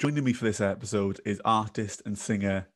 Joining 0.00 0.24
me 0.24 0.32
for 0.32 0.46
this 0.46 0.62
episode 0.62 1.20
is 1.26 1.42
artist 1.44 2.00
and 2.06 2.18
singer 2.18 2.66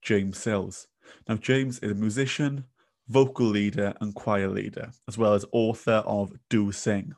James 0.00 0.38
Sills. 0.38 0.88
Now, 1.28 1.36
James 1.36 1.78
is 1.80 1.90
a 1.90 1.94
musician, 1.94 2.64
vocal 3.06 3.44
leader, 3.44 3.92
and 4.00 4.14
choir 4.14 4.48
leader, 4.48 4.90
as 5.06 5.18
well 5.18 5.34
as 5.34 5.44
author 5.52 6.02
of 6.06 6.32
Do 6.48 6.72
Sing. 6.72 7.12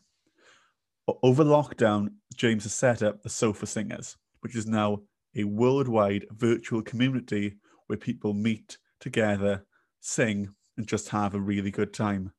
Over 1.23 1.45
lockdown, 1.45 2.09
James 2.35 2.65
has 2.65 2.75
set 2.75 3.05
up 3.05 3.23
the 3.23 3.29
Sofa 3.29 3.65
Singers, 3.69 4.17
which 4.41 4.57
is 4.57 4.67
now 4.67 5.03
a 5.37 5.45
worldwide 5.45 6.27
virtual 6.33 6.83
community 6.83 7.55
where 7.87 7.97
people 7.97 8.35
meet 8.35 8.79
together, 8.99 9.65
sing, 10.01 10.53
and 10.77 10.89
just 10.89 11.09
have 11.11 11.37
a 11.37 11.41
really 11.41 11.71
good 11.71 11.95
time. 11.95 12.33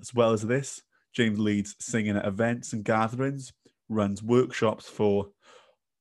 As 0.00 0.14
well 0.14 0.30
as 0.30 0.42
this, 0.42 0.80
James 1.12 1.40
leads 1.40 1.74
singing 1.80 2.16
at 2.16 2.24
events 2.24 2.72
and 2.72 2.84
gatherings, 2.84 3.52
runs 3.88 4.22
workshops 4.22 4.88
for 4.88 5.30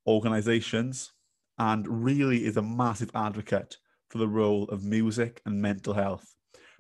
organizations, 0.08 1.12
and 1.58 1.88
really 1.88 2.46
is 2.46 2.58
a 2.58 2.62
massive 2.62 3.12
advocate 3.16 3.78
for 4.10 4.18
the 4.18 4.28
role 4.28 4.66
of 4.66 4.84
music 4.84 5.42
and 5.46 5.62
mental 5.62 5.94
health, 5.94 6.36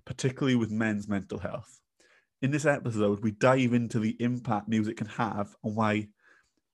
particularly 0.05 0.55
with 0.55 0.71
men's 0.71 1.07
mental 1.07 1.39
health. 1.39 1.79
In 2.41 2.51
this 2.51 2.65
episode, 2.65 3.23
we 3.23 3.31
dive 3.31 3.73
into 3.73 3.99
the 3.99 4.15
impact 4.19 4.67
music 4.67 4.97
can 4.97 5.07
have 5.07 5.55
and 5.63 5.75
why 5.75 6.09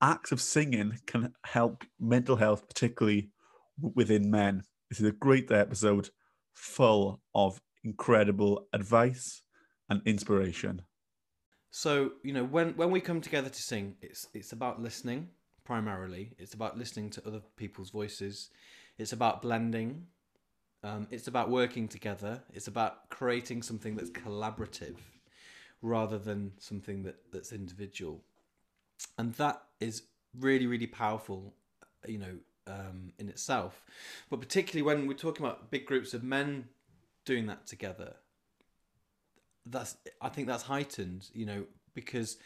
acts 0.02 0.32
of 0.32 0.42
singing 0.42 0.98
can 1.06 1.34
help 1.46 1.84
mental 2.00 2.36
health, 2.36 2.68
particularly 2.68 3.30
within 3.80 4.30
men. 4.30 4.64
This 4.90 5.00
is 5.00 5.08
a 5.08 5.14
great 5.14 5.52
episode 5.52 6.10
full 6.54 7.22
of 7.34 7.62
incredible 7.84 8.68
advice 8.74 9.44
and 9.90 10.02
inspiration. 10.06 10.82
So 11.70 12.12
you 12.24 12.34
know 12.34 12.44
when 12.44 12.74
when 12.76 12.92
we 12.92 13.00
come 13.00 13.22
together 13.22 13.50
to 13.50 13.62
sing, 13.62 13.96
it's 14.02 14.28
it's 14.34 14.52
about 14.52 14.82
listening 14.82 15.30
primarily. 15.64 16.32
It's 16.38 16.54
about 16.54 16.78
listening 16.78 17.10
to 17.12 17.28
other 17.28 17.42
people's 17.56 17.90
voices. 17.90 18.50
It's 18.98 19.14
about 19.14 19.42
blending. 19.42 20.08
Um, 20.84 21.08
it's 21.12 21.28
about 21.28 21.50
working 21.50 21.88
together. 21.88 22.42
It's 22.54 22.68
about 22.68 23.10
creating 23.10 23.62
something 23.62 23.96
that's 23.96 24.10
collaborative 24.10 24.98
rather 25.82 26.18
than 26.18 26.54
something 26.58 27.04
that, 27.04 27.18
that's 27.32 27.52
individual. 27.52 28.22
And 29.18 29.34
that 29.36 29.62
is 29.80 30.04
really, 30.40 30.68
really 30.68 30.88
powerful, 30.88 31.54
you 32.08 32.18
know, 32.18 32.38
um, 32.68 33.14
in 33.20 33.30
itself. 33.30 33.84
But 34.30 34.40
particularly 34.40 34.84
when 34.84 35.08
we're 35.08 35.14
talking 35.14 35.46
about 35.46 35.72
big 35.72 35.86
groups 35.86 36.14
of 36.14 36.24
men 36.24 36.66
doing 37.26 37.48
that 37.48 37.68
together, 37.68 38.16
that's 39.66 39.96
I 40.22 40.30
think 40.30 40.48
that's 40.48 40.64
heightened, 40.64 41.30
you 41.34 41.46
know, 41.46 41.66
because 41.94 42.38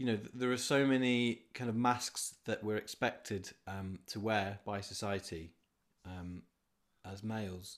you 0.00 0.06
know 0.06 0.18
there 0.32 0.50
are 0.50 0.56
so 0.56 0.86
many 0.86 1.42
kind 1.52 1.68
of 1.68 1.76
masks 1.76 2.34
that 2.46 2.64
we're 2.64 2.78
expected 2.78 3.50
um, 3.68 3.98
to 4.06 4.18
wear 4.18 4.58
by 4.64 4.80
society 4.80 5.50
um, 6.06 6.40
as 7.04 7.22
males, 7.22 7.76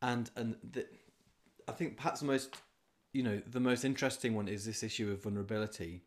and 0.00 0.30
and 0.36 0.54
the, 0.62 0.86
I 1.66 1.72
think 1.72 1.96
perhaps 1.96 2.20
the 2.20 2.26
most 2.26 2.54
you 3.12 3.24
know 3.24 3.42
the 3.50 3.58
most 3.58 3.84
interesting 3.84 4.36
one 4.36 4.46
is 4.46 4.64
this 4.64 4.84
issue 4.84 5.10
of 5.10 5.24
vulnerability. 5.24 6.02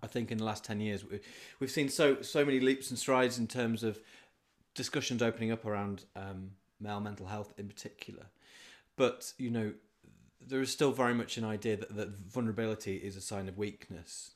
I 0.00 0.06
think 0.06 0.30
in 0.30 0.38
the 0.38 0.44
last 0.44 0.62
ten 0.62 0.80
years 0.80 1.04
we've 1.58 1.70
seen 1.70 1.88
so 1.88 2.22
so 2.22 2.44
many 2.44 2.60
leaps 2.60 2.90
and 2.90 2.98
strides 2.98 3.40
in 3.40 3.48
terms 3.48 3.82
of 3.82 3.98
discussions 4.76 5.20
opening 5.20 5.50
up 5.50 5.64
around 5.64 6.04
um, 6.14 6.52
male 6.80 7.00
mental 7.00 7.26
health 7.26 7.54
in 7.58 7.66
particular, 7.66 8.26
but 8.96 9.32
you 9.36 9.50
know 9.50 9.72
there 10.48 10.60
is 10.60 10.70
still 10.70 10.92
very 10.92 11.14
much 11.14 11.36
an 11.38 11.44
idea 11.44 11.76
that, 11.76 11.96
that 11.96 12.08
vulnerability 12.32 12.96
is 12.96 13.16
a 13.16 13.20
sign 13.20 13.48
of 13.48 13.58
weakness. 13.58 14.30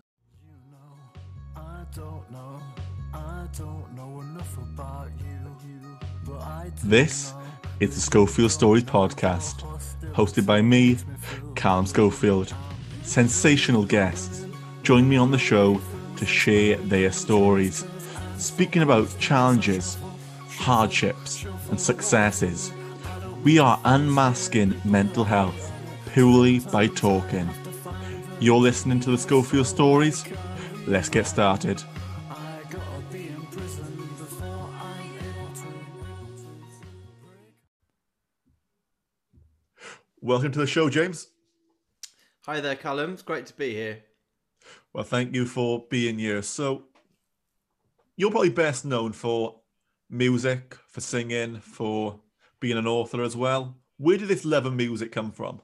You 0.44 0.72
know, 0.72 1.20
I 1.56 1.84
don't 1.94 2.28
know, 2.32 2.60
I 3.14 3.46
don't 3.56 3.94
know 3.94 4.20
enough 4.20 4.58
about 4.58 5.10
you, 5.20 5.98
but 6.26 6.40
I 6.40 6.72
This 6.82 7.32
is 7.78 7.94
the 7.94 8.00
Schofield 8.00 8.50
Stories 8.50 8.82
podcast, 8.82 9.62
hosted 10.12 10.46
by 10.46 10.60
me, 10.62 10.98
Callum 11.54 11.86
Schofield. 11.86 12.52
Sensational 13.04 13.84
guests 13.84 14.46
join 14.82 15.08
me 15.08 15.16
on 15.16 15.30
the 15.30 15.38
show 15.38 15.80
to 16.16 16.26
share 16.26 16.76
their 16.76 17.12
stories, 17.12 17.84
speaking 18.36 18.82
about 18.82 19.16
challenges, 19.20 19.96
hardships, 20.48 21.44
and 21.70 21.80
successes. 21.80 22.72
We 23.44 23.58
are 23.58 23.80
unmasking 23.84 24.74
mental 24.84 25.24
health 25.24 25.69
purely 26.12 26.58
by 26.58 26.88
talking. 26.88 27.48
You're 28.40 28.58
listening 28.58 29.00
to 29.00 29.10
the 29.10 29.18
Schofield 29.18 29.66
Stories. 29.66 30.24
Let's 30.86 31.08
get 31.08 31.26
started. 31.26 31.82
Welcome 40.20 40.52
to 40.52 40.58
the 40.58 40.66
show, 40.66 40.90
James. 40.90 41.28
Hi 42.44 42.60
there, 42.60 42.76
Callum. 42.76 43.12
It's 43.12 43.22
great 43.22 43.46
to 43.46 43.54
be 43.54 43.72
here. 43.72 44.02
Well, 44.92 45.04
thank 45.04 45.34
you 45.34 45.46
for 45.46 45.86
being 45.90 46.18
here. 46.18 46.42
So, 46.42 46.84
you're 48.16 48.30
probably 48.30 48.50
best 48.50 48.84
known 48.84 49.12
for 49.12 49.60
music, 50.10 50.76
for 50.88 51.00
singing, 51.00 51.60
for 51.60 52.20
being 52.58 52.76
an 52.76 52.86
author 52.86 53.22
as 53.22 53.36
well. 53.36 53.76
Where 53.96 54.18
did 54.18 54.28
this 54.28 54.44
love 54.44 54.66
of 54.66 54.74
music 54.74 55.12
come 55.12 55.30
from? 55.30 55.60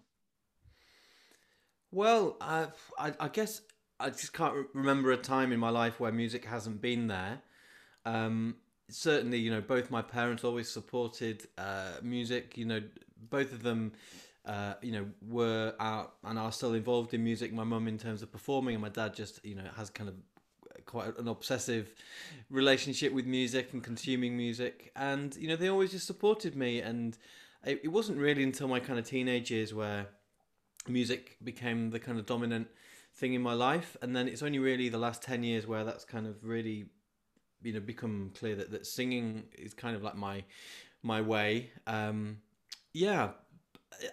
Well, 1.90 2.36
uh, 2.40 2.66
I, 2.98 3.12
I 3.18 3.28
guess 3.28 3.62
I 3.98 4.10
just 4.10 4.32
can't 4.32 4.54
re- 4.54 4.64
remember 4.74 5.12
a 5.12 5.16
time 5.16 5.52
in 5.52 5.60
my 5.60 5.70
life 5.70 6.00
where 6.00 6.12
music 6.12 6.44
hasn't 6.44 6.80
been 6.80 7.06
there. 7.06 7.40
Um, 8.04 8.56
certainly, 8.90 9.38
you 9.38 9.50
know, 9.50 9.60
both 9.60 9.90
my 9.90 10.02
parents 10.02 10.44
always 10.44 10.68
supported 10.68 11.46
uh, 11.58 11.94
music. 12.02 12.56
You 12.56 12.66
know, 12.66 12.82
both 13.30 13.52
of 13.52 13.62
them, 13.62 13.92
uh, 14.44 14.74
you 14.82 14.92
know, 14.92 15.06
were 15.26 15.74
out 15.80 16.14
and 16.24 16.38
are 16.38 16.52
still 16.52 16.74
involved 16.74 17.14
in 17.14 17.24
music. 17.24 17.52
My 17.52 17.64
mum 17.64 17.88
in 17.88 17.98
terms 17.98 18.22
of 18.22 18.32
performing, 18.32 18.74
and 18.74 18.82
my 18.82 18.90
dad 18.90 19.14
just, 19.14 19.44
you 19.44 19.54
know, 19.54 19.68
has 19.76 19.90
kind 19.90 20.08
of 20.08 20.16
quite 20.84 21.18
an 21.18 21.28
obsessive 21.28 21.92
relationship 22.50 23.12
with 23.12 23.26
music 23.26 23.72
and 23.72 23.82
consuming 23.82 24.36
music. 24.36 24.92
And 24.96 25.34
you 25.36 25.48
know, 25.48 25.56
they 25.56 25.68
always 25.68 25.92
just 25.92 26.06
supported 26.06 26.56
me. 26.56 26.80
And 26.80 27.16
it, 27.64 27.80
it 27.84 27.88
wasn't 27.88 28.18
really 28.18 28.42
until 28.42 28.68
my 28.68 28.80
kind 28.80 28.98
of 28.98 29.06
teenage 29.06 29.50
years 29.50 29.72
where 29.74 30.08
music 30.88 31.36
became 31.42 31.90
the 31.90 31.98
kind 31.98 32.18
of 32.18 32.26
dominant 32.26 32.68
thing 33.14 33.34
in 33.34 33.42
my 33.42 33.54
life. 33.54 33.96
And 34.02 34.14
then 34.14 34.28
it's 34.28 34.42
only 34.42 34.58
really 34.58 34.88
the 34.88 34.98
last 34.98 35.22
10 35.22 35.42
years 35.42 35.66
where 35.66 35.84
that's 35.84 36.04
kind 36.04 36.26
of 36.26 36.44
really 36.44 36.86
you 37.62 37.72
know 37.72 37.80
become 37.80 38.30
clear 38.38 38.54
that, 38.56 38.70
that 38.70 38.86
singing 38.86 39.44
is 39.58 39.74
kind 39.74 39.96
of 39.96 40.02
like 40.02 40.16
my 40.16 40.44
my 41.02 41.20
way. 41.20 41.70
Um 41.86 42.38
yeah 42.92 43.30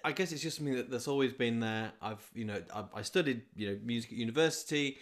i 0.06 0.12
guess 0.12 0.32
it's 0.32 0.42
just 0.42 0.58
something 0.58 0.76
that, 0.76 0.90
that's 0.90 1.08
always 1.08 1.34
been 1.34 1.60
there. 1.60 1.92
I've 2.02 2.26
you 2.34 2.46
know 2.46 2.62
I, 2.74 2.84
I 2.96 3.02
studied 3.02 3.42
you 3.56 3.70
know 3.70 3.80
music 3.84 4.12
at 4.12 4.18
university. 4.18 4.98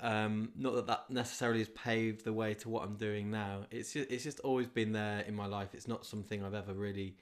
Um 0.00 0.50
not 0.56 0.74
that 0.74 0.86
that 0.86 1.10
necessarily 1.10 1.60
has 1.60 1.68
paved 1.68 2.24
the 2.24 2.32
way 2.32 2.54
to 2.54 2.68
what 2.68 2.82
i'm 2.82 2.96
doing 2.96 3.30
now. 3.30 3.66
It's 3.70 3.92
just, 3.92 4.10
it's 4.10 4.24
just 4.24 4.40
always 4.40 4.66
been 4.66 4.92
there 4.92 5.20
in 5.20 5.34
my 5.34 5.46
life. 5.46 5.68
It's 5.74 5.88
not 5.88 6.04
something 6.04 6.44
i've 6.44 6.54
ever 6.54 6.74
really 6.74 7.16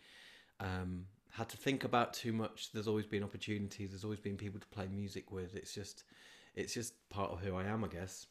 um 0.60 1.06
had 1.32 1.48
to 1.48 1.56
think 1.56 1.84
about 1.84 2.12
too 2.12 2.32
much. 2.32 2.72
There's 2.72 2.88
always 2.88 3.06
been 3.06 3.22
opportunities. 3.22 3.90
There's 3.90 4.04
always 4.04 4.20
been 4.20 4.36
people 4.36 4.60
to 4.60 4.66
play 4.68 4.86
music 4.86 5.30
with. 5.32 5.56
It's 5.56 5.74
just, 5.74 6.04
it's 6.54 6.74
just 6.74 6.94
part 7.08 7.30
of 7.30 7.40
who 7.40 7.56
I 7.56 7.64
am, 7.64 7.84
I 7.84 7.88
guess. 7.88 8.26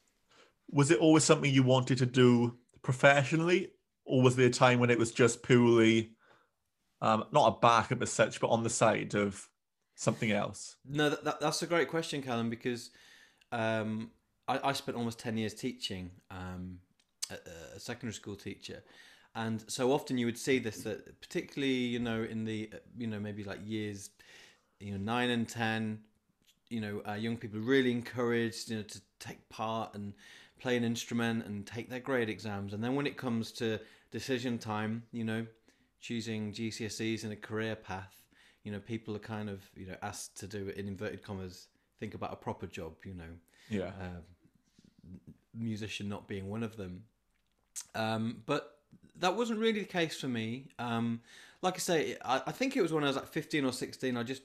Was 0.69 0.91
it 0.91 0.99
always 0.99 1.23
something 1.23 1.51
you 1.51 1.63
wanted 1.63 1.97
to 1.97 2.05
do 2.05 2.57
professionally, 2.83 3.71
or 4.05 4.21
was 4.21 4.35
there 4.35 4.47
a 4.47 4.51
time 4.51 4.79
when 4.79 4.91
it 4.91 4.99
was 4.99 5.11
just 5.11 5.41
purely, 5.41 6.11
um, 7.01 7.25
not 7.31 7.47
a 7.47 7.59
backup 7.59 8.01
as 8.03 8.11
such, 8.11 8.39
but 8.39 8.49
on 8.49 8.63
the 8.63 8.69
side 8.69 9.15
of 9.15 9.49
something 9.95 10.31
else? 10.31 10.75
No, 10.87 11.09
that, 11.09 11.23
that, 11.23 11.39
that's 11.39 11.63
a 11.63 11.67
great 11.67 11.87
question, 11.87 12.21
Callum, 12.21 12.51
because 12.51 12.91
um, 13.51 14.11
I, 14.47 14.59
I, 14.63 14.73
spent 14.73 14.95
almost 14.95 15.19
ten 15.19 15.37
years 15.37 15.55
teaching, 15.55 16.11
um, 16.29 16.77
a, 17.31 17.75
a 17.75 17.79
secondary 17.79 18.13
school 18.13 18.35
teacher, 18.35 18.83
and 19.35 19.63
so 19.67 19.91
often 19.91 20.17
you 20.17 20.25
would 20.25 20.37
see 20.37 20.59
this 20.59 20.83
that 20.83 21.19
particularly 21.21 21.73
you 21.73 21.99
know 21.99 22.23
in 22.23 22.43
the 22.45 22.69
you 22.97 23.07
know 23.07 23.19
maybe 23.19 23.43
like 23.43 23.59
years 23.65 24.09
you 24.79 24.91
know 24.91 24.97
9 24.97 25.29
and 25.29 25.47
10 25.47 25.99
you 26.69 26.81
know 26.81 27.01
uh, 27.07 27.13
young 27.13 27.37
people 27.37 27.59
really 27.59 27.91
encouraged 27.91 28.69
you 28.69 28.77
know 28.77 28.83
to 28.83 29.01
take 29.19 29.47
part 29.49 29.93
and 29.95 30.13
play 30.59 30.77
an 30.77 30.83
instrument 30.83 31.45
and 31.45 31.65
take 31.65 31.89
their 31.89 31.99
grade 31.99 32.29
exams. 32.29 32.71
And 32.73 32.83
then 32.83 32.93
when 32.93 33.07
it 33.07 33.17
comes 33.17 33.51
to 33.53 33.79
decision 34.11 34.57
time 34.57 35.03
you 35.11 35.23
know 35.23 35.45
choosing 35.99 36.51
GCSEs 36.51 37.23
and 37.23 37.33
a 37.33 37.35
career 37.35 37.75
path 37.75 38.23
you 38.63 38.71
know 38.71 38.79
people 38.79 39.15
are 39.15 39.19
kind 39.19 39.49
of 39.49 39.61
you 39.75 39.87
know 39.87 39.95
asked 40.01 40.37
to 40.39 40.47
do 40.47 40.67
it 40.67 40.77
in 40.77 40.87
inverted 40.87 41.23
commas 41.23 41.67
think 41.99 42.13
about 42.15 42.33
a 42.33 42.35
proper 42.35 42.67
job 42.67 42.93
you 43.05 43.13
know. 43.13 43.23
Yeah. 43.69 43.91
Uh, 44.01 44.21
musician 45.53 46.07
not 46.07 46.27
being 46.27 46.49
one 46.49 46.63
of 46.63 46.77
them. 46.77 47.03
Um, 47.95 48.43
but 48.45 48.80
that 49.21 49.37
wasn't 49.37 49.59
really 49.59 49.79
the 49.79 49.85
case 49.85 50.19
for 50.19 50.27
me. 50.27 50.67
Um, 50.77 51.21
like 51.61 51.75
I 51.75 51.79
say, 51.79 52.17
I, 52.25 52.41
I, 52.47 52.51
think 52.51 52.75
it 52.75 52.81
was 52.81 52.91
when 52.91 53.03
I 53.03 53.07
was 53.07 53.15
like 53.15 53.27
15 53.27 53.65
or 53.65 53.71
16, 53.71 54.17
I 54.17 54.23
just 54.23 54.41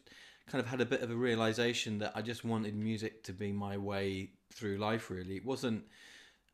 kind 0.51 0.63
of 0.63 0.69
had 0.69 0.81
a 0.81 0.85
bit 0.85 1.01
of 1.01 1.11
a 1.11 1.15
realization 1.15 1.99
that 1.99 2.13
I 2.15 2.23
just 2.23 2.45
wanted 2.45 2.77
music 2.77 3.25
to 3.25 3.33
be 3.33 3.53
my 3.53 3.77
way 3.79 4.31
through 4.53 4.77
life, 4.77 5.11
really. 5.11 5.37
It 5.37 5.45
wasn't, 5.45 5.85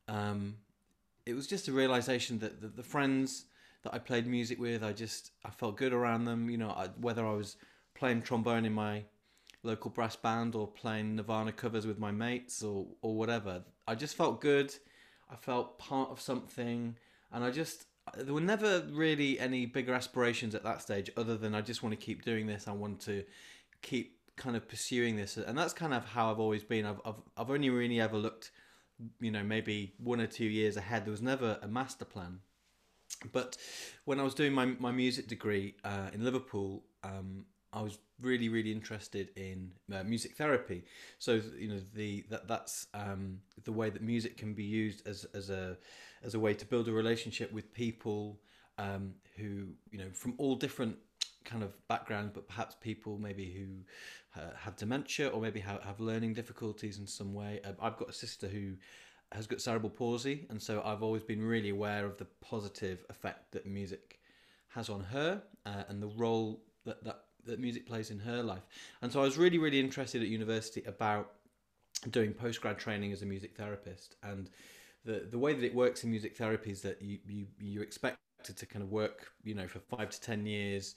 um, 0.07 0.55
it 1.25 1.33
was 1.33 1.47
just 1.47 1.67
a 1.67 1.73
realization 1.73 2.39
that 2.39 2.61
the, 2.61 2.67
the 2.67 2.83
friends 2.83 3.45
that 3.83 3.93
I 3.93 3.99
played 3.99 4.25
music 4.25 4.59
with, 4.59 4.83
I 4.83 4.93
just 4.93 5.31
I 5.43 5.49
felt 5.49 5.77
good 5.77 5.93
around 5.93 6.25
them. 6.25 6.49
You 6.49 6.57
know, 6.57 6.69
I, 6.69 6.87
whether 6.99 7.25
I 7.25 7.33
was 7.33 7.57
playing 7.93 8.21
trombone 8.21 8.65
in 8.65 8.73
my 8.73 9.03
local 9.63 9.91
brass 9.91 10.15
band 10.15 10.55
or 10.55 10.67
playing 10.67 11.17
Nirvana 11.17 11.51
covers 11.51 11.85
with 11.85 11.99
my 11.99 12.11
mates 12.11 12.63
or 12.63 12.87
or 13.01 13.15
whatever, 13.15 13.63
I 13.87 13.95
just 13.95 14.15
felt 14.15 14.39
good. 14.39 14.73
I 15.29 15.35
felt 15.35 15.77
part 15.77 16.09
of 16.09 16.21
something, 16.21 16.95
and 17.31 17.43
I 17.43 17.51
just 17.51 17.85
there 18.17 18.33
were 18.33 18.41
never 18.41 18.83
really 18.91 19.39
any 19.39 19.65
bigger 19.65 19.93
aspirations 19.93 20.55
at 20.55 20.63
that 20.63 20.81
stage 20.81 21.09
other 21.17 21.37
than 21.37 21.55
I 21.55 21.61
just 21.61 21.83
want 21.83 21.97
to 21.97 22.05
keep 22.05 22.23
doing 22.23 22.47
this. 22.47 22.67
I 22.67 22.73
want 22.73 22.99
to 23.01 23.23
keep 23.81 24.17
kind 24.35 24.55
of 24.55 24.67
pursuing 24.67 25.15
this, 25.15 25.37
and 25.37 25.57
that's 25.57 25.73
kind 25.73 25.93
of 25.93 26.05
how 26.05 26.31
I've 26.31 26.39
always 26.39 26.63
been. 26.63 26.85
I've 26.85 27.01
I've, 27.05 27.21
I've 27.37 27.49
only 27.49 27.69
really 27.69 27.99
ever 27.99 28.17
looked, 28.17 28.51
you 29.19 29.31
know, 29.31 29.43
maybe 29.43 29.93
one 29.97 30.19
or 30.19 30.27
two 30.27 30.45
years 30.45 30.77
ahead. 30.77 31.05
There 31.05 31.11
was 31.11 31.21
never 31.21 31.59
a 31.61 31.67
master 31.67 32.05
plan. 32.05 32.39
But 33.31 33.57
when 34.05 34.19
I 34.19 34.23
was 34.23 34.33
doing 34.33 34.53
my, 34.53 34.65
my 34.65 34.91
music 34.91 35.27
degree 35.27 35.75
uh, 35.83 36.09
in 36.13 36.25
Liverpool, 36.25 36.83
um, 37.03 37.45
I 37.71 37.81
was 37.81 37.97
really 38.21 38.49
really 38.49 38.71
interested 38.71 39.29
in 39.35 39.71
uh, 39.93 40.03
music 40.03 40.35
therapy. 40.35 40.83
So 41.19 41.41
you 41.57 41.69
know 41.69 41.81
the 41.93 42.23
that 42.29 42.47
that's 42.47 42.87
um, 42.93 43.39
the 43.63 43.71
way 43.71 43.89
that 43.89 44.01
music 44.01 44.37
can 44.37 44.53
be 44.53 44.63
used 44.63 45.07
as 45.07 45.25
as 45.33 45.49
a 45.49 45.77
as 46.23 46.35
a 46.35 46.39
way 46.39 46.53
to 46.53 46.65
build 46.65 46.87
a 46.87 46.91
relationship 46.91 47.51
with 47.51 47.73
people 47.73 48.39
um, 48.77 49.13
who 49.37 49.67
you 49.91 49.99
know 49.99 50.09
from 50.13 50.33
all 50.37 50.55
different 50.55 50.97
kind 51.45 51.63
of 51.63 51.71
backgrounds, 51.87 52.31
but 52.33 52.47
perhaps 52.47 52.75
people 52.79 53.17
maybe 53.17 53.51
who 53.51 54.41
uh, 54.41 54.51
have 54.57 54.75
dementia 54.77 55.27
or 55.27 55.41
maybe 55.41 55.59
have, 55.59 55.83
have 55.83 55.99
learning 55.99 56.33
difficulties 56.33 56.99
in 56.99 57.05
some 57.05 57.33
way. 57.33 57.59
Uh, 57.65 57.73
I've 57.81 57.97
got 57.97 58.09
a 58.09 58.13
sister 58.13 58.47
who 58.47 58.73
has 59.33 59.45
got 59.47 59.61
cerebral 59.61 59.89
palsy, 59.89 60.45
and 60.49 60.61
so 60.61 60.81
I've 60.85 61.03
always 61.03 61.23
been 61.23 61.41
really 61.41 61.69
aware 61.69 62.05
of 62.05 62.17
the 62.17 62.25
positive 62.41 63.05
effect 63.09 63.51
that 63.51 63.65
music 63.65 64.19
has 64.69 64.89
on 64.89 65.01
her 65.03 65.41
uh, 65.65 65.83
and 65.87 66.01
the 66.01 66.07
role 66.07 66.63
that, 66.85 67.03
that 67.03 67.25
that 67.45 67.59
music 67.59 67.85
plays 67.85 68.09
in 68.09 68.19
her 68.19 68.41
life. 68.41 68.63
And 69.01 69.11
so 69.11 69.19
I 69.19 69.23
was 69.23 69.37
really 69.37 69.57
really 69.57 69.79
interested 69.79 70.21
at 70.21 70.27
university 70.27 70.83
about 70.85 71.31
doing 72.09 72.33
postgrad 72.33 72.77
training 72.77 73.11
as 73.11 73.21
a 73.21 73.25
music 73.25 73.55
therapist 73.55 74.15
and 74.23 74.49
the 75.05 75.27
the 75.29 75.37
way 75.37 75.53
that 75.53 75.63
it 75.63 75.75
works 75.75 76.03
in 76.03 76.09
music 76.09 76.35
therapy 76.35 76.71
is 76.71 76.81
that 76.81 77.01
you 77.01 77.19
you 77.27 77.47
you're 77.59 77.83
expected 77.83 78.17
to 78.55 78.65
kind 78.65 78.83
of 78.83 78.91
work 78.91 79.31
you 79.43 79.53
know 79.53 79.67
for 79.67 79.79
five 79.79 80.09
to 80.09 80.21
ten 80.21 80.45
years 80.45 80.95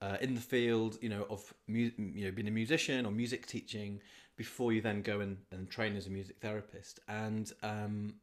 uh, 0.00 0.16
in 0.20 0.34
the 0.34 0.40
field 0.40 0.98
you 1.00 1.08
know 1.08 1.26
of 1.30 1.52
mu- 1.66 1.90
you 1.98 2.24
know 2.24 2.30
being 2.30 2.48
a 2.48 2.52
musician 2.52 3.06
or 3.06 3.12
music 3.12 3.46
teaching 3.46 4.00
before 4.36 4.72
you 4.72 4.80
then 4.80 5.00
go 5.00 5.20
and, 5.20 5.36
and 5.52 5.70
train 5.70 5.94
as 5.96 6.08
a 6.08 6.10
music 6.10 6.36
therapist. 6.40 6.98
And 7.06 7.52
um, 7.62 8.14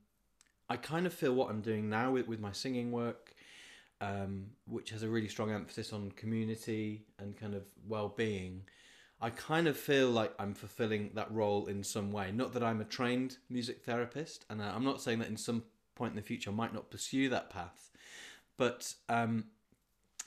I 0.70 0.76
kind 0.76 1.06
of 1.06 1.14
feel 1.14 1.34
what 1.34 1.50
I'm 1.50 1.62
doing 1.62 1.90
now 1.90 2.12
with, 2.12 2.28
with 2.28 2.42
my 2.42 2.52
singing 2.52 2.92
work 2.92 3.34
um, 4.02 4.48
which 4.68 4.90
has 4.90 5.04
a 5.04 5.08
really 5.08 5.28
strong 5.28 5.52
emphasis 5.52 5.94
on 5.94 6.12
community 6.12 7.06
and 7.20 7.38
kind 7.38 7.54
of 7.54 7.64
well-being 7.88 8.64
I 9.22 9.30
kind 9.30 9.68
of 9.68 9.78
feel 9.78 10.10
like 10.10 10.34
I'm 10.40 10.56
fulfilling 10.56 11.12
that 11.14 11.32
role 11.32 11.68
in 11.68 11.84
some 11.84 12.12
way. 12.12 12.32
Not 12.32 12.54
that 12.54 12.64
I'm 12.64 12.82
a 12.82 12.86
trained 12.86 13.38
music 13.50 13.84
therapist, 13.84 14.46
and 14.50 14.62
I'm 14.62 14.84
not 14.84 15.02
saying 15.02 15.20
that 15.20 15.28
in 15.28 15.38
some 15.38 15.64
point 15.96 16.12
in 16.12 16.16
the 16.16 16.24
future 16.24 16.50
I 16.50 16.54
might 16.54 16.74
not 16.74 16.90
pursue 16.90 17.30
that 17.30 17.52
path. 17.52 17.92
But 18.58 18.94
um, 19.10 19.46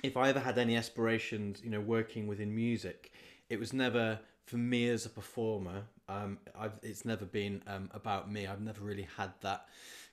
if 0.04 0.16
I 0.16 0.28
ever 0.28 0.38
had 0.38 0.58
any 0.58 0.76
aspirations, 0.76 1.60
you 1.62 1.70
know, 1.70 1.80
working 1.80 2.28
within 2.28 2.54
music, 2.54 3.12
it 3.48 3.58
was 3.58 3.72
never 3.72 4.20
for 4.46 4.58
me 4.58 4.88
as 4.88 5.06
a 5.06 5.10
performer. 5.10 5.82
Um, 6.08 6.38
I've, 6.56 6.78
it's 6.82 7.04
never 7.04 7.24
been 7.24 7.62
um, 7.66 7.90
about 7.92 8.30
me. 8.30 8.46
I've 8.46 8.60
never 8.60 8.84
really 8.84 9.08
had 9.16 9.32
that 9.40 9.66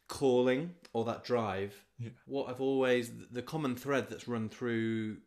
calling 0.07 0.73
or 0.93 1.05
that 1.05 1.23
drive. 1.23 1.75
Yeah. 1.99 2.09
What 2.25 2.49
I've 2.49 2.61
always, 2.61 3.11
the 3.31 3.41
common 3.43 3.75
thread 3.75 4.09
that's 4.09 4.27
run 4.27 4.49
through, 4.49 5.17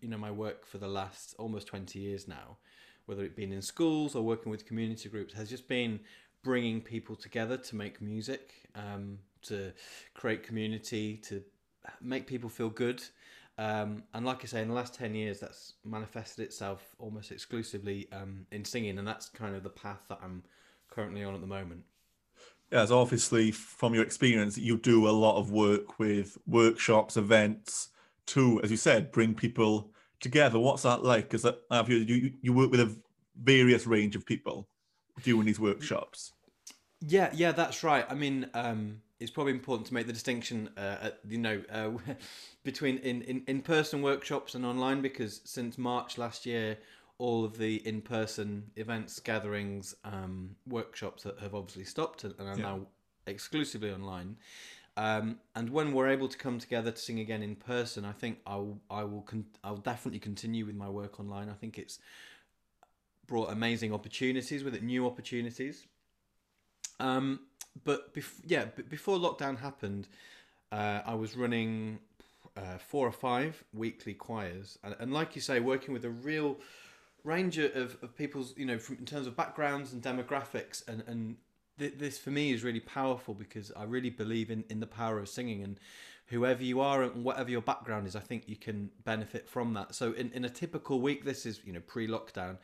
you 0.00 0.08
know, 0.08 0.18
my 0.18 0.30
work 0.30 0.66
for 0.66 0.76
the 0.78 0.88
last 0.88 1.34
almost 1.38 1.68
20 1.68 1.98
years 1.98 2.28
now 2.28 2.58
whether 3.08 3.24
it 3.24 3.34
been 3.34 3.52
in 3.52 3.62
schools 3.62 4.14
or 4.14 4.22
working 4.22 4.50
with 4.50 4.66
community 4.66 5.08
groups, 5.08 5.32
has 5.32 5.48
just 5.48 5.66
been 5.66 5.98
bringing 6.44 6.78
people 6.78 7.16
together 7.16 7.56
to 7.56 7.74
make 7.74 8.02
music, 8.02 8.68
um, 8.74 9.18
to 9.40 9.72
create 10.12 10.42
community, 10.42 11.16
to 11.16 11.42
make 12.02 12.26
people 12.26 12.50
feel 12.50 12.68
good. 12.68 13.02
Um, 13.56 14.02
and 14.12 14.26
like 14.26 14.44
I 14.44 14.46
say, 14.46 14.60
in 14.60 14.68
the 14.68 14.74
last 14.74 14.94
10 14.94 15.14
years, 15.14 15.40
that's 15.40 15.72
manifested 15.86 16.44
itself 16.44 16.94
almost 16.98 17.32
exclusively 17.32 18.08
um, 18.12 18.44
in 18.52 18.62
singing. 18.62 18.98
And 18.98 19.08
that's 19.08 19.30
kind 19.30 19.56
of 19.56 19.62
the 19.62 19.70
path 19.70 20.02
that 20.10 20.20
I'm 20.22 20.42
currently 20.90 21.24
on 21.24 21.34
at 21.34 21.40
the 21.40 21.46
moment. 21.46 21.84
Yeah, 22.70 22.84
so 22.84 23.00
obviously, 23.00 23.50
from 23.52 23.94
your 23.94 24.04
experience, 24.04 24.58
you 24.58 24.76
do 24.76 25.08
a 25.08 25.10
lot 25.10 25.38
of 25.38 25.50
work 25.50 25.98
with 25.98 26.36
workshops, 26.46 27.16
events 27.16 27.88
to, 28.26 28.60
as 28.62 28.70
you 28.70 28.76
said, 28.76 29.10
bring 29.10 29.34
people 29.34 29.90
together. 30.20 30.58
What's 30.58 30.82
that 30.82 31.02
like? 31.02 31.28
Because 31.30 31.44
I 31.44 31.76
have 31.76 31.88
you, 31.88 31.98
you 31.98 32.32
you 32.40 32.52
work 32.52 32.70
with 32.70 32.80
a 32.80 32.96
various 33.36 33.86
range 33.86 34.16
of 34.16 34.26
people 34.26 34.68
doing 35.22 35.46
these 35.46 35.60
workshops. 35.60 36.32
Yeah, 37.00 37.30
yeah, 37.32 37.52
that's 37.52 37.84
right. 37.84 38.04
I 38.08 38.14
mean, 38.14 38.48
um, 38.54 39.02
it's 39.20 39.30
probably 39.30 39.52
important 39.52 39.86
to 39.88 39.94
make 39.94 40.06
the 40.06 40.12
distinction, 40.12 40.70
uh, 40.76 41.10
you 41.28 41.38
know, 41.38 41.62
uh, 41.70 41.90
between 42.64 42.98
in, 42.98 43.22
in 43.22 43.42
in 43.46 43.62
person 43.62 44.02
workshops 44.02 44.54
and 44.54 44.64
online 44.64 45.02
because 45.02 45.40
since 45.44 45.78
March 45.78 46.18
last 46.18 46.46
year, 46.46 46.78
all 47.18 47.44
of 47.44 47.58
the 47.58 47.86
in 47.86 48.00
person 48.00 48.70
events, 48.76 49.18
gatherings, 49.20 49.94
um, 50.04 50.56
workshops 50.66 51.22
that 51.24 51.38
have 51.40 51.54
obviously 51.54 51.84
stopped 51.84 52.24
and 52.24 52.34
are 52.40 52.56
yeah. 52.56 52.62
now 52.62 52.80
exclusively 53.26 53.90
online. 53.90 54.36
Um, 54.98 55.38
and 55.54 55.70
when 55.70 55.92
we're 55.92 56.08
able 56.08 56.26
to 56.26 56.36
come 56.36 56.58
together 56.58 56.90
to 56.90 56.98
sing 56.98 57.20
again 57.20 57.40
in 57.40 57.54
person, 57.54 58.04
I 58.04 58.10
think 58.10 58.38
I'll 58.44 58.80
I 58.90 59.04
will 59.04 59.22
con- 59.22 59.46
I'll 59.62 59.76
definitely 59.76 60.18
continue 60.18 60.66
with 60.66 60.74
my 60.74 60.88
work 60.88 61.20
online. 61.20 61.48
I 61.48 61.52
think 61.52 61.78
it's 61.78 62.00
brought 63.28 63.52
amazing 63.52 63.94
opportunities 63.94 64.64
with 64.64 64.74
it, 64.74 64.82
new 64.82 65.06
opportunities. 65.06 65.86
Um, 66.98 67.38
but 67.84 68.12
bef- 68.12 68.40
yeah, 68.44 68.64
before 68.90 69.18
lockdown 69.18 69.60
happened, 69.60 70.08
uh, 70.72 71.02
I 71.06 71.14
was 71.14 71.36
running 71.36 72.00
uh, 72.56 72.78
four 72.78 73.06
or 73.06 73.12
five 73.12 73.62
weekly 73.72 74.14
choirs, 74.14 74.80
and, 74.82 74.96
and 74.98 75.12
like 75.12 75.36
you 75.36 75.40
say, 75.40 75.60
working 75.60 75.94
with 75.94 76.04
a 76.04 76.10
real 76.10 76.56
range 77.22 77.56
of, 77.56 77.96
of 78.02 78.16
people's 78.16 78.52
you 78.56 78.66
know 78.66 78.78
from 78.80 78.96
in 78.96 79.06
terms 79.06 79.28
of 79.28 79.36
backgrounds 79.36 79.92
and 79.92 80.02
demographics 80.02 80.86
and 80.88 81.04
and 81.06 81.36
this 81.78 82.18
for 82.18 82.30
me 82.30 82.52
is 82.52 82.64
really 82.64 82.80
powerful 82.80 83.34
because 83.34 83.72
I 83.76 83.84
really 83.84 84.10
believe 84.10 84.50
in, 84.50 84.64
in 84.68 84.80
the 84.80 84.86
power 84.86 85.18
of 85.18 85.28
singing 85.28 85.62
and 85.62 85.78
whoever 86.26 86.62
you 86.62 86.80
are 86.80 87.02
and 87.02 87.24
whatever 87.24 87.50
your 87.50 87.62
background 87.62 88.06
is, 88.06 88.14
I 88.14 88.20
think 88.20 88.48
you 88.48 88.56
can 88.56 88.90
benefit 89.04 89.48
from 89.48 89.74
that. 89.74 89.94
So 89.94 90.12
in, 90.12 90.30
in 90.32 90.44
a 90.44 90.50
typical 90.50 91.00
week, 91.00 91.24
this 91.24 91.46
is, 91.46 91.60
you 91.64 91.72
know, 91.72 91.80
pre-lockdown, 91.80 92.58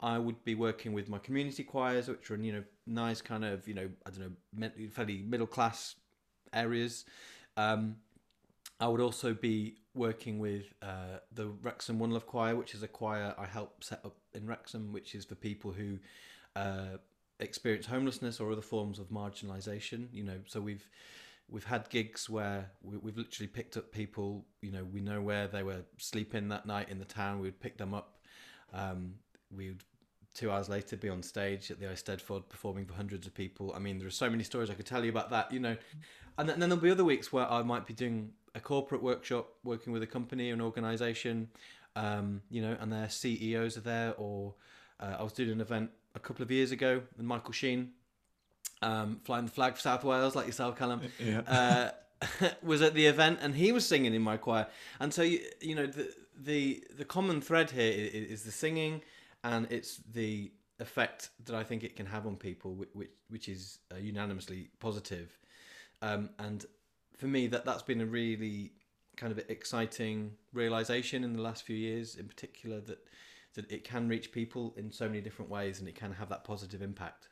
I 0.00 0.18
would 0.18 0.42
be 0.44 0.54
working 0.54 0.92
with 0.92 1.08
my 1.08 1.18
community 1.18 1.64
choirs, 1.64 2.08
which 2.08 2.30
are 2.30 2.34
in, 2.34 2.44
you 2.44 2.52
know, 2.52 2.64
nice 2.86 3.20
kind 3.20 3.44
of, 3.44 3.66
you 3.66 3.74
know, 3.74 3.88
I 4.06 4.10
don't 4.10 4.36
know, 4.60 4.70
fairly 4.90 5.22
middle 5.22 5.46
class 5.46 5.96
areas. 6.52 7.04
Um, 7.56 7.96
I 8.78 8.88
would 8.88 9.00
also 9.00 9.34
be 9.34 9.76
working 9.94 10.38
with 10.38 10.72
uh, 10.80 11.18
the 11.34 11.48
Wrexham 11.62 11.98
One 11.98 12.12
Love 12.12 12.26
Choir, 12.26 12.56
which 12.56 12.74
is 12.74 12.82
a 12.82 12.88
choir 12.88 13.34
I 13.36 13.44
help 13.44 13.82
set 13.84 14.00
up 14.04 14.16
in 14.32 14.46
Wrexham, 14.46 14.92
which 14.92 15.14
is 15.14 15.24
for 15.24 15.34
people 15.34 15.72
who 15.72 15.98
uh, 16.56 16.96
experience 17.40 17.86
homelessness 17.86 18.40
or 18.40 18.52
other 18.52 18.62
forms 18.62 18.98
of 18.98 19.08
marginalisation. 19.08 20.08
You 20.12 20.24
know, 20.24 20.38
so 20.46 20.60
we've 20.60 20.88
we've 21.48 21.64
had 21.64 21.88
gigs 21.90 22.30
where 22.30 22.70
we, 22.82 22.94
have 22.94 23.16
literally 23.16 23.48
picked 23.48 23.76
up 23.76 23.92
people. 23.92 24.46
You 24.62 24.72
know, 24.72 24.84
we 24.84 25.00
know 25.00 25.20
where 25.20 25.48
they 25.48 25.62
were 25.62 25.82
sleeping 25.98 26.48
that 26.48 26.66
night 26.66 26.88
in 26.88 26.98
the 26.98 27.04
town. 27.04 27.40
We'd 27.40 27.60
pick 27.60 27.76
them 27.76 27.94
up. 27.94 28.18
Um, 28.72 29.14
we'd 29.54 29.82
two 30.32 30.50
hours 30.50 30.68
later 30.68 30.96
be 30.96 31.08
on 31.08 31.22
stage 31.22 31.70
at 31.72 31.80
the 31.80 31.86
Eisteddfod 31.86 32.48
performing 32.48 32.86
for 32.86 32.94
hundreds 32.94 33.26
of 33.26 33.34
people. 33.34 33.72
I 33.74 33.80
mean, 33.80 33.98
there 33.98 34.06
are 34.06 34.12
so 34.12 34.30
many 34.30 34.44
stories 34.44 34.70
I 34.70 34.74
could 34.74 34.86
tell 34.86 35.04
you 35.04 35.10
about 35.10 35.30
that. 35.30 35.52
You 35.52 35.60
know, 35.60 35.76
and 36.38 36.48
then, 36.48 36.54
and 36.54 36.62
then 36.62 36.68
there'll 36.70 36.82
be 36.82 36.90
other 36.90 37.04
weeks 37.04 37.32
where 37.32 37.50
I 37.50 37.62
might 37.62 37.86
be 37.86 37.94
doing 37.94 38.30
a 38.54 38.60
corporate 38.60 39.02
workshop, 39.02 39.48
working 39.64 39.92
with 39.92 40.02
a 40.02 40.06
company, 40.06 40.50
an 40.50 40.60
organisation. 40.60 41.48
Um, 41.96 42.42
you 42.50 42.62
know, 42.62 42.76
and 42.78 42.92
their 42.92 43.08
CEOs 43.10 43.76
are 43.76 43.80
there, 43.80 44.14
or 44.16 44.54
uh, 45.00 45.16
I 45.18 45.22
was 45.24 45.32
doing 45.32 45.50
an 45.50 45.60
event 45.60 45.90
a 46.22 46.26
couple 46.26 46.42
of 46.42 46.50
years 46.50 46.70
ago 46.70 47.02
with 47.16 47.26
Michael 47.26 47.52
Sheen, 47.52 47.90
um, 48.82 49.20
flying 49.24 49.46
the 49.46 49.50
flag 49.50 49.74
for 49.74 49.80
South 49.80 50.04
Wales, 50.04 50.34
like 50.34 50.46
yourself, 50.46 50.76
Callum. 50.76 51.00
Yeah. 51.18 51.40
Uh, 51.40 51.90
was 52.62 52.82
at 52.82 52.92
the 52.92 53.06
event 53.06 53.38
and 53.40 53.54
he 53.54 53.72
was 53.72 53.86
singing 53.86 54.12
in 54.12 54.20
my 54.20 54.36
choir, 54.36 54.66
and 55.00 55.12
so 55.12 55.22
you 55.22 55.40
you 55.62 55.74
know 55.74 55.86
the 55.86 56.12
the 56.36 56.84
the 56.98 57.04
common 57.04 57.40
thread 57.40 57.70
here 57.70 57.90
is, 57.90 58.30
is 58.30 58.42
the 58.42 58.52
singing, 58.52 59.00
and 59.42 59.66
it's 59.70 60.00
the 60.12 60.52
effect 60.80 61.30
that 61.46 61.54
I 61.56 61.64
think 61.64 61.82
it 61.82 61.96
can 61.96 62.04
have 62.06 62.26
on 62.26 62.36
people, 62.36 62.74
which 62.74 63.08
which 63.28 63.48
is 63.48 63.78
uh, 63.90 63.96
unanimously 63.96 64.68
positive. 64.80 65.38
Um, 66.02 66.28
and 66.38 66.66
for 67.16 67.26
me, 67.26 67.46
that 67.46 67.64
that's 67.64 67.82
been 67.82 68.02
a 68.02 68.06
really 68.06 68.72
kind 69.16 69.32
of 69.32 69.38
exciting 69.48 70.32
realization 70.52 71.24
in 71.24 71.32
the 71.32 71.42
last 71.42 71.64
few 71.64 71.76
years, 71.76 72.16
in 72.16 72.26
particular 72.26 72.80
that 72.80 72.98
that 73.54 73.70
it 73.70 73.84
can 73.84 74.08
reach 74.08 74.32
people 74.32 74.74
in 74.76 74.90
so 74.90 75.06
many 75.06 75.20
different 75.20 75.50
ways 75.50 75.80
and 75.80 75.88
it 75.88 75.94
can 75.94 76.12
have 76.12 76.28
that 76.28 76.44
positive 76.44 76.82
impact. 76.82 77.28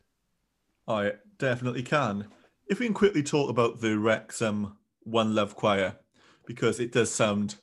I 0.87 1.13
definitely 1.39 1.83
can. 1.83 2.29
If 2.67 2.81
we 2.81 2.87
can 2.87 2.95
quickly 2.95 3.23
talk 3.23 3.51
about 3.51 3.81
the 3.81 3.99
Wrexham 3.99 4.77
One 5.03 5.35
Love 5.35 5.55
Choir 5.55 5.97
because 6.47 6.81
it 6.81 6.93
does 6.93 7.13
sound 7.13 7.57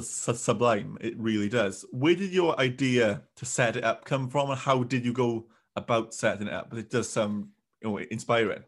sublime. 0.00 0.98
It 1.00 1.14
really 1.18 1.48
does. 1.48 1.84
Where 1.92 2.14
did 2.14 2.32
your 2.32 2.58
idea 2.58 3.22
to 3.36 3.44
set 3.44 3.76
it 3.76 3.84
up 3.84 4.04
come 4.04 4.28
from, 4.28 4.50
and 4.50 4.58
how 4.58 4.82
did 4.82 5.04
you 5.04 5.12
go 5.12 5.46
about 5.76 6.14
setting 6.14 6.48
it 6.48 6.52
up? 6.52 6.72
It 6.74 6.90
does 6.90 7.08
sound 7.08 7.48
you 7.82 7.90
know, 7.90 7.98
inspiring. 7.98 8.64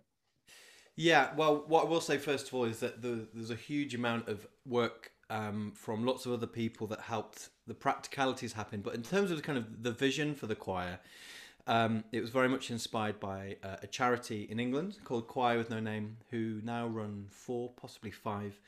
Yeah, 0.97 1.31
well, 1.37 1.65
what 1.67 1.87
I 1.87 1.89
will 1.89 2.01
say 2.01 2.19
first 2.19 2.49
of 2.49 2.55
all 2.55 2.65
is 2.65 2.81
that 2.81 3.01
the, 3.01 3.27
there's 3.33 3.51
a 3.51 3.55
huge 3.55 3.95
amount 3.95 4.29
of 4.29 4.47
work 4.67 5.13
um, 5.31 5.73
from 5.75 6.05
lots 6.05 6.27
of 6.27 6.33
other 6.33 6.47
people 6.47 6.87
that 6.89 7.01
helped 7.01 7.49
the 7.71 7.75
practicalities 7.75 8.55
happen. 8.55 8.81
But 8.81 8.97
in 8.97 9.03
terms 9.05 9.31
of 9.31 9.37
the 9.37 9.45
kind 9.45 9.57
of 9.57 9.85
the 9.85 9.93
vision 9.93 10.35
for 10.35 10.49
the 10.49 10.57
choir, 10.57 10.99
um, 11.69 12.03
it 12.11 12.21
was 12.21 12.31
very 12.31 12.49
much 12.49 12.69
inspired 12.69 13.21
by 13.21 13.59
uh, 13.63 13.77
a 13.81 13.87
charity 13.87 14.49
in 14.51 14.59
England 14.59 14.97
called 15.05 15.29
Choir 15.29 15.57
with 15.57 15.71
No 15.71 15.79
Name, 15.79 16.17
who 16.33 16.61
now 16.65 16.89
run 16.89 17.27
four, 17.31 17.71
possibly 17.81 18.11
five 18.11 18.59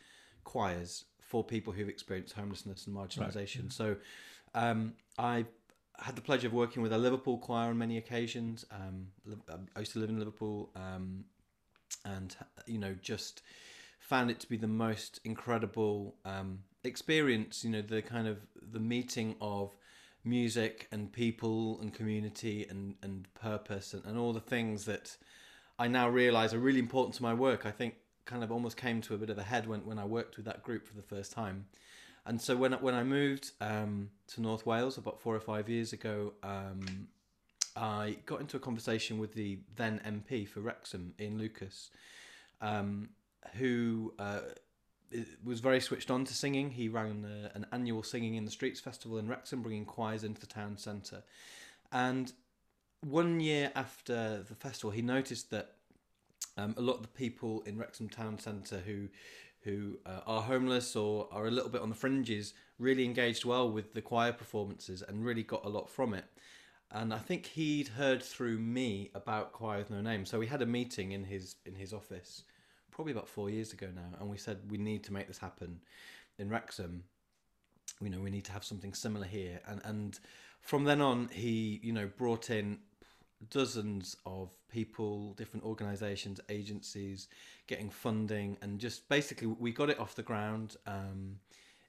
choirs 0.44 1.04
for 1.20 1.42
people 1.42 1.72
who've 1.72 1.88
experienced 1.88 2.34
homelessness 2.34 2.86
and 2.86 2.94
marginalisation. 2.94 3.62
Right. 3.62 3.72
So 3.72 3.96
um, 4.54 4.92
I 5.18 5.46
had 5.98 6.14
the 6.14 6.22
pleasure 6.22 6.46
of 6.46 6.52
working 6.52 6.80
with 6.80 6.92
a 6.92 6.98
Liverpool 6.98 7.38
choir 7.38 7.70
on 7.70 7.78
many 7.78 7.98
occasions. 7.98 8.64
Um, 8.70 9.08
I 9.74 9.80
used 9.80 9.94
to 9.94 9.98
live 9.98 10.10
in 10.10 10.18
Liverpool, 10.20 10.70
um, 10.76 11.24
and 12.04 12.36
you 12.66 12.78
know 12.78 12.94
just 13.02 13.42
found 13.98 14.30
it 14.30 14.38
to 14.40 14.48
be 14.48 14.56
the 14.56 14.68
most 14.68 15.18
incredible 15.24 16.14
um, 16.24 16.60
experience. 16.84 17.64
You 17.64 17.70
know 17.70 17.82
the 17.82 18.02
kind 18.02 18.26
of 18.26 18.38
the 18.72 18.80
meeting 18.80 19.36
of 19.40 19.76
music 20.24 20.86
and 20.92 21.12
people 21.12 21.80
and 21.80 21.92
community 21.92 22.66
and 22.68 22.94
and 23.02 23.32
purpose 23.34 23.94
and, 23.94 24.04
and 24.04 24.18
all 24.18 24.32
the 24.32 24.40
things 24.40 24.84
that 24.84 25.16
I 25.78 25.88
now 25.88 26.08
realise 26.08 26.54
are 26.54 26.58
really 26.58 26.78
important 26.78 27.14
to 27.16 27.22
my 27.22 27.34
work. 27.34 27.66
I 27.66 27.70
think 27.70 27.94
kind 28.24 28.44
of 28.44 28.52
almost 28.52 28.76
came 28.76 29.00
to 29.02 29.14
a 29.14 29.18
bit 29.18 29.30
of 29.30 29.38
a 29.38 29.42
head 29.42 29.66
when, 29.66 29.84
when 29.84 29.98
I 29.98 30.04
worked 30.04 30.36
with 30.36 30.46
that 30.46 30.62
group 30.62 30.86
for 30.86 30.94
the 30.94 31.02
first 31.02 31.32
time. 31.32 31.66
And 32.24 32.40
so 32.40 32.56
when 32.56 32.72
when 32.74 32.94
I 32.94 33.02
moved 33.02 33.50
um, 33.60 34.10
to 34.28 34.40
North 34.40 34.64
Wales 34.64 34.96
about 34.96 35.20
four 35.20 35.34
or 35.34 35.40
five 35.40 35.68
years 35.68 35.92
ago, 35.92 36.34
um, 36.44 37.08
I 37.74 38.18
got 38.26 38.40
into 38.40 38.56
a 38.56 38.60
conversation 38.60 39.18
with 39.18 39.34
the 39.34 39.58
then 39.74 40.00
MP 40.06 40.46
for 40.46 40.60
Wrexham, 40.60 41.14
Ian 41.20 41.38
Lucas, 41.38 41.90
um, 42.60 43.08
who 43.54 44.14
uh, 44.20 44.40
was 45.44 45.60
very 45.60 45.80
switched 45.80 46.10
on 46.10 46.24
to 46.24 46.34
singing. 46.34 46.70
He 46.70 46.88
ran 46.88 47.24
a, 47.24 47.56
an 47.56 47.66
annual 47.72 48.02
Singing 48.02 48.34
in 48.34 48.44
the 48.44 48.50
Streets 48.50 48.80
festival 48.80 49.18
in 49.18 49.28
Wrexham, 49.28 49.62
bringing 49.62 49.84
choirs 49.84 50.24
into 50.24 50.40
the 50.40 50.46
town 50.46 50.76
centre. 50.76 51.22
And 51.90 52.32
one 53.00 53.40
year 53.40 53.72
after 53.74 54.44
the 54.48 54.54
festival, 54.54 54.90
he 54.90 55.02
noticed 55.02 55.50
that 55.50 55.74
um, 56.56 56.74
a 56.76 56.82
lot 56.82 56.96
of 56.96 57.02
the 57.02 57.08
people 57.08 57.62
in 57.62 57.78
Wrexham 57.78 58.08
town 58.08 58.38
centre 58.38 58.82
who 58.84 59.08
who 59.64 59.96
uh, 60.04 60.20
are 60.26 60.42
homeless 60.42 60.96
or 60.96 61.28
are 61.30 61.46
a 61.46 61.50
little 61.50 61.70
bit 61.70 61.80
on 61.80 61.88
the 61.88 61.94
fringes 61.94 62.52
really 62.80 63.04
engaged 63.04 63.44
well 63.44 63.70
with 63.70 63.94
the 63.94 64.02
choir 64.02 64.32
performances 64.32 65.02
and 65.02 65.24
really 65.24 65.44
got 65.44 65.64
a 65.64 65.68
lot 65.68 65.88
from 65.88 66.14
it. 66.14 66.24
And 66.90 67.14
I 67.14 67.18
think 67.18 67.46
he'd 67.46 67.86
heard 67.88 68.22
through 68.22 68.58
me 68.58 69.10
about 69.14 69.52
Choir 69.52 69.78
with 69.78 69.90
No 69.90 70.00
Name. 70.00 70.26
So 70.26 70.38
we 70.38 70.48
had 70.48 70.62
a 70.62 70.66
meeting 70.66 71.12
in 71.12 71.24
his 71.24 71.56
in 71.64 71.74
his 71.74 71.92
office 71.92 72.42
probably 72.92 73.12
about 73.12 73.28
four 73.28 73.50
years 73.50 73.72
ago 73.72 73.88
now, 73.92 74.16
and 74.20 74.30
we 74.30 74.36
said 74.36 74.58
we 74.70 74.78
need 74.78 75.02
to 75.04 75.12
make 75.12 75.26
this 75.26 75.38
happen 75.38 75.80
in 76.38 76.48
Wrexham. 76.48 77.02
You 78.00 78.10
know, 78.10 78.20
we 78.20 78.30
need 78.30 78.44
to 78.44 78.52
have 78.52 78.64
something 78.64 78.94
similar 78.94 79.26
here. 79.26 79.60
And 79.66 79.80
and 79.84 80.20
from 80.60 80.84
then 80.84 81.00
on 81.00 81.28
he, 81.32 81.80
you 81.82 81.92
know, 81.92 82.08
brought 82.16 82.50
in 82.50 82.78
dozens 83.50 84.16
of 84.24 84.50
people, 84.68 85.34
different 85.34 85.64
organisations, 85.64 86.40
agencies, 86.48 87.28
getting 87.66 87.90
funding, 87.90 88.56
and 88.62 88.78
just 88.78 89.08
basically 89.08 89.48
we 89.48 89.72
got 89.72 89.90
it 89.90 89.98
off 89.98 90.14
the 90.14 90.22
ground 90.22 90.76
um, 90.86 91.36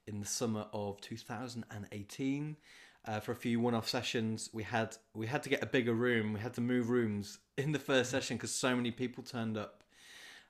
in 0.07 0.19
the 0.19 0.25
summer 0.25 0.65
of 0.73 0.99
2018. 1.01 2.57
Uh, 3.05 3.19
for 3.19 3.33
a 3.33 3.35
few 3.35 3.59
one-off 3.59 3.89
sessions, 3.89 4.49
we 4.53 4.63
had 4.63 4.95
we 5.13 5.27
had 5.27 5.43
to 5.43 5.49
get 5.49 5.61
a 5.61 5.65
bigger 5.65 5.93
room. 5.93 6.33
We 6.33 6.39
had 6.39 6.53
to 6.53 6.61
move 6.61 6.89
rooms 6.89 7.39
in 7.57 7.73
the 7.73 7.79
first 7.79 8.09
session 8.09 8.37
because 8.37 8.53
so 8.53 8.75
many 8.75 8.91
people 8.91 9.23
turned 9.23 9.57
up, 9.57 9.82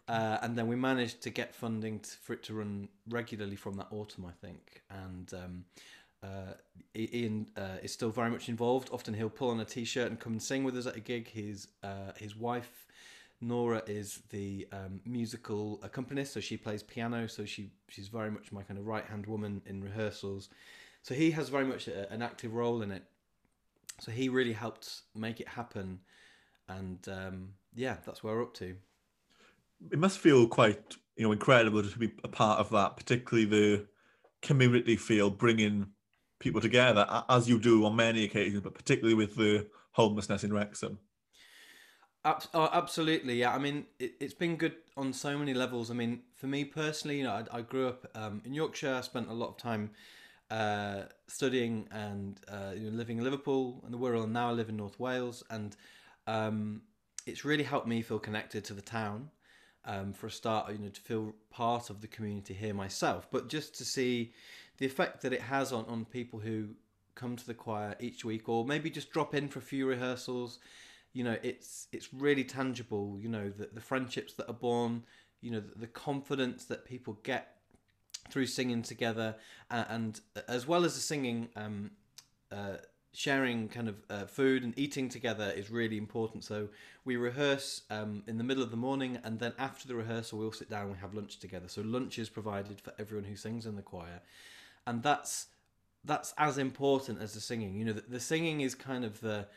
uh, 0.07 0.38
and 0.41 0.57
then 0.57 0.67
we 0.67 0.75
managed 0.75 1.22
to 1.24 1.29
get 1.29 1.55
funding 1.55 2.00
to, 2.00 2.10
for 2.22 2.33
it 2.33 2.43
to 2.43 2.53
run 2.53 2.89
regularly 3.10 3.55
from 3.55 3.75
that 3.75 3.88
autumn, 3.91 4.25
I 4.25 4.31
think. 4.45 4.81
And 4.89 5.33
um, 5.33 5.65
uh, 6.22 6.53
Ian 6.95 7.48
uh, 7.55 7.77
is 7.81 7.93
still 7.93 8.10
very 8.10 8.29
much 8.29 8.50
involved. 8.50 8.89
Often 8.91 9.13
he'll 9.13 9.29
pull 9.29 9.50
on 9.50 9.60
a 9.60 9.65
t-shirt 9.65 10.10
and 10.10 10.19
come 10.19 10.33
and 10.33 10.41
sing 10.41 10.63
with 10.63 10.77
us 10.77 10.86
at 10.86 10.95
a 10.95 11.00
gig. 11.00 11.29
His 11.29 11.67
uh, 11.83 12.12
his 12.17 12.36
wife 12.36 12.88
Nora 13.43 13.83
is 13.88 14.22
the 14.29 14.67
um, 14.72 15.01
musical 15.05 15.79
accompanist, 15.83 16.33
so 16.33 16.39
she 16.39 16.57
plays 16.57 16.83
piano. 16.83 17.27
So 17.27 17.45
she 17.45 17.72
she's 17.88 18.07
very 18.07 18.31
much 18.31 18.51
my 18.51 18.63
kind 18.63 18.79
of 18.79 18.88
right 18.88 19.05
hand 19.05 19.25
woman 19.25 19.62
in 19.65 19.83
rehearsals. 19.83 20.50
So 21.01 21.13
he 21.13 21.31
has 21.31 21.50
very 21.50 21.65
much 21.65 21.88
a, 21.88 22.12
an 22.12 22.22
active 22.22 22.53
role 22.53 22.81
in 22.81 22.91
it. 22.91 23.03
So 24.00 24.12
he 24.12 24.29
really 24.29 24.53
helped 24.53 25.01
make 25.13 25.39
it 25.39 25.48
happen, 25.48 26.00
and 26.67 27.05
um, 27.07 27.50
yeah, 27.75 27.98
that's 28.05 28.24
where 28.24 28.36
we're 28.36 28.43
up 28.43 28.53
to. 28.55 28.75
It 29.92 30.00
must 30.00 30.20
feel 30.20 30.48
quite 30.48 30.96
you 31.16 31.25
know 31.25 31.32
incredible 31.32 31.84
to 31.84 32.00
be 32.00 32.12
a 32.24 32.28
part 32.28 32.60
of 32.60 32.70
that, 32.72 32.98
particularly 32.98 33.46
the 33.46 33.88
community 34.42 34.96
feel, 34.96 35.30
bringing 35.30 35.88
people 36.40 36.60
together 36.60 37.08
as 37.30 37.48
you 37.48 37.60
do 37.60 37.86
on 37.86 37.96
many 37.96 38.24
occasions, 38.25 38.62
but 38.62 38.75
particularly 38.75 39.16
with 39.16 39.36
the 39.36 39.68
homelessness 39.92 40.44
in 40.44 40.54
Wrexham. 40.54 41.00
Oh, 42.25 42.70
absolutely, 42.72 43.36
yeah. 43.36 43.54
I 43.54 43.60
mean, 43.60 43.86
it, 44.00 44.13
has 44.22 44.34
been 44.34 44.56
good 44.56 44.75
on 44.96 45.12
so 45.12 45.38
many 45.38 45.54
levels. 45.54 45.92
I 45.92 45.94
mean, 45.94 46.22
for 46.36 46.48
me 46.48 46.63
personally, 46.63 47.18
you 47.18 47.24
know, 47.25 47.32
I, 47.32 47.58
I 47.58 47.62
grew 47.62 47.88
up 47.88 48.08
um, 48.16 48.42
in 48.46 48.54
Yorkshire. 48.54 48.96
I 48.96 49.02
spent 49.02 49.30
a 49.30 49.34
lot 49.34 49.50
of 49.50 49.58
time 49.58 49.92
uh, 50.50 51.04
studying 51.28 51.88
and 51.92 52.40
uh, 52.48 52.72
you 52.75 52.90
know, 52.90 52.98
living 52.98 53.18
in 53.18 53.25
Liverpool 53.25 53.82
and 53.84 53.94
the 53.94 53.98
Wirral, 53.98 54.24
and 54.24 54.32
now 54.32 54.50
I 54.50 54.52
live 54.52 54.70
in 54.70 54.78
North 54.78 55.00
Wales. 55.02 55.44
And 55.50 55.75
um, 56.25 56.84
it's 57.25 57.44
really 57.44 57.63
helped 57.63 57.88
me 57.88 58.02
feel 58.02 58.20
connected 58.20 58.63
to 58.66 58.74
the 58.74 58.82
town. 58.82 59.30
Um, 59.86 60.13
for 60.13 60.28
a 60.28 60.32
start, 60.32 60.72
you 60.72 60.78
know, 60.78 60.88
to 60.88 61.02
feel 61.02 61.36
part 61.50 61.90
of 61.90 62.00
the 62.00 62.08
community 62.08 62.54
here 62.54 62.74
myself, 62.74 63.28
but 63.30 63.50
just 63.50 63.75
to 63.80 63.84
see 63.84 64.32
the 64.78 64.86
effect 64.86 65.22
that 65.24 65.34
it 65.34 65.42
has 65.42 65.74
on, 65.74 65.84
on 65.90 66.06
people 66.06 66.40
who 66.40 66.70
come 67.16 67.36
to 67.36 67.46
the 67.46 67.54
choir 67.54 67.96
each 68.00 68.25
week 68.25 68.50
or 68.50 68.66
maybe 68.66 68.90
just 68.90 69.12
drop 69.12 69.36
in 69.36 69.48
for 69.48 69.60
a 69.60 69.62
few 69.62 69.86
rehearsals 69.86 70.60
you 71.13 71.24
know 71.24 71.38
it's 71.44 71.88
it's 71.92 72.13
really 72.13 72.44
tangible 72.44 73.18
you 73.20 73.30
know 73.30 73.50
the, 73.50 73.70
the 73.74 73.82
friendships 73.82 74.34
that 74.34 74.48
are 74.50 74.54
born 74.54 75.04
you 75.42 75.52
know 75.52 75.60
the, 75.60 75.80
the 75.80 75.88
confidence 75.88 76.66
that 76.66 76.86
people 76.86 77.20
get 77.24 77.58
through 78.30 78.46
singing 78.46 78.82
together 78.82 79.36
uh, 79.70 79.86
and 79.90 80.22
as 80.48 80.68
well 80.68 80.84
as 80.84 80.96
the 80.96 81.02
singing 81.02 81.50
um, 81.56 81.92
uh, 82.52 82.78
sharing 83.13 83.70
kind 83.70 83.88
of 83.88 83.96
uh, 84.10 84.25
food 84.25 84.63
and 84.63 84.77
eating 84.77 85.08
together 85.08 85.53
is 85.55 85.70
really 85.70 85.98
important 85.98 86.43
so 86.43 86.67
we 87.05 87.15
rehearse 87.15 87.84
um, 87.89 88.24
in 88.27 88.38
the 88.38 88.43
middle 88.43 88.63
of 88.63 88.72
the 88.72 88.77
morning 88.77 89.20
and 89.24 89.39
then 89.39 89.53
after 89.60 89.88
the 89.88 89.96
rehearsal 89.96 90.39
we'll 90.39 90.51
sit 90.51 90.70
down 90.70 90.84
and 90.84 90.91
we 90.91 90.98
have 90.98 91.13
lunch 91.13 91.39
together 91.39 91.67
so 91.67 91.82
lunch 91.82 92.17
is 92.17 92.27
provided 92.27 92.82
for 92.82 92.91
everyone 92.98 93.25
who 93.25 93.36
sings 93.36 93.65
in 93.65 93.75
the 93.75 93.82
choir 93.82 94.20
and 94.88 95.03
that's 95.03 95.48
that's 96.05 96.34
as 96.38 96.58
important 96.58 97.22
as 97.22 97.34
the 97.34 97.39
singing. 97.39 97.75
You 97.75 97.86
know, 97.86 97.93
the, 97.93 98.03
the 98.08 98.20
singing 98.20 98.62
is 98.62 98.75
kind 98.75 99.05
of 99.05 99.20
the 99.22 99.48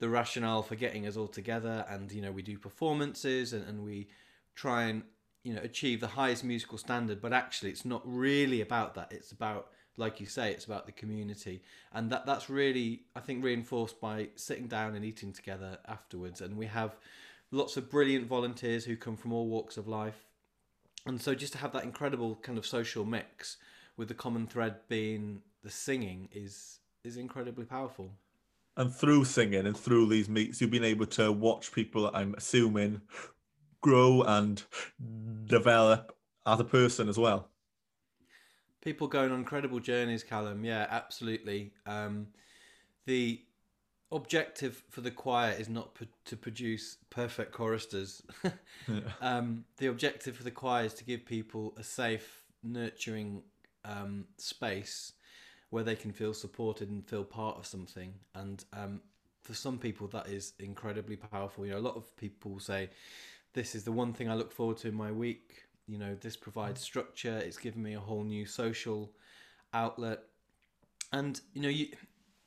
the 0.00 0.08
rationale 0.08 0.62
for 0.62 0.74
getting 0.74 1.06
us 1.06 1.16
all 1.16 1.28
together, 1.28 1.84
and 1.88 2.10
you 2.12 2.20
know, 2.20 2.32
we 2.32 2.42
do 2.42 2.58
performances 2.58 3.52
and, 3.52 3.66
and 3.66 3.84
we 3.84 4.08
try 4.54 4.84
and 4.84 5.02
you 5.42 5.54
know 5.54 5.60
achieve 5.62 6.00
the 6.00 6.08
highest 6.08 6.44
musical 6.44 6.78
standard. 6.78 7.20
But 7.20 7.32
actually, 7.32 7.70
it's 7.70 7.84
not 7.84 8.02
really 8.04 8.60
about 8.60 8.94
that. 8.94 9.12
It's 9.12 9.32
about 9.32 9.70
like 9.96 10.20
you 10.20 10.26
say, 10.26 10.50
it's 10.50 10.64
about 10.64 10.86
the 10.86 10.92
community, 10.92 11.62
and 11.92 12.10
that 12.10 12.26
that's 12.26 12.50
really 12.50 13.02
I 13.14 13.20
think 13.20 13.44
reinforced 13.44 14.00
by 14.00 14.28
sitting 14.36 14.66
down 14.66 14.94
and 14.94 15.04
eating 15.04 15.32
together 15.32 15.78
afterwards. 15.86 16.40
And 16.40 16.56
we 16.56 16.66
have 16.66 16.96
lots 17.50 17.76
of 17.76 17.90
brilliant 17.90 18.26
volunteers 18.26 18.84
who 18.84 18.96
come 18.96 19.16
from 19.16 19.32
all 19.32 19.46
walks 19.46 19.76
of 19.76 19.86
life, 19.88 20.24
and 21.06 21.20
so 21.20 21.34
just 21.34 21.52
to 21.52 21.58
have 21.58 21.72
that 21.72 21.84
incredible 21.84 22.36
kind 22.42 22.58
of 22.58 22.66
social 22.66 23.04
mix 23.04 23.56
with 23.96 24.08
the 24.08 24.14
common 24.14 24.46
thread 24.46 24.76
being 24.88 25.42
the 25.62 25.70
singing 25.70 26.28
is 26.32 26.80
is 27.04 27.16
incredibly 27.16 27.64
powerful. 27.64 28.10
And 28.76 28.92
through 28.92 29.24
singing 29.24 29.66
and 29.66 29.76
through 29.76 30.08
these 30.08 30.28
meets, 30.28 30.60
you've 30.60 30.70
been 30.70 30.82
able 30.84 31.06
to 31.06 31.30
watch 31.30 31.70
people, 31.70 32.10
I'm 32.12 32.34
assuming, 32.36 33.02
grow 33.80 34.22
and 34.22 34.62
develop 35.46 36.16
as 36.44 36.58
a 36.58 36.64
person 36.64 37.08
as 37.08 37.16
well. 37.16 37.50
People 38.84 39.08
going 39.08 39.32
on 39.32 39.38
incredible 39.38 39.80
journeys, 39.80 40.22
Callum. 40.22 40.62
Yeah, 40.62 40.86
absolutely. 40.90 41.72
Um, 41.86 42.26
the 43.06 43.40
objective 44.12 44.84
for 44.90 45.00
the 45.00 45.10
choir 45.10 45.52
is 45.58 45.70
not 45.70 45.94
p- 45.94 46.08
to 46.26 46.36
produce 46.36 46.98
perfect 47.08 47.52
choristers. 47.52 48.22
yeah. 48.44 49.00
um, 49.22 49.64
the 49.78 49.86
objective 49.86 50.36
for 50.36 50.44
the 50.44 50.50
choir 50.50 50.84
is 50.84 50.94
to 50.94 51.04
give 51.04 51.24
people 51.24 51.74
a 51.78 51.82
safe, 51.82 52.44
nurturing 52.62 53.42
um, 53.86 54.26
space 54.36 55.12
where 55.70 55.82
they 55.82 55.96
can 55.96 56.12
feel 56.12 56.34
supported 56.34 56.90
and 56.90 57.08
feel 57.08 57.24
part 57.24 57.56
of 57.56 57.66
something. 57.66 58.12
And 58.34 58.64
um, 58.74 59.00
for 59.42 59.54
some 59.54 59.78
people, 59.78 60.06
that 60.08 60.28
is 60.28 60.52
incredibly 60.58 61.16
powerful. 61.16 61.64
You 61.64 61.72
know, 61.72 61.78
a 61.78 61.80
lot 61.80 61.96
of 61.96 62.14
people 62.16 62.60
say, 62.60 62.90
"This 63.54 63.74
is 63.74 63.84
the 63.84 63.92
one 63.92 64.12
thing 64.12 64.30
I 64.30 64.34
look 64.34 64.52
forward 64.52 64.76
to 64.78 64.88
in 64.88 64.94
my 64.94 65.10
week." 65.10 65.64
You 65.86 65.98
know, 65.98 66.14
this 66.14 66.36
provides 66.36 66.80
structure. 66.80 67.36
It's 67.38 67.58
given 67.58 67.82
me 67.82 67.94
a 67.94 68.00
whole 68.00 68.24
new 68.24 68.46
social 68.46 69.10
outlet, 69.72 70.20
and 71.12 71.40
you 71.52 71.62
know, 71.62 71.68
you. 71.68 71.88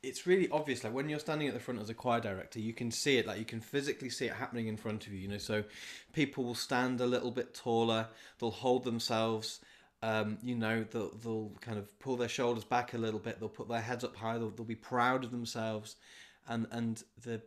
It's 0.00 0.28
really 0.28 0.48
obvious. 0.50 0.84
Like 0.84 0.92
when 0.92 1.08
you're 1.08 1.18
standing 1.18 1.48
at 1.48 1.54
the 1.54 1.60
front 1.60 1.80
as 1.80 1.90
a 1.90 1.94
choir 1.94 2.20
director, 2.20 2.60
you 2.60 2.72
can 2.72 2.92
see 2.92 3.18
it. 3.18 3.26
Like 3.26 3.40
you 3.40 3.44
can 3.44 3.60
physically 3.60 4.10
see 4.10 4.26
it 4.26 4.32
happening 4.32 4.68
in 4.68 4.76
front 4.76 5.06
of 5.06 5.12
you. 5.12 5.18
You 5.18 5.28
know, 5.28 5.38
so 5.38 5.64
people 6.12 6.44
will 6.44 6.54
stand 6.54 7.00
a 7.00 7.06
little 7.06 7.32
bit 7.32 7.52
taller. 7.52 8.06
They'll 8.38 8.50
hold 8.52 8.84
themselves. 8.84 9.60
Um, 10.00 10.38
you 10.40 10.54
know, 10.54 10.84
they'll, 10.88 11.10
they'll 11.16 11.50
kind 11.60 11.78
of 11.78 11.98
pull 11.98 12.16
their 12.16 12.28
shoulders 12.28 12.62
back 12.62 12.94
a 12.94 12.98
little 12.98 13.18
bit. 13.18 13.40
They'll 13.40 13.48
put 13.48 13.68
their 13.68 13.80
heads 13.80 14.04
up 14.04 14.14
high. 14.14 14.38
They'll, 14.38 14.50
they'll 14.50 14.64
be 14.64 14.76
proud 14.76 15.24
of 15.24 15.32
themselves, 15.32 15.96
and 16.46 16.68
and 16.70 17.02
the 17.22 17.42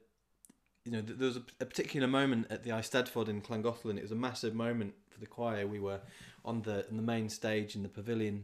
you 0.84 0.92
know, 0.92 1.02
there 1.02 1.28
was 1.28 1.38
a, 1.38 1.44
a, 1.60 1.66
particular 1.66 2.08
moment 2.08 2.48
at 2.50 2.64
the 2.64 2.72
Eisteddfod 2.72 3.28
in 3.28 3.42
Llangollen. 3.42 3.98
It 3.98 4.02
was 4.02 4.12
a 4.12 4.16
massive 4.16 4.56
moment 4.56 4.96
the 5.22 5.28
choir. 5.28 5.66
We 5.66 5.80
were 5.80 6.02
on 6.44 6.62
the 6.62 6.86
on 6.90 6.98
the 6.98 7.04
main 7.04 7.30
stage 7.30 7.76
in 7.76 7.84
the 7.84 7.90
pavilion 7.90 8.44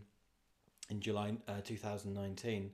in 0.89 1.01
July 1.01 1.34
uh, 1.48 1.62
2019, 1.63 2.72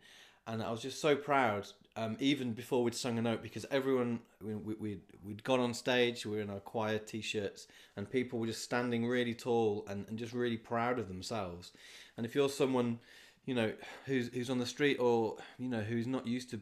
and 0.47 0.61
I 0.61 0.71
was 0.71 0.81
just 0.81 1.01
so 1.01 1.15
proud. 1.15 1.67
Um, 1.95 2.17
even 2.19 2.53
before 2.53 2.83
we'd 2.83 2.95
sung 2.95 3.19
a 3.19 3.21
note, 3.21 3.43
because 3.43 3.67
everyone 3.69 4.19
we, 4.41 4.55
we, 4.55 4.73
we'd, 4.75 5.01
we'd 5.23 5.43
gone 5.43 5.59
on 5.59 5.75
stage, 5.75 6.25
we 6.25 6.37
were 6.37 6.41
in 6.41 6.49
our 6.49 6.59
choir 6.59 6.97
t-shirts, 6.97 7.67
and 7.95 8.09
people 8.09 8.39
were 8.39 8.47
just 8.47 8.63
standing 8.63 9.05
really 9.05 9.35
tall 9.35 9.85
and, 9.87 10.05
and 10.07 10.17
just 10.17 10.33
really 10.33 10.57
proud 10.57 10.97
of 10.97 11.07
themselves. 11.07 11.71
And 12.17 12.25
if 12.25 12.33
you're 12.33 12.49
someone, 12.49 12.99
you 13.45 13.53
know, 13.53 13.73
who's 14.05 14.29
who's 14.33 14.49
on 14.49 14.57
the 14.57 14.65
street 14.65 14.97
or 14.99 15.37
you 15.57 15.69
know 15.69 15.81
who's 15.81 16.07
not 16.07 16.25
used 16.27 16.49
to 16.51 16.61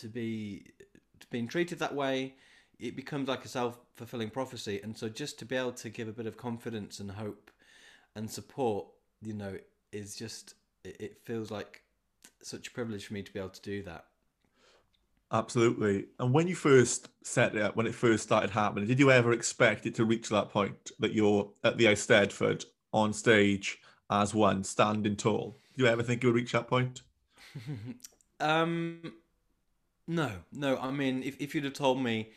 to 0.00 0.08
be 0.08 0.64
being 1.30 1.48
treated 1.48 1.78
that 1.78 1.94
way, 1.94 2.34
it 2.78 2.96
becomes 2.96 3.28
like 3.28 3.44
a 3.44 3.48
self 3.48 3.78
fulfilling 3.94 4.30
prophecy. 4.30 4.80
And 4.82 4.96
so, 4.96 5.08
just 5.08 5.38
to 5.40 5.44
be 5.44 5.56
able 5.56 5.72
to 5.72 5.88
give 5.88 6.08
a 6.08 6.12
bit 6.12 6.26
of 6.26 6.36
confidence 6.36 7.00
and 7.00 7.10
hope 7.10 7.50
and 8.14 8.30
support, 8.30 8.86
you 9.22 9.32
know, 9.32 9.56
is 9.92 10.16
just 10.16 10.54
it, 10.84 10.96
it 11.00 11.18
feels 11.24 11.50
like 11.50 11.82
such 12.42 12.68
a 12.68 12.70
privilege 12.70 13.06
for 13.06 13.14
me 13.14 13.22
to 13.22 13.32
be 13.32 13.38
able 13.38 13.50
to 13.50 13.62
do 13.62 13.82
that. 13.84 14.06
Absolutely. 15.32 16.06
And 16.20 16.32
when 16.32 16.46
you 16.46 16.54
first 16.54 17.08
set 17.22 17.56
it 17.56 17.62
up, 17.62 17.74
when 17.74 17.86
it 17.86 17.94
first 17.94 18.22
started 18.22 18.50
happening, 18.50 18.86
did 18.86 19.00
you 19.00 19.10
ever 19.10 19.32
expect 19.32 19.84
it 19.84 19.94
to 19.96 20.04
reach 20.04 20.28
that 20.28 20.50
point 20.50 20.92
that 21.00 21.12
you're 21.12 21.50
at 21.64 21.78
the 21.78 21.86
Eisteddfod 21.86 22.64
on 22.92 23.12
stage 23.12 23.80
as 24.08 24.34
one, 24.34 24.62
standing 24.62 25.16
tall? 25.16 25.58
Do 25.76 25.82
you 25.82 25.90
ever 25.90 26.02
think 26.02 26.22
you 26.22 26.28
would 26.28 26.36
reach 26.36 26.52
that 26.52 26.68
point? 26.68 27.02
um, 28.40 29.14
no, 30.06 30.30
no. 30.52 30.78
I 30.78 30.92
mean, 30.92 31.24
if, 31.24 31.40
if 31.40 31.54
you'd 31.54 31.64
have 31.64 31.72
told 31.72 32.00
me 32.00 32.30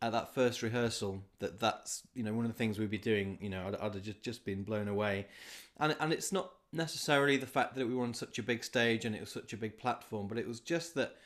at 0.00 0.12
that 0.12 0.34
first 0.34 0.62
rehearsal 0.62 1.22
that 1.40 1.58
that's 1.58 2.02
you 2.14 2.22
know 2.22 2.32
one 2.32 2.44
of 2.44 2.50
the 2.52 2.56
things 2.56 2.78
we'd 2.78 2.90
be 2.90 2.98
doing, 2.98 3.38
you 3.40 3.50
know, 3.50 3.66
I'd, 3.66 3.76
I'd 3.76 3.94
have 3.94 4.02
just 4.02 4.22
just 4.22 4.44
been 4.44 4.62
blown 4.62 4.88
away, 4.88 5.26
and 5.78 5.96
and 6.00 6.12
it's 6.12 6.32
not 6.32 6.52
necessarily 6.72 7.36
the 7.36 7.46
fact 7.46 7.74
that 7.74 7.86
we 7.86 7.94
were 7.94 8.04
on 8.04 8.14
such 8.14 8.38
a 8.38 8.42
big 8.42 8.62
stage 8.62 9.04
and 9.04 9.14
it 9.14 9.20
was 9.20 9.32
such 9.32 9.52
a 9.52 9.56
big 9.56 9.78
platform, 9.78 10.28
but 10.28 10.38
it 10.38 10.46
was 10.46 10.60
just 10.60 10.94
that 10.94 11.16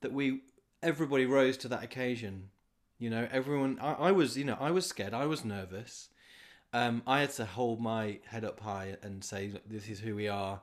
that 0.00 0.12
we 0.12 0.42
everybody 0.82 1.26
rose 1.26 1.56
to 1.58 1.68
that 1.68 1.82
occasion. 1.82 2.50
You 2.98 3.10
know, 3.10 3.28
everyone. 3.30 3.78
I, 3.80 3.92
I 3.92 4.12
was, 4.12 4.38
you 4.38 4.44
know, 4.44 4.56
I 4.58 4.70
was 4.70 4.86
scared. 4.86 5.12
I 5.12 5.26
was 5.26 5.44
nervous. 5.44 6.08
Um, 6.72 7.02
I 7.06 7.20
had 7.20 7.30
to 7.32 7.44
hold 7.44 7.80
my 7.80 8.18
head 8.26 8.44
up 8.44 8.60
high 8.60 8.96
and 9.02 9.22
say, 9.22 9.52
"This 9.66 9.88
is 9.88 10.00
who 10.00 10.14
we 10.14 10.28
are," 10.28 10.60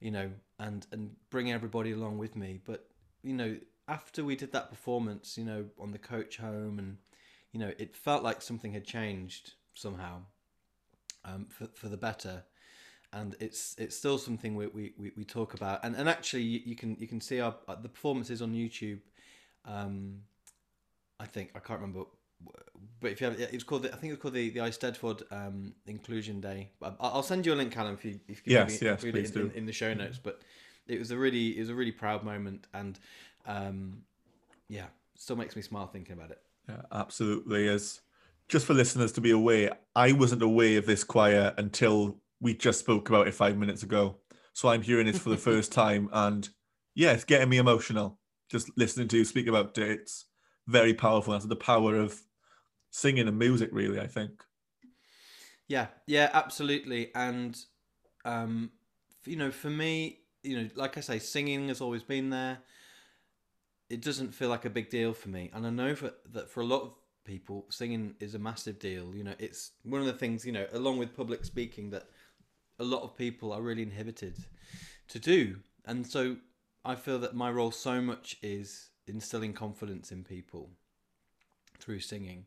you 0.00 0.10
know, 0.10 0.30
and 0.58 0.86
and 0.92 1.16
bring 1.30 1.52
everybody 1.52 1.92
along 1.92 2.18
with 2.18 2.34
me. 2.34 2.60
But 2.64 2.88
you 3.22 3.34
know, 3.34 3.56
after 3.88 4.24
we 4.24 4.36
did 4.36 4.52
that 4.52 4.70
performance, 4.70 5.38
you 5.38 5.44
know, 5.44 5.66
on 5.78 5.92
the 5.92 5.98
coach 5.98 6.38
home, 6.38 6.78
and 6.78 6.98
you 7.52 7.60
know, 7.60 7.72
it 7.78 7.96
felt 7.96 8.22
like 8.22 8.42
something 8.42 8.72
had 8.72 8.84
changed 8.84 9.52
somehow 9.74 10.22
um, 11.24 11.46
for 11.48 11.68
for 11.74 11.88
the 11.88 11.96
better, 11.96 12.44
and 13.12 13.36
it's 13.40 13.74
it's 13.78 13.96
still 13.96 14.18
something 14.18 14.54
we 14.54 14.66
we, 14.66 15.12
we 15.16 15.24
talk 15.24 15.54
about, 15.54 15.84
and 15.84 15.94
and 15.96 16.08
actually 16.08 16.42
you, 16.42 16.76
can 16.76 16.96
you 16.98 17.06
can 17.06 17.20
see 17.20 17.40
our 17.40 17.54
uh, 17.68 17.76
the 17.76 17.88
performances 17.88 18.42
on 18.42 18.52
YouTube. 18.52 19.00
Um, 19.64 20.22
I 21.18 21.26
think 21.26 21.52
I 21.54 21.60
can't 21.60 21.80
remember, 21.80 22.04
but 23.00 23.10
if 23.12 23.20
you 23.20 23.28
have, 23.28 23.40
it 23.40 23.52
was 23.52 23.64
called 23.64 23.84
the, 23.84 23.92
I 23.92 23.96
think 23.96 24.10
it 24.10 24.14
was 24.14 24.22
called 24.22 24.34
the 24.34 24.50
the 24.50 24.60
Eisteddfod 24.60 25.22
um, 25.32 25.74
Inclusion 25.86 26.40
Day. 26.40 26.70
I'll 27.00 27.22
send 27.22 27.46
you 27.46 27.54
a 27.54 27.56
link, 27.56 27.72
Callum, 27.72 27.94
if 27.94 28.04
you 28.04 28.20
if 28.28 28.38
you 28.38 28.42
can 28.42 28.52
yes, 28.52 28.82
yes, 28.82 29.00
please 29.00 29.30
in, 29.30 29.34
do. 29.34 29.46
In, 29.46 29.52
in 29.52 29.66
the 29.66 29.72
show 29.72 29.94
notes. 29.94 30.18
But 30.22 30.42
it 30.86 30.98
was 30.98 31.10
a 31.10 31.16
really 31.16 31.56
it 31.56 31.60
was 31.60 31.70
a 31.70 31.74
really 31.74 31.92
proud 31.92 32.22
moment, 32.22 32.66
and 32.74 32.98
um, 33.46 34.02
yeah, 34.68 34.86
still 35.16 35.36
makes 35.36 35.56
me 35.56 35.62
smile 35.62 35.86
thinking 35.86 36.14
about 36.14 36.30
it. 36.30 36.40
Yeah, 36.68 36.82
absolutely. 36.92 37.68
As 37.68 38.00
just 38.48 38.66
for 38.66 38.74
listeners 38.74 39.12
to 39.12 39.20
be 39.20 39.30
aware, 39.30 39.72
I 39.94 40.12
wasn't 40.12 40.42
aware 40.42 40.78
of 40.78 40.86
this 40.86 41.04
choir 41.04 41.54
until 41.56 42.20
we 42.40 42.54
just 42.54 42.80
spoke 42.80 43.08
about 43.08 43.28
it 43.28 43.34
five 43.34 43.56
minutes 43.56 43.82
ago. 43.82 44.18
So 44.52 44.68
I'm 44.68 44.82
hearing 44.82 45.06
it 45.06 45.16
for 45.16 45.30
the 45.30 45.36
first 45.36 45.72
time, 45.72 46.08
and 46.12 46.48
yeah, 46.94 47.12
it's 47.12 47.24
getting 47.24 47.48
me 47.48 47.58
emotional. 47.58 48.18
Just 48.50 48.70
listening 48.76 49.08
to 49.08 49.18
you 49.18 49.24
speak 49.24 49.48
about 49.48 49.76
it, 49.78 50.00
it's 50.00 50.26
very 50.66 50.94
powerful. 50.94 51.32
That's 51.32 51.46
the 51.46 51.56
power 51.56 51.96
of 51.96 52.20
singing 52.90 53.28
and 53.28 53.38
music, 53.38 53.70
really. 53.72 54.00
I 54.00 54.06
think. 54.06 54.42
Yeah, 55.68 55.88
yeah, 56.06 56.30
absolutely, 56.32 57.10
and 57.14 57.58
um, 58.24 58.70
you 59.24 59.36
know, 59.36 59.50
for 59.50 59.68
me, 59.68 60.20
you 60.42 60.62
know, 60.62 60.68
like 60.74 60.96
I 60.96 61.00
say, 61.00 61.18
singing 61.18 61.68
has 61.68 61.80
always 61.80 62.02
been 62.02 62.30
there 62.30 62.58
it 63.88 64.02
doesn't 64.02 64.34
feel 64.34 64.48
like 64.48 64.64
a 64.64 64.70
big 64.70 64.90
deal 64.90 65.12
for 65.12 65.28
me. 65.28 65.50
And 65.54 65.66
I 65.66 65.70
know 65.70 65.94
for, 65.94 66.12
that 66.32 66.50
for 66.50 66.60
a 66.60 66.66
lot 66.66 66.82
of 66.82 66.92
people, 67.24 67.66
singing 67.70 68.14
is 68.20 68.34
a 68.34 68.38
massive 68.38 68.78
deal. 68.78 69.14
You 69.14 69.24
know, 69.24 69.34
it's 69.38 69.72
one 69.82 70.00
of 70.00 70.06
the 70.06 70.12
things, 70.12 70.44
you 70.44 70.52
know, 70.52 70.66
along 70.72 70.98
with 70.98 71.16
public 71.16 71.44
speaking, 71.44 71.90
that 71.90 72.08
a 72.78 72.84
lot 72.84 73.02
of 73.02 73.16
people 73.16 73.52
are 73.52 73.62
really 73.62 73.82
inhibited 73.82 74.36
to 75.08 75.18
do. 75.18 75.56
And 75.84 76.06
so 76.06 76.36
I 76.84 76.94
feel 76.94 77.18
that 77.20 77.34
my 77.34 77.50
role 77.50 77.70
so 77.70 78.00
much 78.00 78.36
is 78.42 78.90
instilling 79.06 79.52
confidence 79.52 80.10
in 80.10 80.24
people 80.24 80.70
through 81.78 82.00
singing. 82.00 82.46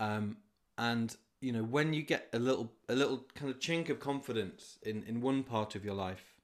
Um, 0.00 0.38
and 0.78 1.14
you 1.40 1.52
know, 1.52 1.62
when 1.62 1.92
you 1.92 2.02
get 2.02 2.28
a 2.32 2.38
little 2.38 2.72
a 2.88 2.94
little 2.94 3.24
kind 3.34 3.50
of 3.50 3.58
chink 3.60 3.88
of 3.88 4.00
confidence 4.00 4.78
in, 4.82 5.04
in 5.04 5.20
one 5.20 5.42
part 5.42 5.74
of 5.74 5.84
your 5.84 5.94
life, 5.94 6.34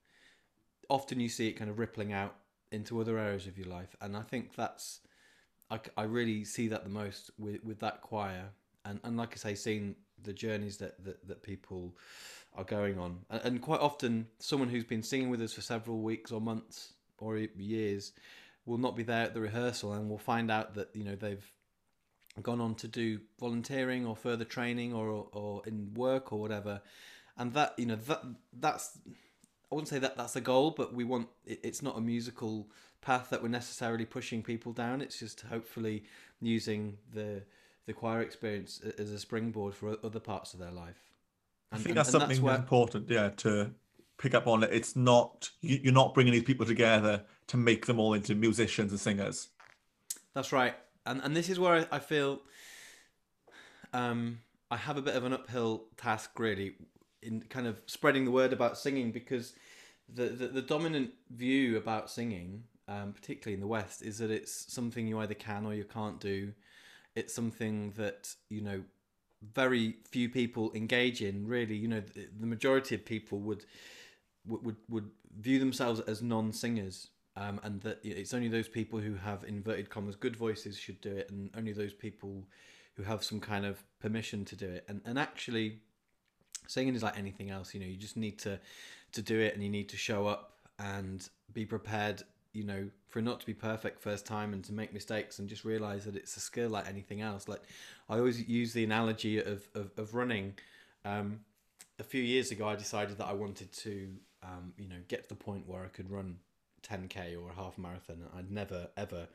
often 0.89 1.19
you 1.19 1.29
see 1.29 1.49
it 1.49 1.55
kind 1.55 1.71
of 1.71 1.79
rippling 1.79 2.13
out 2.13 2.37
into 2.73 3.01
other 3.01 3.19
areas 3.19 3.47
of 3.47 3.59
your 3.59 3.69
life. 3.69 3.95
And 4.01 4.17
I 4.17 4.23
think 4.23 4.55
that's, 4.57 5.01
I, 5.71 5.81
I 5.97 6.05
really 6.05 6.45
see 6.45 6.69
that 6.69 6.85
the 6.85 6.91
most 6.91 7.31
with, 7.39 7.63
with 7.65 7.81
that 7.81 8.01
choir. 8.01 8.51
And, 8.85 9.01
and 9.05 9.17
like 9.17 9.33
I 9.35 9.37
say, 9.37 9.55
seeing 9.55 9.95
the 10.23 10.33
journeys 10.33 10.79
that, 10.79 11.05
that, 11.05 11.27
that 11.29 11.43
people 11.43 11.97
are 12.55 12.65
going 12.65 12.99
on. 12.99 13.19
And, 13.31 13.43
and 13.45 13.63
quite 13.63 13.81
often, 13.81 14.27
someone 14.39 14.69
who's 14.69 14.85
been 14.85 15.03
singing 15.03 15.31
with 15.31 15.41
us 15.41 15.53
for 15.53 15.61
several 15.61 16.01
weeks 16.01 16.33
or 16.33 16.41
months 16.41 16.95
or 17.19 17.37
years 17.37 18.13
will 18.67 18.79
not 18.79 18.97
be 18.97 19.03
there 19.03 19.25
at 19.25 19.35
the 19.35 19.41
rehearsal 19.41 19.93
and 19.93 20.09
we'll 20.09 20.19
find 20.19 20.51
out 20.51 20.75
that, 20.75 20.89
you 20.95 21.05
know, 21.05 21.17
they've 21.17 21.51
gone 22.43 22.61
on 22.61 22.75
to 22.77 22.89
do 22.89 23.21
volunteering 23.39 24.07
or 24.07 24.17
further 24.17 24.45
training 24.45 24.95
or, 24.95 25.27
or 25.33 25.63
in 25.67 25.93
work 25.95 26.33
or 26.33 26.41
whatever. 26.41 26.81
And 27.37 27.53
that, 27.55 27.75
you 27.77 27.87
know, 27.87 27.97
that 27.97 28.23
that's 28.59 28.99
I 29.73 29.75
wouldn't 29.75 29.89
say 29.89 30.01
that 30.01 30.19
that's 30.19 30.37
a 30.37 30.41
goal, 30.43 30.73
but 30.73 30.93
we 30.93 31.03
want 31.03 31.29
it, 31.47 31.61
it's 31.63 31.81
not 31.81 31.97
a 31.97 32.01
musical 32.01 32.69
path 33.01 33.31
that 33.31 33.43
we're 33.43 33.49
necessarily 33.49 34.05
pushing 34.05 34.43
people 34.43 34.73
down. 34.73 35.01
It's 35.01 35.19
just 35.19 35.41
hopefully 35.41 36.05
using 36.43 36.99
the 37.15 37.43
the 37.87 37.95
choir 37.95 38.21
experience 38.21 38.83
as 38.99 39.11
a 39.11 39.19
springboard 39.19 39.75
for 39.75 39.97
other 40.05 40.21
parts 40.21 40.53
of 40.53 40.61
their 40.61 40.71
life. 40.71 41.01
And, 41.73 41.81
I 41.81 41.83
think 41.83 41.97
that's 41.97 42.11
and, 42.11 42.21
something 42.21 42.29
that's 42.29 42.41
where... 42.41 42.55
important, 42.55 43.09
yeah, 43.09 43.31
to 43.39 43.71
pick 44.19 44.35
up 44.35 44.47
on 44.47 44.63
it. 44.63 44.69
It's 44.75 44.95
not 44.95 45.49
you're 45.63 45.95
not 45.95 46.13
bringing 46.13 46.35
these 46.35 46.43
people 46.43 46.67
together 46.67 47.25
to 47.47 47.57
make 47.57 47.87
them 47.87 47.99
all 47.99 48.13
into 48.13 48.35
musicians 48.35 48.93
and 48.93 49.01
singers. 49.01 49.49
That's 50.35 50.53
right, 50.53 50.75
and 51.07 51.23
and 51.25 51.35
this 51.35 51.49
is 51.49 51.59
where 51.59 51.77
I, 51.91 51.97
I 51.97 51.99
feel 51.99 52.43
um, 53.95 54.41
I 54.71 54.77
have 54.77 54.99
a 54.99 55.03
bit 55.03 55.17
of 55.17 55.25
an 55.25 55.33
uphill 55.33 55.85
task 55.97 56.39
really 56.39 56.75
in 57.23 57.43
kind 57.43 57.67
of 57.67 57.81
spreading 57.87 58.25
the 58.25 58.31
word 58.31 58.53
about 58.53 58.79
singing 58.79 59.13
because 59.13 59.55
the, 60.13 60.25
the, 60.25 60.49
the 60.49 60.63
dominant 60.63 61.11
view 61.31 61.77
about 61.77 62.11
singing, 62.11 62.65
um, 62.89 63.13
particularly 63.13 63.55
in 63.55 63.61
the 63.61 63.67
West, 63.67 64.03
is 64.03 64.19
that 64.19 64.31
it's 64.31 64.73
something 64.73 65.07
you 65.07 65.19
either 65.21 65.35
can 65.35 65.65
or 65.65 65.75
you 65.75 65.85
can't 65.85 66.21
do. 66.21 66.53
It's 67.15 67.35
something 67.35 67.93
that 67.97 68.35
you 68.49 68.61
know 68.61 68.83
very 69.55 69.97
few 70.11 70.29
people 70.29 70.73
engage 70.75 71.23
in. 71.23 71.47
Really, 71.47 71.77
you 71.77 71.89
know, 71.89 72.01
the, 72.01 72.29
the 72.39 72.47
majority 72.47 72.95
of 72.95 73.05
people 73.05 73.39
would 73.41 73.65
would 74.47 74.77
would 74.89 75.11
view 75.39 75.59
themselves 75.59 76.01
as 76.01 76.23
non-singers. 76.23 77.09
Um, 77.35 77.61
and 77.63 77.81
that 77.81 77.99
it's 78.03 78.35
only 78.35 78.49
those 78.49 78.69
people 78.69 78.99
who 78.99 79.15
have 79.15 79.43
inverted 79.45 79.89
commas 79.89 80.17
good 80.17 80.37
voices 80.37 80.77
should 80.77 81.01
do 81.01 81.17
it, 81.17 81.31
and 81.31 81.49
only 81.57 81.73
those 81.73 81.95
people 81.95 82.47
who 82.95 83.03
have 83.05 83.25
some 83.25 83.41
kind 83.41 83.65
of 83.65 83.83
permission 84.01 84.45
to 84.45 84.57
do 84.57 84.69
it. 84.69 84.85
And 84.87 85.01
and 85.07 85.19
actually, 85.19 85.81
singing 86.67 86.95
is 86.95 87.03
like 87.03 87.19
anything 87.19 87.51
else. 87.51 87.75
You 87.75 87.81
know, 87.81 87.87
you 87.87 87.97
just 87.97 88.17
need 88.17 88.39
to 88.41 88.59
to 89.13 89.23
do 89.23 89.39
it 89.41 89.55
and 89.55 89.63
you 89.63 89.69
need 89.69 89.89
to 89.91 89.97
show 89.97 90.27
up 90.27 90.53
and 90.79 91.29
be 91.53 91.67
prepared 91.67 92.23
you 92.55 92.65
know 92.65 92.89
for 93.09 93.21
not 93.21 93.41
to 93.41 93.47
be 93.47 93.55
perfect 93.55 94.01
first 94.01 94.27
time 94.27 94.53
and 94.55 94.65
to 94.65 94.73
make 94.73 94.93
mistakes 94.93 95.39
and 95.39 95.49
just 95.49 95.65
realize 95.65 96.05
that 96.05 96.17
it's 96.17 96.37
a 96.37 96.41
skill 96.41 96.69
like 96.71 96.87
anything 96.89 97.21
else 97.21 97.47
like 97.47 97.63
i 98.09 98.17
always 98.17 98.47
use 98.49 98.73
the 98.73 98.85
analogy 98.85 99.39
of 99.39 99.67
of, 99.75 99.91
of 99.97 100.15
running 100.15 100.55
um 101.05 101.41
a 101.99 102.05
few 102.05 102.23
years 102.23 102.51
ago, 102.51 102.67
I 102.67 102.77
decided 102.77 103.19
that 103.19 103.27
I 103.27 103.33
wanted 103.33 103.73
to, 103.73 104.09
um, 104.43 104.73
you 104.77 104.89
know, 104.89 104.97
get 105.09 105.23
to 105.23 105.29
the 105.29 105.35
point 105.35 105.69
where 105.69 105.85
I 105.85 105.89
could 105.89 106.11
run 106.11 106.37
10k 106.83 107.41
or 107.41 107.51
a 107.51 107.55
half 107.55 107.79
marathon. 107.79 108.25
I'd 108.37 108.51
never 108.51 108.89
ever 108.97 109.29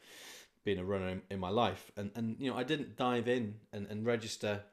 been 0.66 0.80
a 0.80 0.84
runner 0.84 1.08
in, 1.08 1.22
in 1.32 1.40
my 1.40 1.50
life, 1.50 1.92
and 1.96 2.12
and 2.16 2.36
you 2.40 2.52
know, 2.52 2.58
I 2.58 2.64
didn't 2.64 2.98
dive 2.98 3.28
in 3.28 3.56
and, 3.72 3.88
and 3.88 4.06
register 4.06 4.64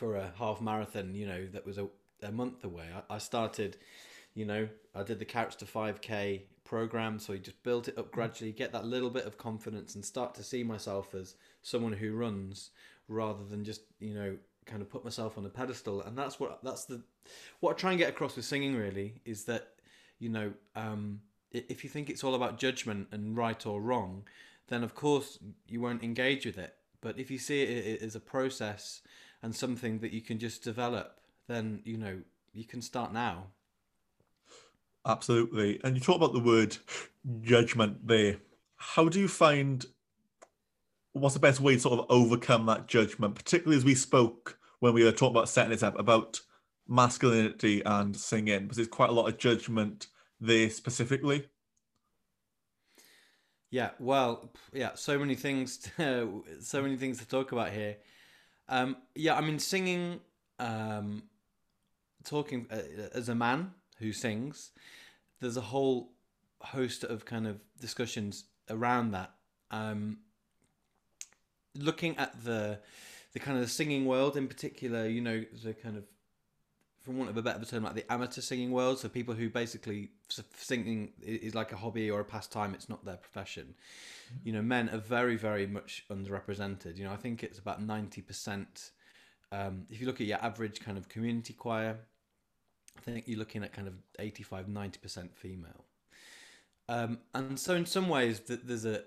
for 0.00 0.16
a 0.16 0.32
half 0.38 0.62
marathon. 0.62 1.14
You 1.14 1.26
know, 1.26 1.46
that 1.52 1.66
was 1.66 1.76
a, 1.76 1.86
a 2.22 2.32
month 2.32 2.64
away. 2.64 2.86
I, 2.92 3.14
I 3.14 3.18
started, 3.18 3.76
you 4.34 4.46
know, 4.46 4.66
I 4.94 5.02
did 5.02 5.18
the 5.18 5.26
Couch 5.26 5.56
to 5.58 5.66
5k 5.66 6.40
program, 6.64 7.18
so 7.18 7.34
you 7.34 7.38
just 7.38 7.62
built 7.62 7.86
it 7.86 7.98
up 7.98 8.10
gradually, 8.10 8.50
get 8.50 8.72
that 8.72 8.86
little 8.86 9.10
bit 9.10 9.26
of 9.26 9.36
confidence, 9.36 9.94
and 9.94 10.04
start 10.04 10.34
to 10.36 10.42
see 10.42 10.64
myself 10.64 11.14
as 11.14 11.34
someone 11.62 11.92
who 11.92 12.14
runs 12.14 12.70
rather 13.08 13.44
than 13.44 13.62
just 13.64 13.82
you 13.98 14.14
know 14.14 14.36
kind 14.66 14.80
of 14.80 14.88
put 14.88 15.04
myself 15.04 15.36
on 15.36 15.44
a 15.44 15.48
pedestal 15.48 16.00
and 16.02 16.16
that's 16.16 16.38
what 16.38 16.62
that's 16.62 16.84
the 16.84 17.02
what 17.58 17.72
I 17.72 17.74
try 17.74 17.90
and 17.90 17.98
get 17.98 18.08
across 18.08 18.36
with 18.36 18.44
singing 18.44 18.76
really 18.76 19.20
is 19.24 19.44
that 19.44 19.70
you 20.20 20.28
know 20.28 20.52
um, 20.76 21.20
if 21.50 21.82
you 21.82 21.90
think 21.90 22.08
it's 22.08 22.22
all 22.22 22.36
about 22.36 22.56
judgment 22.56 23.08
and 23.10 23.36
right 23.36 23.66
or 23.66 23.80
wrong 23.80 24.22
then 24.68 24.84
of 24.84 24.94
course 24.94 25.40
you 25.66 25.80
won't 25.80 26.04
engage 26.04 26.46
with 26.46 26.56
it 26.56 26.76
but 27.00 27.18
if 27.18 27.32
you 27.32 27.38
see 27.38 27.62
it 27.62 28.00
as 28.00 28.14
a 28.14 28.20
process 28.20 29.00
and 29.42 29.54
something 29.54 29.98
that 30.00 30.12
you 30.12 30.20
can 30.20 30.38
just 30.38 30.62
develop 30.62 31.20
then 31.48 31.80
you 31.84 31.96
know 31.96 32.20
you 32.52 32.64
can 32.64 32.82
start 32.82 33.12
now 33.12 33.46
absolutely 35.06 35.80
and 35.84 35.96
you 35.96 36.00
talk 36.00 36.16
about 36.16 36.32
the 36.32 36.40
word 36.40 36.76
judgment 37.40 38.06
there 38.06 38.36
how 38.76 39.08
do 39.08 39.18
you 39.18 39.28
find 39.28 39.86
what's 41.12 41.34
the 41.34 41.40
best 41.40 41.60
way 41.60 41.74
to 41.74 41.80
sort 41.80 41.98
of 41.98 42.06
overcome 42.08 42.66
that 42.66 42.86
judgment 42.86 43.34
particularly 43.34 43.76
as 43.76 43.84
we 43.84 43.94
spoke 43.94 44.58
when 44.80 44.94
we 44.94 45.04
were 45.04 45.12
talking 45.12 45.36
about 45.36 45.48
setting 45.48 45.70
this 45.70 45.82
up 45.82 45.98
about 45.98 46.40
masculinity 46.90 47.82
and 47.86 48.14
singing, 48.16 48.62
because 48.62 48.76
there's 48.76 48.88
quite 48.88 49.08
a 49.08 49.12
lot 49.12 49.28
of 49.28 49.38
judgment 49.38 50.08
there 50.40 50.68
specifically. 50.68 51.46
Yeah, 53.70 53.90
well, 54.00 54.50
yeah, 54.72 54.90
so 54.94 55.18
many 55.18 55.36
things, 55.36 55.78
to, 55.96 56.44
so 56.60 56.82
many 56.82 56.96
things 56.96 57.18
to 57.18 57.28
talk 57.28 57.52
about 57.52 57.70
here. 57.70 57.96
Um, 58.70 58.96
yeah, 59.16 59.36
I 59.36 59.40
mean, 59.40 59.58
singing, 59.58 60.20
um, 60.60 61.24
talking 62.24 62.66
uh, 62.70 63.08
as 63.12 63.28
a 63.28 63.34
man 63.34 63.72
who 63.98 64.12
sings, 64.12 64.70
there's 65.40 65.56
a 65.56 65.60
whole 65.60 66.12
host 66.60 67.02
of 67.02 67.24
kind 67.24 67.48
of 67.48 67.60
discussions 67.80 68.44
around 68.70 69.10
that. 69.10 69.32
Um, 69.72 70.18
looking 71.76 72.16
at 72.16 72.44
the 72.44 72.78
the 73.32 73.38
kind 73.38 73.56
of 73.56 73.64
the 73.64 73.70
singing 73.70 74.06
world 74.06 74.36
in 74.36 74.48
particular, 74.48 75.06
you 75.06 75.20
know, 75.20 75.44
the 75.64 75.74
kind 75.74 75.96
of 75.96 76.04
from 77.02 77.16
want 77.16 77.30
of 77.30 77.36
a 77.36 77.42
better 77.42 77.64
term, 77.64 77.84
like 77.84 77.94
the 77.94 78.10
amateur 78.12 78.40
singing 78.40 78.70
world. 78.70 78.98
So 78.98 79.08
people 79.08 79.34
who 79.34 79.48
basically 79.48 80.10
singing 80.56 81.12
is 81.22 81.54
like 81.54 81.72
a 81.72 81.76
hobby 81.76 82.10
or 82.10 82.20
a 82.20 82.24
pastime; 82.24 82.74
it's 82.74 82.88
not 82.88 83.04
their 83.04 83.16
profession. 83.16 83.74
Mm-hmm. 83.74 84.36
You 84.46 84.52
know, 84.54 84.62
men 84.62 84.88
are 84.90 84.98
very, 84.98 85.36
very 85.36 85.66
much 85.66 86.04
underrepresented. 86.10 86.96
You 86.96 87.04
know, 87.04 87.12
I 87.12 87.16
think 87.16 87.42
it's 87.42 87.58
about 87.58 87.82
ninety 87.82 88.22
percent. 88.22 88.90
Um, 89.52 89.86
if 89.90 90.00
you 90.00 90.06
look 90.06 90.20
at 90.20 90.26
your 90.26 90.38
average 90.42 90.80
kind 90.80 90.96
of 90.96 91.08
community 91.08 91.54
choir, 91.54 91.96
I 92.96 93.00
think 93.00 93.24
you're 93.26 93.38
looking 93.38 93.64
at 93.64 93.72
kind 93.72 93.88
of 93.88 93.94
85 94.18 94.66
90% 94.66 95.34
female. 95.34 95.84
Um, 96.88 97.18
and 97.34 97.58
so, 97.58 97.74
in 97.74 97.86
some 97.86 98.08
ways, 98.08 98.40
that 98.40 98.66
there's 98.66 98.84
a 98.84 99.02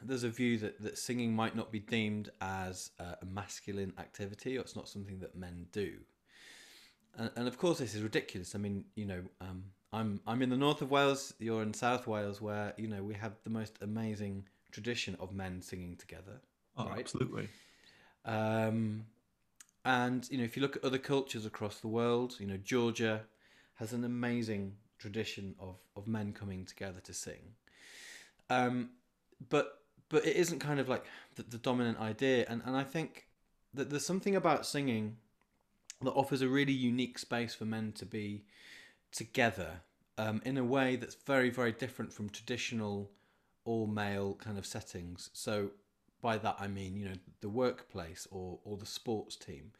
there's 0.00 0.24
a 0.24 0.28
view 0.30 0.58
that, 0.58 0.80
that 0.80 0.96
singing 0.96 1.34
might 1.34 1.54
not 1.54 1.70
be 1.70 1.78
deemed 1.78 2.30
as 2.40 2.90
a 2.98 3.26
masculine 3.26 3.92
activity 3.98 4.56
or 4.56 4.62
it's 4.62 4.74
not 4.74 4.88
something 4.88 5.18
that 5.18 5.36
men 5.36 5.66
do. 5.72 5.96
And, 7.18 7.30
and 7.36 7.48
of 7.48 7.58
course, 7.58 7.78
this 7.78 7.94
is 7.94 8.02
ridiculous. 8.02 8.54
I 8.54 8.58
mean, 8.58 8.84
you 8.94 9.06
know, 9.06 9.22
um, 9.40 9.64
I'm 9.92 10.20
I'm 10.26 10.42
in 10.42 10.50
the 10.50 10.56
north 10.56 10.82
of 10.82 10.90
Wales. 10.90 11.34
You're 11.38 11.62
in 11.62 11.72
South 11.72 12.06
Wales, 12.06 12.40
where 12.40 12.74
you 12.76 12.88
know 12.88 13.02
we 13.02 13.14
have 13.14 13.32
the 13.44 13.50
most 13.50 13.78
amazing 13.80 14.44
tradition 14.72 15.16
of 15.20 15.32
men 15.32 15.62
singing 15.62 15.96
together. 15.96 16.40
Oh, 16.76 16.88
right? 16.88 17.00
absolutely. 17.00 17.48
Um, 18.24 19.06
and 19.84 20.28
you 20.30 20.38
know, 20.38 20.44
if 20.44 20.56
you 20.56 20.62
look 20.62 20.76
at 20.76 20.84
other 20.84 20.98
cultures 20.98 21.46
across 21.46 21.78
the 21.78 21.88
world, 21.88 22.36
you 22.40 22.46
know, 22.46 22.56
Georgia 22.56 23.22
has 23.74 23.92
an 23.92 24.04
amazing 24.04 24.74
tradition 24.98 25.54
of 25.60 25.76
of 25.96 26.08
men 26.08 26.32
coming 26.32 26.64
together 26.64 27.00
to 27.00 27.14
sing. 27.14 27.54
Um, 28.50 28.90
but 29.48 29.82
but 30.08 30.26
it 30.26 30.36
isn't 30.36 30.58
kind 30.58 30.80
of 30.80 30.88
like 30.88 31.04
the, 31.36 31.42
the 31.44 31.58
dominant 31.58 32.00
idea, 32.00 32.46
and 32.48 32.62
and 32.64 32.76
I 32.76 32.82
think 32.82 33.28
that 33.74 33.90
there's 33.90 34.06
something 34.06 34.36
about 34.36 34.66
singing 34.66 35.16
that 36.04 36.12
offers 36.12 36.42
a 36.42 36.48
really 36.48 36.72
unique 36.72 37.18
space 37.18 37.54
for 37.54 37.64
men 37.64 37.92
to 37.92 38.06
be 38.06 38.44
together 39.12 39.80
um, 40.18 40.40
in 40.44 40.58
a 40.58 40.64
way 40.64 40.96
that's 40.96 41.16
very 41.26 41.50
very 41.50 41.72
different 41.72 42.12
from 42.12 42.28
traditional 42.28 43.10
all 43.64 43.86
male 43.86 44.34
kind 44.34 44.58
of 44.58 44.66
settings. 44.66 45.30
So 45.32 45.70
by 46.20 46.38
that 46.38 46.56
I 46.58 46.68
mean 46.68 46.96
you 46.96 47.06
know 47.08 47.16
the 47.40 47.48
workplace 47.48 48.26
or 48.30 48.58
or 48.64 48.76
the 48.76 48.86
sports 48.86 49.36
team, 49.36 49.72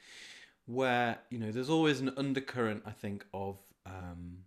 where 0.67 1.19
you 1.31 1.39
know 1.39 1.53
there's 1.53 1.71
always 1.71 2.01
an 2.01 2.13
undercurrent 2.17 2.83
I 2.87 2.91
think 2.91 3.25
of 3.33 3.59
um, 3.87 4.39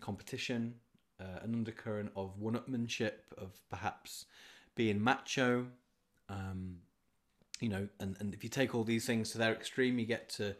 competition, 0.00 0.74
uh, 1.20 1.40
an 1.42 1.54
undercurrent 1.54 2.12
of 2.14 2.38
one-upmanship, 2.38 3.32
of 3.38 3.60
perhaps 3.70 4.26
being 4.74 5.02
macho. 5.02 5.66
Um, 6.28 6.76
you 7.60 7.68
know, 7.68 7.88
and, 8.00 8.16
and 8.20 8.34
if 8.34 8.42
you 8.42 8.50
take 8.50 8.74
all 8.74 8.84
these 8.84 9.06
things 9.06 9.30
to 9.30 9.38
their 9.38 9.52
extreme, 9.52 9.98
you 9.98 10.06
get 10.06 10.28
to, 10.30 10.54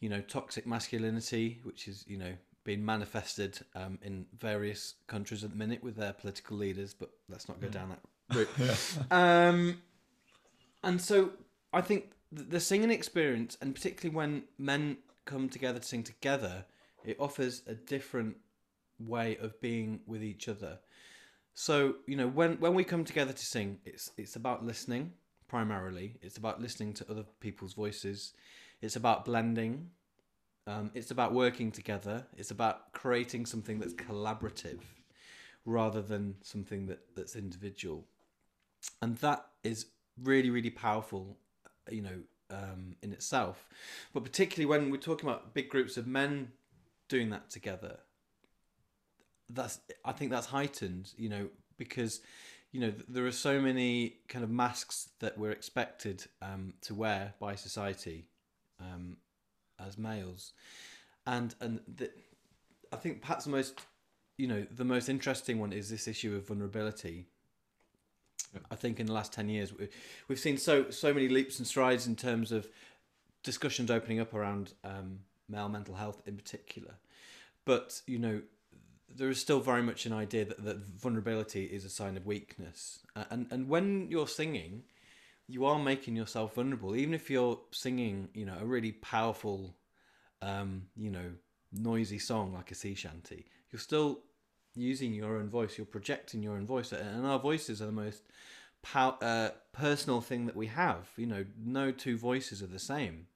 you 0.00 0.08
know, 0.08 0.20
toxic 0.20 0.66
masculinity, 0.66 1.60
which 1.62 1.88
is, 1.88 2.04
you 2.06 2.18
know, 2.18 2.34
being 2.64 2.84
manifested 2.84 3.58
um, 3.74 3.98
in 4.02 4.26
various 4.38 4.94
countries 5.06 5.44
at 5.44 5.50
the 5.50 5.56
minute 5.56 5.82
with 5.82 5.96
their 5.96 6.12
political 6.12 6.56
leaders, 6.56 6.94
but 6.94 7.10
let's 7.28 7.48
not 7.48 7.60
go 7.60 7.68
down 7.68 7.90
that 7.90 8.36
route. 8.36 9.10
um, 9.10 9.82
and 10.82 11.00
so 11.00 11.30
I 11.72 11.82
think 11.82 12.12
the 12.32 12.60
singing 12.60 12.90
experience, 12.90 13.56
and 13.60 13.74
particularly 13.74 14.16
when 14.16 14.44
men 14.58 14.98
come 15.24 15.48
together 15.48 15.78
to 15.78 15.86
sing 15.86 16.02
together, 16.02 16.64
it 17.04 17.16
offers 17.20 17.62
a 17.66 17.74
different 17.74 18.36
way 18.98 19.36
of 19.40 19.60
being 19.60 20.00
with 20.06 20.22
each 20.22 20.48
other. 20.48 20.78
So 21.54 21.96
you 22.06 22.16
know, 22.16 22.26
when 22.26 22.54
when 22.54 22.74
we 22.74 22.84
come 22.84 23.04
together 23.04 23.32
to 23.32 23.44
sing, 23.44 23.78
it's 23.84 24.10
it's 24.16 24.36
about 24.36 24.64
listening 24.64 25.12
primarily. 25.48 26.16
It's 26.22 26.36
about 26.36 26.60
listening 26.60 26.94
to 26.94 27.10
other 27.10 27.24
people's 27.40 27.74
voices. 27.74 28.32
It's 28.84 28.96
about 28.96 29.24
blending. 29.24 29.90
Um, 30.66 30.90
it's 30.94 31.10
about 31.10 31.32
working 31.32 31.72
together. 31.72 32.26
It's 32.36 32.50
about 32.50 32.92
creating 32.92 33.46
something 33.46 33.78
that's 33.78 33.94
collaborative, 33.94 34.80
rather 35.64 36.02
than 36.02 36.36
something 36.42 36.86
that 36.86 37.00
that's 37.14 37.36
individual. 37.36 38.04
And 39.00 39.16
that 39.18 39.46
is 39.62 39.86
really 40.22 40.50
really 40.50 40.70
powerful. 40.70 41.36
You 41.90 42.02
know, 42.02 42.20
um, 42.50 42.96
in 43.02 43.12
itself, 43.12 43.68
but 44.12 44.24
particularly 44.24 44.66
when 44.66 44.90
we're 44.90 44.96
talking 44.96 45.28
about 45.28 45.54
big 45.54 45.68
groups 45.68 45.96
of 45.96 46.06
men 46.06 46.52
doing 47.08 47.28
that 47.30 47.50
together 47.50 47.98
that's 49.50 49.80
I 50.04 50.12
think 50.12 50.30
that's 50.30 50.46
heightened, 50.46 51.12
you 51.16 51.28
know, 51.28 51.48
because 51.76 52.20
you 52.72 52.80
know 52.80 52.92
there 53.08 53.26
are 53.26 53.32
so 53.32 53.60
many 53.60 54.16
kind 54.28 54.44
of 54.44 54.50
masks 54.50 55.10
that 55.20 55.38
we're 55.38 55.52
expected 55.52 56.24
um, 56.42 56.74
to 56.82 56.94
wear 56.94 57.34
by 57.38 57.54
society 57.54 58.26
um, 58.92 59.16
as 59.84 59.98
males, 59.98 60.52
and 61.26 61.54
and 61.60 61.80
the, 61.96 62.10
I 62.92 62.96
think 62.96 63.20
perhaps 63.20 63.44
the 63.44 63.50
most 63.50 63.80
you 64.36 64.46
know 64.46 64.66
the 64.74 64.84
most 64.84 65.08
interesting 65.08 65.58
one 65.58 65.72
is 65.72 65.90
this 65.90 66.08
issue 66.08 66.34
of 66.36 66.46
vulnerability. 66.46 67.26
Yeah. 68.52 68.60
I 68.70 68.76
think 68.76 69.00
in 69.00 69.06
the 69.06 69.12
last 69.12 69.32
ten 69.32 69.48
years 69.48 69.72
we've 70.28 70.38
seen 70.38 70.58
so 70.58 70.90
so 70.90 71.12
many 71.12 71.28
leaps 71.28 71.58
and 71.58 71.66
strides 71.66 72.06
in 72.06 72.16
terms 72.16 72.52
of 72.52 72.68
discussions 73.42 73.90
opening 73.90 74.20
up 74.20 74.32
around 74.32 74.72
um, 74.84 75.20
male 75.48 75.68
mental 75.68 75.94
health 75.94 76.22
in 76.26 76.36
particular, 76.36 76.94
but 77.64 78.00
you 78.06 78.18
know 78.18 78.42
there 79.16 79.28
is 79.28 79.40
still 79.40 79.60
very 79.60 79.82
much 79.82 80.06
an 80.06 80.12
idea 80.12 80.44
that, 80.44 80.64
that 80.64 80.78
vulnerability 80.78 81.64
is 81.64 81.84
a 81.84 81.90
sign 81.90 82.16
of 82.16 82.26
weakness. 82.26 83.00
And 83.30 83.46
and 83.50 83.68
when 83.68 84.08
you're 84.10 84.28
singing, 84.28 84.84
you 85.48 85.64
are 85.66 85.78
making 85.78 86.16
yourself 86.16 86.54
vulnerable. 86.54 86.96
Even 86.96 87.14
if 87.14 87.30
you're 87.30 87.60
singing, 87.70 88.28
you 88.34 88.46
know, 88.46 88.56
a 88.60 88.64
really 88.64 88.92
powerful, 88.92 89.76
um, 90.42 90.84
you 90.96 91.10
know, 91.10 91.32
noisy 91.72 92.18
song 92.18 92.52
like 92.52 92.70
a 92.70 92.74
sea 92.74 92.94
shanty, 92.94 93.46
you're 93.70 93.80
still 93.80 94.20
using 94.74 95.12
your 95.12 95.36
own 95.36 95.48
voice. 95.48 95.76
You're 95.76 95.86
projecting 95.86 96.42
your 96.42 96.54
own 96.54 96.66
voice, 96.66 96.92
and 96.92 97.26
our 97.26 97.38
voices 97.38 97.82
are 97.82 97.86
the 97.86 97.92
most 97.92 98.22
pow- 98.82 99.18
uh, 99.20 99.50
personal 99.72 100.20
thing 100.20 100.46
that 100.46 100.56
we 100.56 100.68
have. 100.68 101.08
You 101.16 101.26
know, 101.26 101.44
no 101.62 101.90
two 101.90 102.16
voices 102.16 102.62
are 102.62 102.68
the 102.68 102.78
same. 102.78 103.26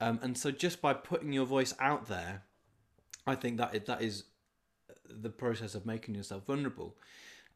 Um, 0.00 0.18
and 0.22 0.36
so, 0.36 0.50
just 0.50 0.80
by 0.80 0.94
putting 0.94 1.32
your 1.32 1.46
voice 1.46 1.74
out 1.80 2.06
there, 2.06 2.42
I 3.26 3.34
think 3.34 3.58
that 3.58 3.86
that 3.86 4.02
is 4.02 4.24
the 5.08 5.30
process 5.30 5.74
of 5.74 5.86
making 5.86 6.14
yourself 6.14 6.46
vulnerable. 6.46 6.96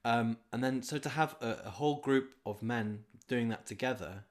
Um, 0.04 0.38
and 0.52 0.64
then 0.64 0.82
so 0.82 0.98
to 0.98 1.08
have 1.10 1.36
a, 1.42 1.58
a, 1.66 1.70
whole 1.70 2.00
group 2.00 2.32
of 2.46 2.62
men 2.62 3.00
doing 3.30 3.48
that 3.48 3.64
together, 3.64 4.24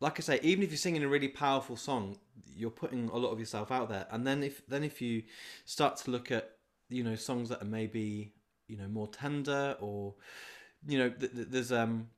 like 0.00 0.18
I 0.18 0.22
say, 0.22 0.40
even 0.42 0.62
if 0.62 0.70
you're 0.70 0.78
singing 0.78 1.02
a 1.02 1.08
really 1.08 1.28
powerful 1.28 1.76
song, 1.76 2.16
you're 2.56 2.70
putting 2.70 3.08
a 3.08 3.16
lot 3.16 3.32
of 3.32 3.40
yourself 3.40 3.72
out 3.72 3.88
there. 3.88 4.06
And 4.10 4.26
then 4.26 4.42
if 4.42 4.66
then 4.68 4.84
if 4.84 5.02
you 5.02 5.24
start 5.64 5.96
to 5.98 6.10
look 6.10 6.30
at 6.30 6.52
you 6.88 7.02
know 7.02 7.16
songs 7.16 7.48
that 7.48 7.60
are 7.60 7.66
maybe 7.66 8.32
you 8.68 8.76
know 8.76 8.88
more 8.88 9.08
tender 9.08 9.76
or 9.80 10.14
you 10.86 10.98
know 10.98 11.10
th- 11.10 11.32
th- 11.32 11.48
there's 11.50 11.72
um 11.72 12.08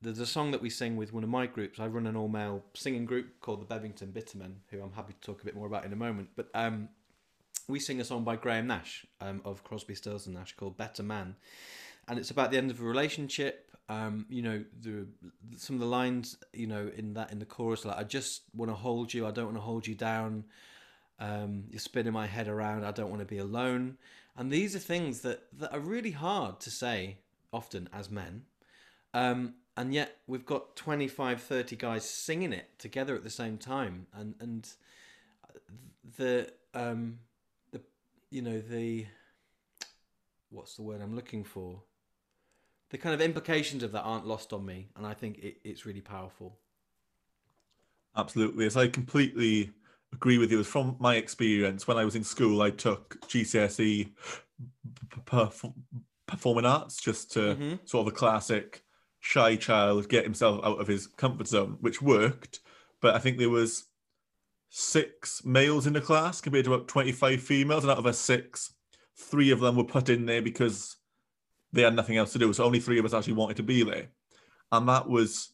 there's 0.00 0.20
a 0.20 0.26
song 0.26 0.52
that 0.52 0.62
we 0.62 0.70
sing 0.70 0.96
with 0.96 1.12
one 1.12 1.24
of 1.24 1.30
my 1.30 1.46
groups. 1.46 1.80
I 1.80 1.86
run 1.88 2.06
an 2.06 2.16
all 2.16 2.28
male 2.28 2.62
singing 2.74 3.06
group 3.06 3.40
called 3.40 3.60
the 3.66 3.74
Bebington 3.74 4.12
Bittermen, 4.12 4.54
who 4.70 4.80
I'm 4.80 4.92
happy 4.92 5.14
to 5.14 5.20
talk 5.20 5.42
a 5.42 5.44
bit 5.44 5.56
more 5.56 5.66
about 5.66 5.84
in 5.84 5.92
a 5.92 5.96
moment. 5.96 6.28
But 6.36 6.48
um, 6.54 6.90
we 7.66 7.80
sing 7.80 8.00
a 8.00 8.04
song 8.04 8.22
by 8.22 8.36
Graham 8.36 8.68
Nash 8.68 9.04
um, 9.20 9.40
of 9.44 9.64
Crosby, 9.64 9.96
Stills 9.96 10.26
and 10.26 10.36
Nash 10.36 10.54
called 10.54 10.76
"Better 10.76 11.02
Man," 11.02 11.34
and 12.08 12.18
it's 12.18 12.30
about 12.30 12.50
the 12.50 12.58
end 12.58 12.70
of 12.70 12.80
a 12.80 12.84
relationship. 12.84 13.62
Um, 13.88 14.26
you 14.28 14.42
know, 14.42 14.64
the 14.80 15.06
some 15.56 15.76
of 15.76 15.80
the 15.80 15.86
lines, 15.86 16.36
you 16.52 16.66
know, 16.66 16.90
in 16.96 17.14
that 17.14 17.30
in 17.32 17.38
the 17.38 17.46
chorus, 17.46 17.84
like 17.84 17.96
"I 17.96 18.04
just 18.04 18.42
want 18.54 18.70
to 18.70 18.74
hold 18.74 19.14
you, 19.14 19.26
I 19.26 19.30
don't 19.30 19.46
want 19.46 19.56
to 19.56 19.62
hold 19.62 19.86
you 19.86 19.94
down." 19.94 20.44
Um, 21.18 21.64
you're 21.70 21.80
spinning 21.80 22.12
my 22.12 22.26
head 22.26 22.48
around. 22.48 22.84
I 22.84 22.90
don't 22.90 23.08
want 23.10 23.20
to 23.20 23.26
be 23.26 23.38
alone. 23.38 23.96
And 24.36 24.50
these 24.50 24.76
are 24.76 24.80
things 24.80 25.20
that, 25.22 25.44
that 25.58 25.72
are 25.72 25.80
really 25.80 26.10
hard 26.10 26.60
to 26.60 26.70
say 26.70 27.18
often 27.52 27.88
as 27.92 28.10
men. 28.10 28.42
Um, 29.14 29.54
and 29.76 29.94
yet 29.94 30.18
we've 30.26 30.44
got 30.44 30.76
25, 30.76 31.40
30 31.40 31.76
guys 31.76 32.08
singing 32.08 32.52
it 32.52 32.78
together 32.78 33.14
at 33.14 33.24
the 33.24 33.30
same 33.30 33.56
time. 33.56 34.06
And, 34.14 34.34
and 34.40 34.68
the, 36.16 36.52
um, 36.74 37.18
the, 37.72 37.80
you 38.30 38.42
know, 38.42 38.60
the, 38.60 39.06
what's 40.50 40.76
the 40.76 40.82
word 40.82 41.00
I'm 41.00 41.14
looking 41.14 41.44
for? 41.44 41.80
The 42.90 42.98
kind 42.98 43.14
of 43.14 43.20
implications 43.20 43.82
of 43.82 43.92
that 43.92 44.02
aren't 44.02 44.26
lost 44.26 44.52
on 44.52 44.64
me. 44.64 44.88
And 44.96 45.06
I 45.06 45.14
think 45.14 45.38
it, 45.38 45.56
it's 45.64 45.84
really 45.86 46.00
powerful. 46.00 46.58
Absolutely. 48.16 48.66
As 48.66 48.76
I 48.76 48.88
completely 48.88 49.72
agree 50.12 50.38
with 50.38 50.50
you. 50.50 50.62
From 50.64 50.96
my 50.98 51.16
experience, 51.16 51.86
when 51.86 51.98
I 51.98 52.04
was 52.04 52.16
in 52.16 52.24
school, 52.24 52.62
I 52.62 52.70
took 52.70 53.20
GCSE 53.28 54.10
performing 56.26 56.66
arts 56.66 57.00
just 57.00 57.32
to 57.32 57.38
mm-hmm. 57.38 57.74
sort 57.84 58.06
of 58.06 58.12
a 58.12 58.16
classic 58.16 58.82
shy 59.20 59.56
child 59.56 60.08
get 60.08 60.24
himself 60.24 60.64
out 60.64 60.80
of 60.80 60.86
his 60.86 61.06
comfort 61.06 61.48
zone, 61.48 61.76
which 61.80 62.00
worked. 62.00 62.60
But 63.00 63.14
I 63.14 63.18
think 63.18 63.38
there 63.38 63.50
was 63.50 63.86
six 64.70 65.44
males 65.44 65.86
in 65.86 65.92
the 65.92 66.00
class 66.00 66.40
compared 66.40 66.64
to 66.64 66.74
about 66.74 66.88
25 66.88 67.40
females, 67.42 67.84
and 67.84 67.90
out 67.90 67.98
of 67.98 68.06
us 68.06 68.18
six, 68.18 68.72
three 69.16 69.50
of 69.50 69.60
them 69.60 69.76
were 69.76 69.84
put 69.84 70.08
in 70.08 70.26
there 70.26 70.42
because 70.42 70.96
they 71.76 71.82
had 71.82 71.94
nothing 71.94 72.16
else 72.16 72.32
to 72.32 72.38
do. 72.38 72.52
So 72.52 72.64
only 72.64 72.80
three 72.80 72.98
of 72.98 73.04
us 73.04 73.14
actually 73.14 73.34
wanted 73.34 73.58
to 73.58 73.62
be 73.62 73.82
there. 73.82 74.08
And 74.72 74.88
that 74.88 75.08
was, 75.08 75.52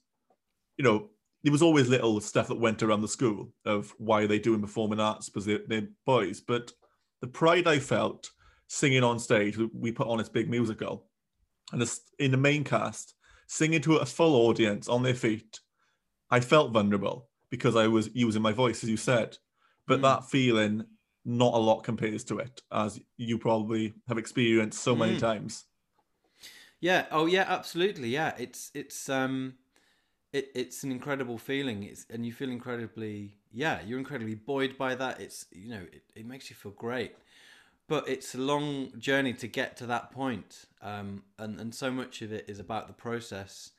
you 0.78 0.84
know, 0.84 1.10
there 1.42 1.52
was 1.52 1.62
always 1.62 1.88
little 1.88 2.20
stuff 2.20 2.48
that 2.48 2.58
went 2.58 2.82
around 2.82 3.02
the 3.02 3.08
school 3.08 3.52
of 3.64 3.92
why 3.98 4.22
are 4.22 4.26
they 4.26 4.38
doing 4.38 4.60
performing 4.60 5.00
arts 5.00 5.28
because 5.28 5.44
they're, 5.44 5.60
they're 5.66 5.88
boys. 6.06 6.40
But 6.40 6.72
the 7.20 7.26
pride 7.26 7.66
I 7.66 7.78
felt 7.78 8.30
singing 8.68 9.02
on 9.02 9.18
stage, 9.18 9.58
we 9.74 9.92
put 9.92 10.06
on 10.06 10.18
this 10.18 10.28
big 10.28 10.48
musical, 10.48 11.06
and 11.72 11.90
in 12.18 12.30
the 12.30 12.36
main 12.36 12.64
cast, 12.64 13.14
singing 13.46 13.80
to 13.82 13.96
a 13.96 14.06
full 14.06 14.34
audience 14.46 14.88
on 14.88 15.02
their 15.02 15.14
feet, 15.14 15.60
I 16.30 16.40
felt 16.40 16.72
vulnerable 16.72 17.28
because 17.50 17.76
I 17.76 17.86
was 17.88 18.10
using 18.14 18.42
my 18.42 18.52
voice, 18.52 18.82
as 18.82 18.90
you 18.90 18.96
said. 18.96 19.36
But 19.86 19.98
mm. 19.98 20.02
that 20.02 20.30
feeling, 20.30 20.84
not 21.24 21.54
a 21.54 21.58
lot 21.58 21.82
compares 21.82 22.24
to 22.24 22.38
it, 22.38 22.62
as 22.72 23.00
you 23.16 23.38
probably 23.38 23.94
have 24.08 24.18
experienced 24.18 24.82
so 24.82 24.94
many 24.94 25.16
mm. 25.16 25.20
times. 25.20 25.64
Yeah. 26.82 27.06
Oh, 27.12 27.26
yeah. 27.26 27.46
Absolutely. 27.48 28.10
Yeah. 28.10 28.34
It's 28.38 28.70
it's 28.74 29.08
um 29.08 29.54
it, 30.32 30.50
it's 30.54 30.84
an 30.84 30.92
incredible 30.92 31.38
feeling. 31.38 31.84
It's 31.84 32.06
and 32.10 32.26
you 32.26 32.32
feel 32.32 32.50
incredibly 32.50 33.38
yeah, 33.52 33.80
you're 33.86 33.98
incredibly 34.00 34.36
buoyed 34.36 34.78
by 34.78 34.94
that. 34.96 35.20
It's 35.20 35.46
you 35.52 35.70
know, 35.70 35.82
it, 35.92 36.04
it 36.16 36.26
makes 36.26 36.50
you 36.50 36.56
feel 36.56 36.72
great. 36.72 37.14
But 37.88 38.08
it's 38.08 38.34
a 38.34 38.38
long 38.38 38.92
journey 38.98 39.34
to 39.34 39.48
get 39.48 39.76
to 39.78 39.86
that 39.86 40.12
point. 40.12 40.66
Um, 40.82 41.24
and, 41.38 41.60
and 41.60 41.74
so 41.74 41.90
much 41.90 42.22
of 42.22 42.32
it 42.32 42.46
is 42.48 42.60
about 42.60 42.88
the 42.88 42.94
process. 42.94 43.72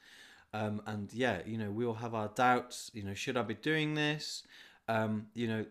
Um, 0.54 0.82
and 0.86 1.12
yeah, 1.13 1.39
you 1.46 1.58
know, 1.58 1.72
we 1.72 1.86
all 1.86 1.96
have 1.96 2.13
our 2.13 2.30
doubts, 2.30 2.92
you 2.94 3.04
know, 3.04 3.13
should 3.13 3.38
I 3.38 3.42
be 3.44 3.56
doing 3.56 3.96
this? 3.96 4.44
Um, 4.88 5.28
you 5.34 5.48
know, 5.48 5.66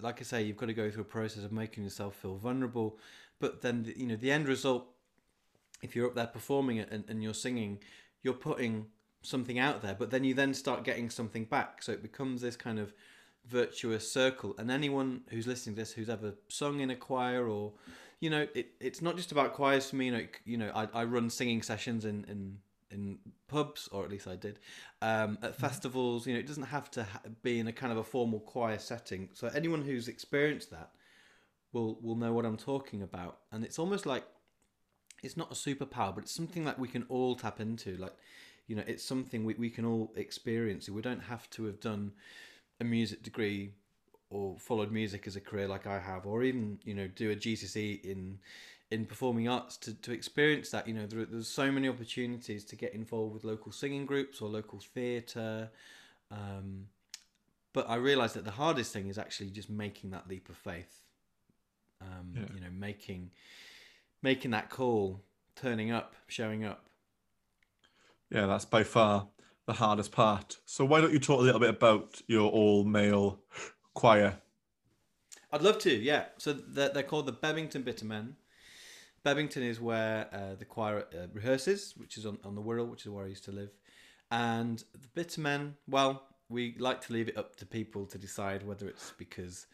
like 0.00 0.20
I 0.20 0.24
say, 0.24 0.42
you've 0.42 0.56
got 0.56 0.66
to 0.66 0.74
go 0.74 0.90
through 0.90 1.02
a 1.02 1.06
process 1.06 1.44
of 1.44 1.52
making 1.52 1.84
yourself 1.84 2.16
feel 2.16 2.36
vulnerable. 2.36 2.98
But 3.40 3.62
then, 3.62 3.92
you 3.96 4.06
know, 4.06 4.16
the 4.16 4.32
end 4.32 4.48
result, 4.48 4.86
if 5.84 5.94
you're 5.94 6.06
up 6.06 6.14
there 6.14 6.26
performing 6.26 6.78
it 6.78 6.88
and, 6.90 7.04
and 7.08 7.22
you're 7.22 7.34
singing, 7.34 7.78
you're 8.22 8.34
putting 8.34 8.86
something 9.22 9.58
out 9.58 9.82
there, 9.82 9.94
but 9.94 10.10
then 10.10 10.24
you 10.24 10.34
then 10.34 10.54
start 10.54 10.82
getting 10.84 11.10
something 11.10 11.44
back. 11.44 11.82
So 11.82 11.92
it 11.92 12.02
becomes 12.02 12.40
this 12.40 12.56
kind 12.56 12.78
of 12.78 12.92
virtuous 13.46 14.10
circle. 14.10 14.54
And 14.58 14.70
anyone 14.70 15.22
who's 15.30 15.46
listening 15.46 15.76
to 15.76 15.82
this 15.82 15.92
who's 15.92 16.08
ever 16.08 16.34
sung 16.48 16.80
in 16.80 16.90
a 16.90 16.96
choir 16.96 17.46
or, 17.48 17.74
you 18.20 18.30
know, 18.30 18.46
it, 18.54 18.68
it's 18.80 19.02
not 19.02 19.16
just 19.16 19.32
about 19.32 19.52
choirs 19.52 19.90
for 19.90 19.96
me. 19.96 20.06
You 20.06 20.12
know, 20.12 20.26
you 20.44 20.56
know, 20.56 20.72
I, 20.74 20.88
I 20.94 21.04
run 21.04 21.30
singing 21.30 21.62
sessions 21.62 22.04
in, 22.04 22.24
in 22.28 22.58
in 22.90 23.18
pubs, 23.48 23.88
or 23.90 24.04
at 24.04 24.10
least 24.10 24.28
I 24.28 24.36
did, 24.36 24.60
um, 25.02 25.38
at 25.42 25.52
mm-hmm. 25.52 25.60
festivals. 25.60 26.26
You 26.26 26.34
know, 26.34 26.40
it 26.40 26.46
doesn't 26.46 26.64
have 26.64 26.90
to 26.92 27.04
ha- 27.04 27.20
be 27.42 27.58
in 27.58 27.66
a 27.66 27.72
kind 27.72 27.92
of 27.92 27.98
a 27.98 28.04
formal 28.04 28.40
choir 28.40 28.78
setting. 28.78 29.30
So 29.32 29.48
anyone 29.48 29.82
who's 29.82 30.08
experienced 30.08 30.70
that 30.70 30.90
will 31.72 31.98
will 32.00 32.16
know 32.16 32.32
what 32.32 32.46
I'm 32.46 32.56
talking 32.56 33.02
about. 33.02 33.38
And 33.52 33.64
it's 33.64 33.78
almost 33.78 34.06
like 34.06 34.24
it's 35.24 35.36
not 35.36 35.50
a 35.50 35.54
superpower, 35.54 36.14
but 36.14 36.24
it's 36.24 36.34
something 36.34 36.64
that 36.64 36.78
we 36.78 36.88
can 36.88 37.04
all 37.08 37.34
tap 37.34 37.60
into. 37.60 37.96
Like 37.96 38.14
you 38.66 38.76
know 38.76 38.84
it's 38.86 39.04
something 39.04 39.44
we, 39.44 39.54
we 39.54 39.70
can 39.70 39.84
all 39.84 40.12
experience 40.16 40.88
we 40.88 41.02
don't 41.02 41.22
have 41.24 41.48
to 41.50 41.64
have 41.64 41.80
done 41.80 42.12
a 42.80 42.84
music 42.84 43.22
degree 43.22 43.72
or 44.30 44.56
followed 44.58 44.90
music 44.90 45.26
as 45.26 45.36
a 45.36 45.40
career 45.40 45.68
like 45.68 45.86
I 45.86 45.98
have 45.98 46.26
or 46.26 46.42
even 46.42 46.78
you 46.84 46.94
know 46.94 47.06
do 47.06 47.30
a 47.30 47.36
GCSE 47.36 48.04
in 48.04 48.38
in 48.90 49.06
performing 49.06 49.48
arts 49.48 49.76
to, 49.78 49.94
to 49.94 50.12
experience 50.12 50.70
that 50.70 50.88
you 50.88 50.94
know 50.94 51.06
there, 51.06 51.24
there's 51.24 51.48
so 51.48 51.70
many 51.70 51.88
opportunities 51.88 52.64
to 52.64 52.76
get 52.76 52.94
involved 52.94 53.34
with 53.34 53.44
local 53.44 53.72
singing 53.72 54.06
groups 54.06 54.40
or 54.40 54.48
local 54.48 54.80
theatre 54.80 55.70
um, 56.30 56.86
but 57.72 57.88
I 57.88 57.96
realized 57.96 58.34
that 58.34 58.44
the 58.44 58.52
hardest 58.52 58.92
thing 58.92 59.08
is 59.08 59.18
actually 59.18 59.50
just 59.50 59.68
making 59.68 60.10
that 60.10 60.28
leap 60.28 60.48
of 60.48 60.56
faith 60.56 61.02
um, 62.00 62.32
yeah. 62.34 62.42
you 62.54 62.60
know 62.60 62.70
making 62.72 63.30
making 64.24 64.50
that 64.50 64.70
call 64.70 65.22
turning 65.54 65.92
up 65.92 66.14
showing 66.26 66.64
up 66.64 66.88
yeah, 68.30 68.46
that's 68.46 68.64
by 68.64 68.82
far 68.82 69.28
the 69.66 69.74
hardest 69.74 70.10
part. 70.10 70.58
So 70.64 70.84
why 70.84 71.00
don't 71.00 71.12
you 71.12 71.20
talk 71.20 71.40
a 71.40 71.42
little 71.42 71.60
bit 71.60 71.70
about 71.70 72.20
your 72.26 72.50
all 72.50 72.84
male 72.84 73.38
choir? 73.94 74.38
I'd 75.52 75.62
love 75.62 75.78
to, 75.80 75.94
yeah. 75.94 76.24
So 76.38 76.52
they're, 76.52 76.88
they're 76.88 77.02
called 77.04 77.26
the 77.26 77.32
Bebington 77.32 77.84
Bittermen. 77.84 78.32
Bebington 79.24 79.62
is 79.62 79.80
where 79.80 80.26
uh, 80.32 80.56
the 80.58 80.64
choir 80.64 81.04
uh, 81.14 81.28
rehearses, 81.32 81.94
which 81.96 82.18
is 82.18 82.26
on, 82.26 82.38
on 82.44 82.56
the 82.56 82.60
Wirral, 82.60 82.88
which 82.88 83.06
is 83.06 83.10
where 83.10 83.24
I 83.24 83.28
used 83.28 83.44
to 83.44 83.52
live. 83.52 83.70
And 84.30 84.82
the 84.92 85.22
Bittermen, 85.22 85.74
well, 85.86 86.24
we 86.48 86.74
like 86.78 87.00
to 87.02 87.12
leave 87.12 87.28
it 87.28 87.38
up 87.38 87.56
to 87.56 87.66
people 87.66 88.04
to 88.06 88.18
decide 88.18 88.66
whether 88.66 88.88
it's 88.88 89.12
because 89.16 89.66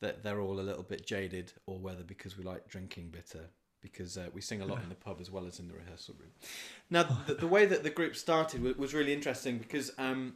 that 0.00 0.22
they're 0.22 0.40
all 0.40 0.60
a 0.60 0.62
little 0.62 0.82
bit 0.84 1.06
jaded 1.06 1.52
or 1.66 1.78
whether 1.78 2.04
because 2.04 2.38
we 2.38 2.44
like 2.44 2.68
drinking 2.68 3.08
bitter 3.10 3.50
because 3.84 4.16
uh, 4.16 4.28
we 4.32 4.40
sing 4.40 4.62
a 4.62 4.66
lot 4.66 4.82
in 4.82 4.88
the 4.88 4.94
pub 4.94 5.18
as 5.20 5.30
well 5.30 5.46
as 5.46 5.60
in 5.60 5.68
the 5.68 5.74
rehearsal 5.74 6.14
room. 6.18 6.30
Now, 6.90 7.02
the, 7.26 7.34
the 7.34 7.46
way 7.46 7.66
that 7.66 7.82
the 7.82 7.90
group 7.90 8.16
started 8.16 8.78
was 8.78 8.94
really 8.94 9.12
interesting 9.12 9.58
because 9.58 9.90
um, 9.98 10.34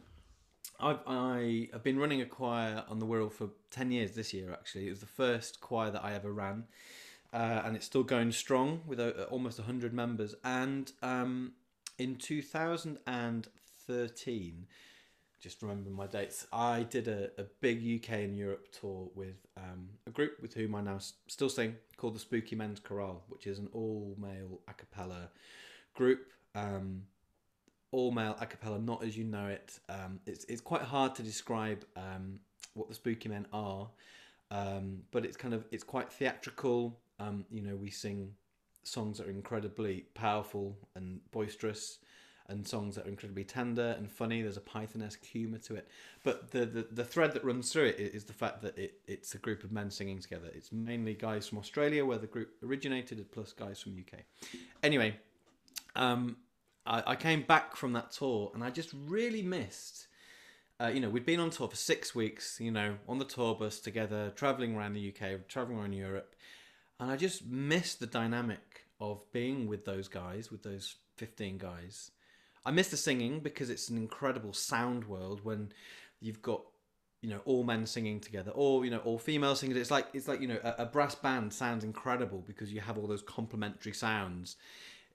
I've, 0.79 0.99
I 1.07 1.69
have 1.73 1.83
been 1.83 1.97
running 1.99 2.21
a 2.21 2.25
choir 2.25 2.83
on 2.87 2.99
the 2.99 3.05
Wirral 3.05 3.29
for 3.31 3.49
10 3.71 3.91
years 3.91 4.11
this 4.11 4.33
year, 4.33 4.51
actually. 4.51 4.87
It 4.87 4.91
was 4.91 5.01
the 5.01 5.05
first 5.05 5.59
choir 5.61 5.91
that 5.91 6.03
I 6.03 6.13
ever 6.13 6.31
ran, 6.31 6.63
uh, 7.33 7.63
and 7.65 7.75
it's 7.75 7.85
still 7.85 8.03
going 8.03 8.31
strong 8.31 8.81
with 8.85 8.99
uh, 8.99 9.11
almost 9.29 9.59
100 9.59 9.93
members. 9.93 10.33
And 10.43 10.91
um, 11.01 11.53
in 11.97 12.15
2013, 12.15 14.67
just 15.39 15.61
remembering 15.61 15.95
my 15.95 16.07
dates. 16.07 16.45
I 16.51 16.83
did 16.83 17.07
a, 17.07 17.29
a 17.37 17.45
big 17.61 17.79
UK 17.79 18.11
and 18.19 18.37
Europe 18.37 18.67
tour 18.77 19.09
with 19.15 19.35
um, 19.57 19.89
a 20.07 20.11
group 20.11 20.41
with 20.41 20.53
whom 20.53 20.75
I 20.75 20.81
now 20.81 20.97
s- 20.97 21.13
still 21.27 21.49
sing 21.49 21.75
called 21.97 22.15
the 22.15 22.19
Spooky 22.19 22.55
Men's 22.55 22.79
Chorale, 22.79 23.21
which 23.29 23.47
is 23.47 23.59
an 23.59 23.69
all 23.73 24.15
male 24.19 24.59
a 24.67 24.73
cappella 24.73 25.29
group. 25.93 26.27
Um, 26.55 27.03
all 27.91 28.11
male 28.11 28.35
a 28.39 28.45
cappella, 28.45 28.79
not 28.79 29.03
as 29.03 29.17
you 29.17 29.23
know 29.23 29.47
it. 29.47 29.79
Um, 29.89 30.19
it's, 30.25 30.45
it's 30.45 30.61
quite 30.61 30.81
hard 30.81 31.15
to 31.15 31.23
describe 31.23 31.85
um, 31.95 32.39
what 32.73 32.87
the 32.87 32.93
Spooky 32.93 33.29
Men 33.29 33.47
are, 33.51 33.89
um, 34.51 34.99
but 35.11 35.25
it's 35.25 35.37
kind 35.37 35.53
of 35.53 35.65
it's 35.71 35.83
quite 35.83 36.11
theatrical. 36.11 36.99
Um, 37.19 37.45
you 37.49 37.61
know, 37.61 37.75
we 37.75 37.89
sing 37.89 38.33
songs 38.83 39.17
that 39.17 39.27
are 39.27 39.31
incredibly 39.31 40.05
powerful 40.13 40.77
and 40.95 41.19
boisterous 41.31 41.99
and 42.49 42.67
songs 42.67 42.95
that 42.95 43.05
are 43.05 43.09
incredibly 43.09 43.43
tender 43.43 43.95
and 43.97 44.11
funny. 44.11 44.41
There's 44.41 44.57
a 44.57 44.61
Python-esque 44.61 45.23
humour 45.23 45.59
to 45.59 45.75
it, 45.75 45.87
but 46.23 46.51
the, 46.51 46.65
the 46.65 46.87
the 46.91 47.05
thread 47.05 47.33
that 47.33 47.43
runs 47.43 47.71
through 47.71 47.85
it 47.85 47.99
is 47.99 48.25
the 48.25 48.33
fact 48.33 48.61
that 48.63 48.77
it, 48.77 48.95
it's 49.07 49.35
a 49.35 49.37
group 49.37 49.63
of 49.63 49.71
men 49.71 49.89
singing 49.91 50.19
together. 50.19 50.49
It's 50.53 50.71
mainly 50.71 51.13
guys 51.13 51.47
from 51.47 51.59
Australia, 51.59 52.05
where 52.05 52.17
the 52.17 52.27
group 52.27 52.49
originated, 52.63 53.23
plus 53.31 53.53
guys 53.53 53.79
from 53.81 53.93
UK. 53.93 54.21
Anyway, 54.83 55.15
um, 55.95 56.37
I, 56.85 57.03
I 57.07 57.15
came 57.15 57.43
back 57.43 57.75
from 57.75 57.93
that 57.93 58.11
tour 58.11 58.51
and 58.53 58.63
I 58.63 58.69
just 58.69 58.93
really 59.07 59.41
missed 59.41 60.07
uh, 60.81 60.87
you 60.87 61.01
know, 61.01 61.09
we'd 61.09 61.25
been 61.25 61.39
on 61.39 61.49
tour 61.49 61.67
for 61.67 61.75
six 61.75 62.15
weeks, 62.15 62.57
you 62.61 62.71
know, 62.71 62.95
on 63.07 63.19
the 63.19 63.25
tour 63.25 63.53
bus 63.53 63.79
together, 63.79 64.31
traveling 64.35 64.75
around 64.75 64.93
the 64.93 65.09
UK, 65.09 65.47
traveling 65.47 65.77
around 65.77 65.93
Europe, 65.93 66.35
and 66.99 67.11
I 67.11 67.17
just 67.17 67.45
missed 67.45 67.99
the 67.99 68.07
dynamic 68.07 68.85
of 69.01 69.19
being 69.31 69.67
with 69.67 69.85
those 69.85 70.07
guys, 70.07 70.49
with 70.51 70.63
those 70.63 70.95
fifteen 71.17 71.57
guys. 71.57 72.11
I 72.65 72.71
miss 72.71 72.89
the 72.89 72.97
singing 72.97 73.39
because 73.39 73.69
it's 73.69 73.89
an 73.89 73.97
incredible 73.97 74.53
sound 74.53 75.05
world 75.05 75.41
when 75.43 75.71
you've 76.19 76.41
got 76.41 76.61
you 77.21 77.29
know 77.29 77.41
all 77.45 77.63
men 77.63 77.85
singing 77.85 78.19
together 78.19 78.51
or 78.51 78.85
you 78.85 78.91
know 78.91 78.99
all 78.99 79.17
female 79.17 79.55
singing. 79.55 79.75
It's 79.77 79.91
like 79.91 80.07
it's 80.13 80.27
like 80.27 80.41
you 80.41 80.47
know 80.47 80.59
a, 80.63 80.83
a 80.83 80.85
brass 80.85 81.15
band 81.15 81.53
sounds 81.53 81.83
incredible 81.83 82.43
because 82.45 82.71
you 82.71 82.81
have 82.81 82.97
all 82.97 83.07
those 83.07 83.21
complementary 83.21 83.93
sounds 83.93 84.55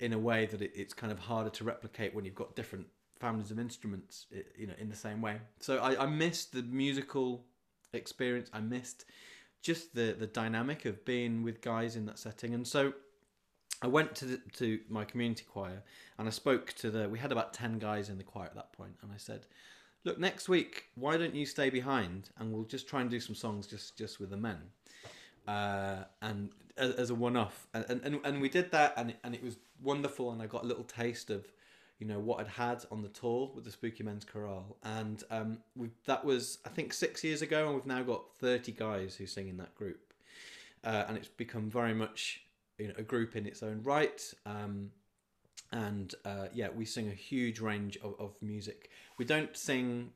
in 0.01 0.13
a 0.13 0.19
way 0.19 0.47
that 0.47 0.61
it, 0.61 0.73
it's 0.75 0.93
kind 0.93 1.13
of 1.13 1.19
harder 1.19 1.51
to 1.51 1.65
replicate 1.65 2.15
when 2.15 2.25
you've 2.25 2.35
got 2.35 2.57
different 2.57 2.87
families 3.21 3.51
of 3.51 3.59
instruments 3.59 4.27
you 4.59 4.67
know 4.67 4.75
in 4.79 4.89
the 4.89 4.97
same 4.97 5.23
way. 5.23 5.39
So 5.61 5.79
i, 5.79 6.03
I 6.03 6.07
missed 6.07 6.53
the 6.53 6.63
musical 6.63 7.45
experience. 7.93 8.51
I 8.53 8.61
missed 8.61 9.05
just 9.63 9.95
the 9.95 10.15
the 10.19 10.27
dynamic 10.27 10.85
of 10.85 11.05
being 11.05 11.43
with 11.43 11.61
guys 11.63 11.97
in 11.97 12.07
that 12.07 12.19
setting. 12.19 12.55
And 12.55 12.67
so 12.67 12.93
I 13.83 13.87
went 13.87 14.15
to 14.17 14.25
the, 14.25 14.41
to 14.55 14.81
my 14.89 15.05
community 15.05 15.45
choir 15.51 15.83
and 16.19 16.29
I 16.29 16.31
spoke 16.31 16.73
to 16.75 16.91
the. 16.91 17.09
We 17.09 17.19
had 17.19 17.33
about 17.33 17.53
ten 17.53 17.79
guys 17.79 18.09
in 18.09 18.19
the 18.19 18.25
choir 18.25 18.47
at 18.47 18.55
that 18.55 18.73
point, 18.73 18.95
and 19.03 19.11
I 19.13 19.17
said, 19.17 19.47
"Look, 20.05 20.19
next 20.19 20.49
week, 20.49 20.85
why 20.95 21.17
don't 21.17 21.35
you 21.35 21.47
stay 21.47 21.71
behind 21.71 22.31
and 22.39 22.53
we'll 22.53 22.65
just 22.65 22.89
try 22.89 23.01
and 23.01 23.11
do 23.11 23.21
some 23.21 23.35
songs 23.35 23.67
just 23.67 23.97
just 23.97 24.21
with 24.21 24.31
the 24.31 24.37
men, 24.37 24.59
uh, 25.47 26.05
and 26.23 26.51
as, 26.77 26.95
as 26.95 27.11
a 27.11 27.15
one 27.15 27.37
off." 27.37 27.67
And, 27.75 28.01
and 28.05 28.21
and 28.25 28.41
we 28.41 28.49
did 28.49 28.71
that, 28.71 28.95
and 28.97 29.15
and 29.25 29.35
it 29.35 29.43
was 29.43 29.57
wonderful, 29.83 30.31
and 30.33 30.41
I 30.41 30.47
got 30.47 30.65
a 30.65 30.67
little 30.67 30.85
taste 30.85 31.31
of, 31.31 31.45
you 31.99 32.07
know, 32.07 32.21
what 32.21 32.41
I'd 32.41 32.49
had 32.49 32.85
on 32.91 33.03
the 33.03 33.09
tour 33.09 33.51
with 33.55 33.65
the 33.65 33.73
Spooky 33.73 34.05
Men's 34.05 34.25
Chorale, 34.25 34.77
and 34.85 35.23
um, 35.31 35.59
we 35.75 35.91
that 36.07 36.25
was 36.25 36.59
I 36.65 36.69
think 36.69 36.93
six 36.93 37.25
years 37.25 37.43
ago, 37.43 37.67
and 37.67 37.75
we've 37.75 37.87
now 37.87 38.03
got 38.03 38.25
thirty 38.39 38.73
guys 38.73 39.17
who 39.17 39.27
sing 39.27 39.49
in 39.49 39.57
that 39.57 39.75
group, 39.75 40.15
uh, 40.85 41.05
and 41.09 41.17
it's 41.17 41.29
become 41.29 41.69
very 41.69 41.95
much 41.95 42.44
you 42.79 42.89
know 42.89 42.95
a 42.97 43.03
group 43.03 43.37
in 43.37 43.47
its 43.47 43.63
own 43.63 43.81
right. 43.83 44.23
Um, 44.47 44.91
and 45.73 46.15
uh, 46.25 46.47
yeah, 46.53 46.69
we 46.75 46.85
sing 46.85 47.09
a 47.09 47.15
huge 47.15 47.61
range 47.61 47.99
of, 48.03 48.15
of 48.19 48.35
music. 48.41 48.91
We 49.19 49.25
don't 49.25 49.57
sing. 49.57 50.11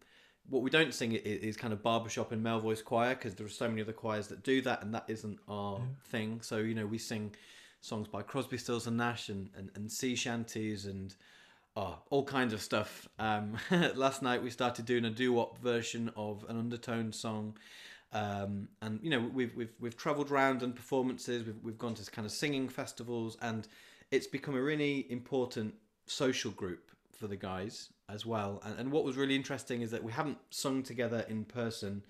What 0.49 0.63
we 0.63 0.71
don't 0.71 0.95
sing 0.95 1.13
is 1.13 1.59
kind 1.59 1.75
of 1.75 1.83
barbershop 1.83 2.33
and 2.33 2.43
male 2.43 2.61
voice 2.61 2.81
choir 2.81 3.15
because 3.15 3.35
there 3.35 3.45
are 3.45 3.51
so 3.51 3.69
many 3.69 3.83
other 3.83 3.93
choirs 3.93 4.29
that 4.29 4.43
do 4.43 4.63
that, 4.63 4.83
and 4.83 4.95
that 4.95 5.05
isn't 5.09 5.39
our 5.49 5.81
thing. 6.07 6.41
So 6.43 6.59
you 6.59 6.75
know, 6.75 6.87
we 6.87 6.99
sing 6.99 7.35
songs 7.81 8.09
by 8.09 8.23
Crosby, 8.23 8.57
Stills 8.57 8.87
and 8.87 8.97
Nash, 8.97 9.29
and 9.29 9.51
and, 9.57 9.71
and 9.75 9.91
sea 9.91 10.15
shanties, 10.15 10.87
and 10.87 11.15
oh, 11.77 11.99
all 12.11 12.25
kinds 12.25 12.53
of 12.53 12.63
stuff. 12.63 13.09
Um, 13.19 13.57
last 13.95 14.23
night 14.23 14.43
we 14.43 14.51
started 14.51 14.87
doing 14.87 15.05
a 15.05 15.11
doo 15.11 15.33
wop 15.33 15.59
version 15.59 16.11
of 16.17 16.45
an 16.49 16.59
undertone 16.59 17.13
song. 17.13 17.57
Um, 18.13 18.69
and 18.81 19.01
you 19.03 19.11
know 19.11 19.31
we've 19.33 19.55
we've 19.55 19.73
we've 19.79 19.97
travelled 19.97 20.31
around 20.31 20.63
and 20.63 20.75
performances. 20.75 21.45
We've 21.45 21.63
we've 21.63 21.79
gone 21.79 21.95
to 21.95 22.11
kind 22.11 22.27
of 22.27 22.33
singing 22.33 22.69
festivals, 22.69 23.37
and 23.43 23.69
it's 24.11 24.27
become 24.27 24.55
a 24.55 24.63
really 24.63 25.07
important 25.11 25.75
social 26.07 26.51
group 26.51 26.91
for 27.13 27.27
the 27.27 27.37
guys 27.37 27.91
as 28.09 28.25
well. 28.25 28.63
And, 28.65 28.79
and 28.79 28.93
what 28.93 29.05
was 29.05 29.17
really 29.17 29.37
interesting 29.37 29.83
is 29.83 29.91
that 29.91 30.03
we 30.03 30.13
haven't 30.13 30.39
sung 30.51 30.83
together 30.83 31.27
in 31.29 31.45
person 31.45 32.03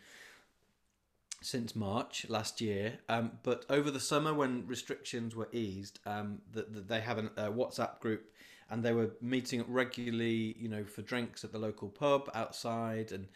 since 1.40 1.74
March 1.74 2.26
last 2.28 2.60
year. 2.60 2.98
Um, 3.08 3.32
but 3.42 3.64
over 3.68 3.90
the 3.90 4.00
summer, 4.00 4.34
when 4.34 4.66
restrictions 4.66 5.34
were 5.34 5.48
eased, 5.52 5.98
um, 6.06 6.40
that 6.52 6.72
that 6.74 6.88
they 6.88 7.00
have 7.00 7.18
a 7.18 7.50
WhatsApp 7.50 8.00
group, 8.00 8.32
and 8.70 8.82
they 8.82 8.92
were 8.92 9.10
meeting 9.20 9.60
up 9.60 9.66
regularly, 9.68 10.56
you 10.58 10.68
know, 10.68 10.84
for 10.84 11.02
drinks 11.02 11.44
at 11.44 11.52
the 11.52 11.58
local 11.58 11.88
pub 11.88 12.30
outside, 12.34 13.12
and 13.12 13.28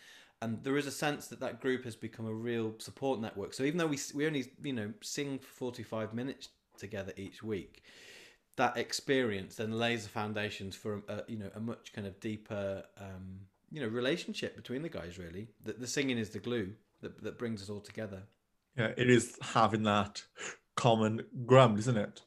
and 0.42 0.62
there 0.64 0.76
is 0.76 0.86
a 0.86 0.90
sense 0.90 1.28
that 1.28 1.40
that 1.40 1.60
group 1.60 1.84
has 1.84 1.94
become 1.94 2.26
a 2.26 2.34
real 2.34 2.74
support 2.78 3.20
network. 3.20 3.54
So 3.54 3.62
even 3.62 3.78
though 3.78 3.86
we 3.86 3.98
we 4.14 4.26
only 4.26 4.52
you 4.62 4.72
know 4.72 4.92
sing 5.00 5.38
for 5.38 5.46
forty 5.46 5.82
five 5.84 6.12
minutes 6.12 6.48
together 6.76 7.12
each 7.16 7.42
week, 7.42 7.84
that 8.56 8.76
experience 8.76 9.54
then 9.54 9.72
lays 9.72 10.02
the 10.02 10.08
foundations 10.10 10.74
for 10.74 11.02
a, 11.08 11.22
you 11.28 11.38
know 11.38 11.50
a 11.54 11.60
much 11.60 11.92
kind 11.92 12.06
of 12.06 12.18
deeper 12.20 12.82
um, 12.98 13.40
you 13.70 13.80
know 13.80 13.86
relationship 13.88 14.56
between 14.56 14.82
the 14.82 14.88
guys. 14.88 15.16
Really, 15.16 15.48
the, 15.64 15.74
the 15.74 15.86
singing 15.86 16.18
is 16.18 16.30
the 16.30 16.40
glue 16.40 16.72
that 17.00 17.22
that 17.22 17.38
brings 17.38 17.62
us 17.62 17.70
all 17.70 17.80
together. 17.80 18.24
Yeah, 18.76 18.90
it 18.96 19.08
is 19.08 19.38
having 19.40 19.84
that 19.84 20.24
common 20.74 21.24
ground, 21.46 21.78
isn't 21.78 21.96
it? 21.96 22.22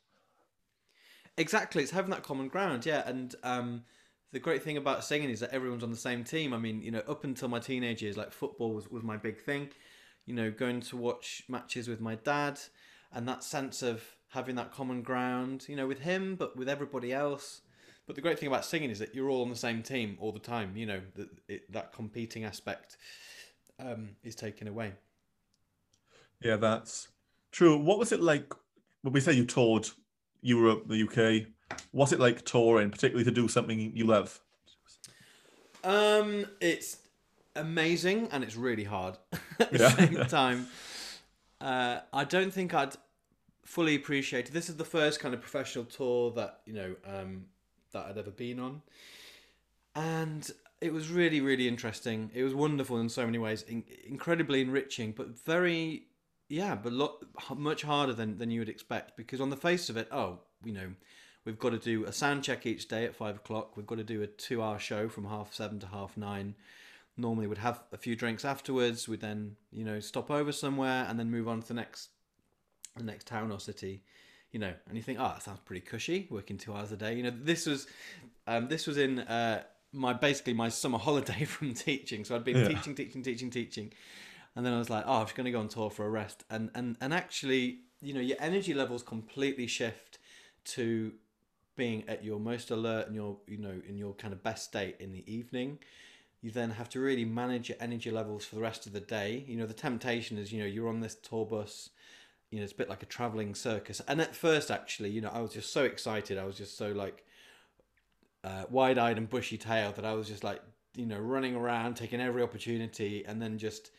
Exactly, 1.38 1.84
it's 1.84 1.92
having 1.92 2.12
that 2.12 2.24
common 2.24 2.48
ground, 2.48 2.86
yeah. 2.86 3.04
And 3.06 3.36
um, 3.44 3.84
the 4.36 4.40
great 4.42 4.62
thing 4.62 4.76
about 4.76 5.06
singing 5.06 5.30
is 5.30 5.40
that 5.40 5.52
everyone's 5.52 5.82
on 5.82 5.92
the 5.92 5.96
same 5.96 6.26
team. 6.26 6.54
I 6.54 6.58
mean, 6.58 6.82
you 6.82 6.92
know, 6.92 7.02
up 7.08 7.24
until 7.24 7.48
my 7.48 7.60
teenage 7.60 8.04
years, 8.04 8.18
like 8.18 8.34
football 8.34 8.74
was, 8.74 8.92
was 8.92 9.02
my 9.02 9.16
big 9.16 9.40
thing. 9.40 9.70
You 10.26 10.34
know, 10.36 10.52
going 10.52 10.82
to 10.82 10.98
watch 10.98 11.44
matches 11.48 11.88
with 11.88 12.02
my 12.02 12.16
dad, 12.16 12.60
and 13.14 13.30
that 13.30 13.46
sense 13.46 13.82
of 13.82 14.04
having 14.28 14.56
that 14.56 14.74
common 14.74 15.04
ground, 15.04 15.68
you 15.70 15.78
know, 15.78 15.88
with 15.88 16.00
him, 16.00 16.36
but 16.36 16.58
with 16.58 16.68
everybody 16.68 17.14
else. 17.14 17.62
But 18.08 18.18
the 18.18 18.22
great 18.22 18.38
thing 18.38 18.48
about 18.48 18.66
singing 18.66 18.90
is 18.90 19.00
that 19.00 19.16
you're 19.16 19.30
all 19.30 19.42
on 19.42 19.50
the 19.50 19.56
same 19.56 19.82
team 19.82 20.18
all 20.20 20.34
the 20.34 20.40
time. 20.40 20.76
You 20.76 20.86
know, 20.86 21.02
that 21.16 21.30
it, 21.48 21.72
that 21.72 21.94
competing 21.94 22.44
aspect 22.44 22.98
um, 23.80 24.18
is 24.22 24.36
taken 24.36 24.68
away. 24.68 24.96
Yeah, 26.42 26.58
that's 26.58 27.08
true. 27.54 27.78
What 27.78 28.00
was 28.00 28.12
it 28.12 28.20
like 28.20 28.54
when 29.02 29.14
we 29.14 29.22
say 29.22 29.32
you 29.32 29.46
toured 29.46 29.88
Europe, 30.46 30.88
the 30.88 31.04
UK? 31.04 31.48
What's 31.92 32.12
it 32.12 32.20
like 32.20 32.46
touring, 32.46 32.92
particularly 32.92 33.26
to 33.26 33.32
do 33.32 33.48
something 33.48 33.80
you 33.96 34.06
love? 34.06 34.40
Um, 35.84 36.46
it's 36.62 36.98
amazing 37.56 38.30
and 38.32 38.44
it's 38.44 38.56
really 38.56 38.84
hard 38.84 39.18
at 39.60 39.72
the 39.72 39.80
Yeah. 39.80 39.90
same 39.90 40.26
time. 40.28 40.68
Uh, 41.60 42.00
I 42.14 42.24
don't 42.24 42.52
think 42.54 42.74
I'd 42.74 42.96
fully 43.64 43.96
appreciate. 43.96 44.52
This 44.52 44.70
is 44.70 44.76
the 44.78 44.86
first 44.86 45.20
kind 45.20 45.34
of 45.34 45.42
professional 45.42 45.86
tour 45.86 46.32
that 46.32 46.62
you 46.66 46.74
know 46.74 46.96
um, 47.06 47.46
that 47.92 48.06
I'd 48.06 48.18
ever 48.18 48.32
been 48.32 48.60
on, 48.60 48.82
and 49.96 50.50
it 50.82 50.94
was 50.94 51.10
really, 51.10 51.42
really 51.42 51.68
interesting. 51.68 52.30
It 52.34 52.44
was 52.44 52.54
wonderful 52.54 53.00
in 53.00 53.10
so 53.10 53.26
many 53.26 53.38
ways, 53.38 53.64
in- 53.64 53.86
incredibly 54.06 54.62
enriching, 54.62 55.14
but 55.14 55.30
very, 55.46 56.04
yeah, 56.50 56.76
but 56.76 56.94
lot 56.94 57.24
much 57.56 57.82
harder 57.84 58.14
than 58.14 58.38
than 58.38 58.52
you 58.52 58.60
would 58.62 58.70
expect. 58.70 59.18
Because 59.18 59.42
on 59.42 59.50
the 59.50 59.58
face 59.58 59.90
of 59.90 59.98
it, 59.98 60.08
oh, 60.12 60.40
you 60.64 60.74
know, 60.74 60.90
we've 61.46 61.60
got 61.60 61.72
to 61.72 61.78
do 61.80 62.06
a 62.06 62.12
sound 62.12 62.44
check 62.44 62.66
each 62.66 62.88
day 62.88 63.06
at 63.06 63.16
five 63.16 63.36
o'clock. 63.38 63.76
We've 63.78 63.88
got 63.88 63.98
to 63.98 64.04
do 64.04 64.22
a 64.22 64.28
two-hour 64.28 64.80
show 64.80 65.10
from 65.10 65.26
half 65.26 65.54
seven 65.54 65.80
to 65.80 65.88
half 65.88 66.18
nine. 66.18 66.56
Normally, 67.18 67.48
we'd 67.48 67.60
have 67.60 67.82
a 67.94 67.98
few 67.98 68.16
drinks 68.16 68.44
afterwards. 68.44 69.08
We'd 69.08 69.22
then, 69.22 69.56
you 69.72 69.86
know, 69.86 70.00
stop 70.02 70.30
over 70.30 70.52
somewhere 70.52 71.06
and 71.08 71.18
then 71.18 71.32
move 71.32 71.48
on 71.48 71.62
to 71.62 71.68
the 71.70 71.74
next, 71.74 72.10
the 72.98 73.04
next 73.04 73.26
town 73.26 73.52
or 73.52 73.60
city. 73.60 74.04
You 74.52 74.60
know, 74.60 74.74
and 74.88 74.98
you 74.98 75.02
think, 75.04 75.20
oh, 75.20 75.24
that 75.30 75.42
sounds 75.44 75.60
pretty 75.66 75.82
cushy. 75.82 76.28
Working 76.30 76.58
two 76.58 76.74
hours 76.74 76.92
a 76.92 76.98
day. 76.98 77.16
You 77.16 77.24
know, 77.24 77.34
this 77.42 77.66
was, 77.66 77.88
um, 78.48 78.68
this 78.68 78.86
was 78.86 78.98
in 78.98 79.20
uh, 79.20 79.64
my 79.94 80.12
basically 80.14 80.54
my 80.54 80.68
summer 80.70 80.98
holiday 81.08 81.46
from 81.46 81.74
teaching. 81.74 82.26
So 82.26 82.36
I'd 82.36 82.44
been 82.44 82.58
Yeah. 82.58 82.68
teaching, 82.68 82.96
teaching, 82.96 83.24
teaching, 83.24 83.50
teaching, 83.50 83.94
and 84.56 84.66
then 84.66 84.74
I 84.74 84.78
was 84.78 84.90
like, 84.90 85.04
oh, 85.06 85.20
I'm 85.20 85.26
just 85.26 85.36
going 85.36 85.46
to 85.46 85.52
go 85.52 85.60
on 85.60 85.68
tour 85.68 85.90
for 85.90 86.06
a 86.06 86.10
rest. 86.10 86.44
And 86.50 86.72
and 86.74 86.96
and 87.02 87.14
actually, 87.14 87.80
you 88.02 88.14
know, 88.14 88.22
your 88.22 88.38
energy 88.40 88.74
levels 88.74 89.04
completely 89.04 89.68
shift 89.68 90.18
to 90.66 91.14
being 91.76 92.08
at 92.08 92.24
your 92.24 92.40
most 92.40 92.72
alert 92.72 93.08
and 93.08 93.16
your 93.16 93.38
you 93.48 93.58
know 93.58 93.82
in 93.88 93.98
your 93.98 94.14
kind 94.14 94.34
of 94.34 94.42
best 94.44 94.66
state 94.66 94.96
in 95.00 95.12
the 95.12 95.24
evening. 95.32 95.80
You 96.42 96.52
then 96.52 96.72
have 96.72 96.90
to 96.90 97.00
really 97.00 97.26
manage 97.26 97.70
your 97.70 97.78
energy 97.82 98.12
levels 98.12 98.46
for 98.46 98.56
the 98.56 98.62
rest 98.62 98.86
of 98.86 98.94
the 98.94 99.00
day. 99.00 99.44
You 99.48 99.58
know 99.58 99.66
the 99.66 99.74
temptation 99.74 100.38
is 100.38 100.52
you 100.52 100.60
know 100.60 100.68
you're 100.68 100.90
on 100.90 101.02
this 101.02 101.16
tour 101.16 101.46
bus 101.46 101.90
you 102.52 102.60
know 102.60 102.64
it's 102.64 102.74
a 102.74 102.76
bit 102.76 102.90
like 102.90 103.04
a 103.04 103.08
traveling 103.08 103.56
circus. 103.56 104.02
And 104.08 104.22
at 104.22 104.36
first 104.36 104.72
actually 104.72 105.10
you 105.10 105.20
know 105.20 105.32
i 105.34 105.42
was 105.42 105.52
just 105.52 105.74
so 105.74 105.84
excited. 105.84 106.38
I 106.38 106.46
was 106.46 106.58
just 106.58 106.78
so 106.78 106.92
like 106.92 107.26
uh, 108.46 108.64
wide-eyed 108.70 109.18
and 109.18 109.28
bushy-tailed 109.28 109.96
that 109.96 110.06
i 110.06 110.14
was 110.14 110.28
just 110.28 110.44
like 110.44 110.62
you 110.96 111.06
know 111.06 111.18
running 111.18 111.56
around 111.56 111.96
taking 111.96 112.22
every 112.22 112.44
opportunity 112.44 113.26
and 113.26 113.42
then 113.42 113.58
just 113.58 113.90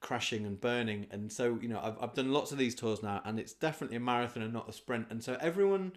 crashing 0.00 0.46
and 0.46 0.60
burning. 0.60 1.06
And 1.10 1.32
so 1.32 1.58
you 1.60 1.68
know 1.68 1.80
I've, 1.82 1.96
I've 2.00 2.14
done 2.14 2.32
lots 2.32 2.52
of 2.52 2.58
these 2.58 2.74
tours 2.74 3.02
now 3.02 3.20
and 3.24 3.38
it's 3.38 3.52
definitely 3.52 3.96
a 3.96 4.00
marathon 4.00 4.42
and 4.42 4.52
not 4.52 4.68
a 4.68 4.72
sprint. 4.72 5.06
And 5.10 5.22
so 5.22 5.36
everyone 5.40 5.92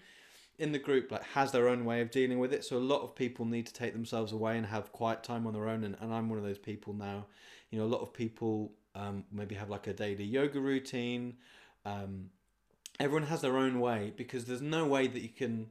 in 0.60 0.72
the 0.72 0.80
group 0.80 1.12
like 1.12 1.24
has 1.24 1.52
their 1.52 1.68
own 1.68 1.84
way 1.84 2.02
of 2.02 2.12
dealing 2.12 2.40
with 2.40 2.54
it. 2.54 2.64
So 2.64 2.78
a 2.78 2.80
lot 2.80 3.02
of 3.02 3.16
people 3.16 3.46
need 3.46 3.66
to 3.66 3.74
take 3.74 3.94
themselves 3.94 4.32
away 4.32 4.58
and 4.58 4.66
have 4.68 4.92
quiet 4.92 5.24
time 5.24 5.48
on 5.48 5.54
their 5.54 5.68
own. 5.68 5.84
And, 5.84 5.96
and 6.00 6.14
i'm 6.14 6.30
one 6.30 6.38
of 6.38 6.46
those 6.46 6.60
people 6.60 6.94
now. 6.94 7.26
You 7.72 7.80
know 7.80 7.86
a 7.86 7.88
lot 7.88 8.02
of 8.02 8.14
people 8.14 8.72
um, 8.96 9.24
maybe 9.32 9.56
have 9.56 9.70
like 9.70 9.88
a 9.88 9.94
daily 9.94 10.26
yoga 10.26 10.60
routine. 10.60 11.38
Um, 11.86 12.30
everyone 13.00 13.28
has 13.28 13.42
their 13.42 13.58
own 13.58 13.80
way 13.80 14.14
because 14.16 14.46
there's 14.46 14.62
no 14.62 14.86
way 14.86 15.08
that 15.08 15.22
you 15.22 15.30
can 15.30 15.68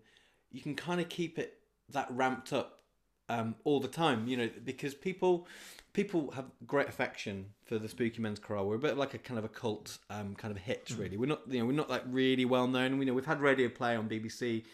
you 0.50 0.60
can 0.60 0.74
kind 0.74 1.00
of 1.00 1.08
keep 1.08 1.38
it 1.38 1.58
that 1.90 2.08
ramped 2.10 2.52
up 2.52 2.80
um, 3.28 3.54
all 3.64 3.80
the 3.80 3.88
time 3.88 4.26
you 4.26 4.36
know 4.36 4.50
because 4.64 4.94
people 4.94 5.46
people 5.92 6.30
have 6.32 6.46
great 6.66 6.88
affection 6.88 7.46
for 7.64 7.78
the 7.78 7.88
spooky 7.88 8.20
men's 8.20 8.38
chorale 8.38 8.66
we're 8.66 8.76
a 8.76 8.78
bit 8.78 8.96
like 8.96 9.14
a 9.14 9.18
kind 9.18 9.38
of 9.38 9.44
a 9.44 9.48
cult 9.48 9.98
um, 10.10 10.34
kind 10.34 10.50
of 10.54 10.58
hit 10.62 10.92
really 10.98 11.16
we're 11.16 11.26
not 11.26 11.42
you 11.48 11.58
know 11.58 11.66
we're 11.66 11.72
not 11.72 11.90
like 11.90 12.02
really 12.06 12.44
well 12.44 12.66
known 12.66 12.98
we 12.98 13.04
know 13.04 13.12
we've 13.14 13.26
had 13.26 13.40
radio 13.40 13.68
play 13.68 13.94
on 13.96 14.08
bbc 14.08 14.64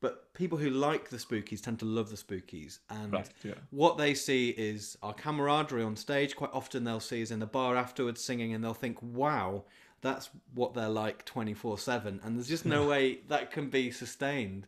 but 0.00 0.32
people 0.32 0.56
who 0.56 0.70
like 0.70 1.10
the 1.10 1.18
spookies 1.18 1.60
tend 1.60 1.78
to 1.80 1.84
love 1.84 2.08
the 2.08 2.16
spookies, 2.16 2.78
and 2.88 3.12
Right, 3.12 3.28
yeah. 3.44 3.52
what 3.70 3.98
they 3.98 4.14
see 4.14 4.48
is 4.50 4.96
our 5.02 5.12
camaraderie 5.12 5.82
on 5.82 5.94
stage. 5.94 6.36
Quite 6.36 6.52
often, 6.54 6.84
they'll 6.84 7.00
see 7.00 7.22
us 7.22 7.30
in 7.30 7.38
the 7.38 7.46
bar 7.46 7.76
afterwards 7.76 8.24
singing, 8.24 8.54
and 8.54 8.64
they'll 8.64 8.72
think, 8.72 8.96
"Wow, 9.02 9.64
that's 10.00 10.30
what 10.54 10.72
they're 10.72 10.88
like 10.88 11.26
twenty 11.26 11.52
four 11.52 11.76
7 11.76 12.18
And 12.24 12.36
there's 12.36 12.48
just 12.48 12.64
no 12.64 12.88
way 12.92 13.20
that 13.28 13.50
can 13.50 13.68
be 13.68 13.90
sustained. 13.90 14.66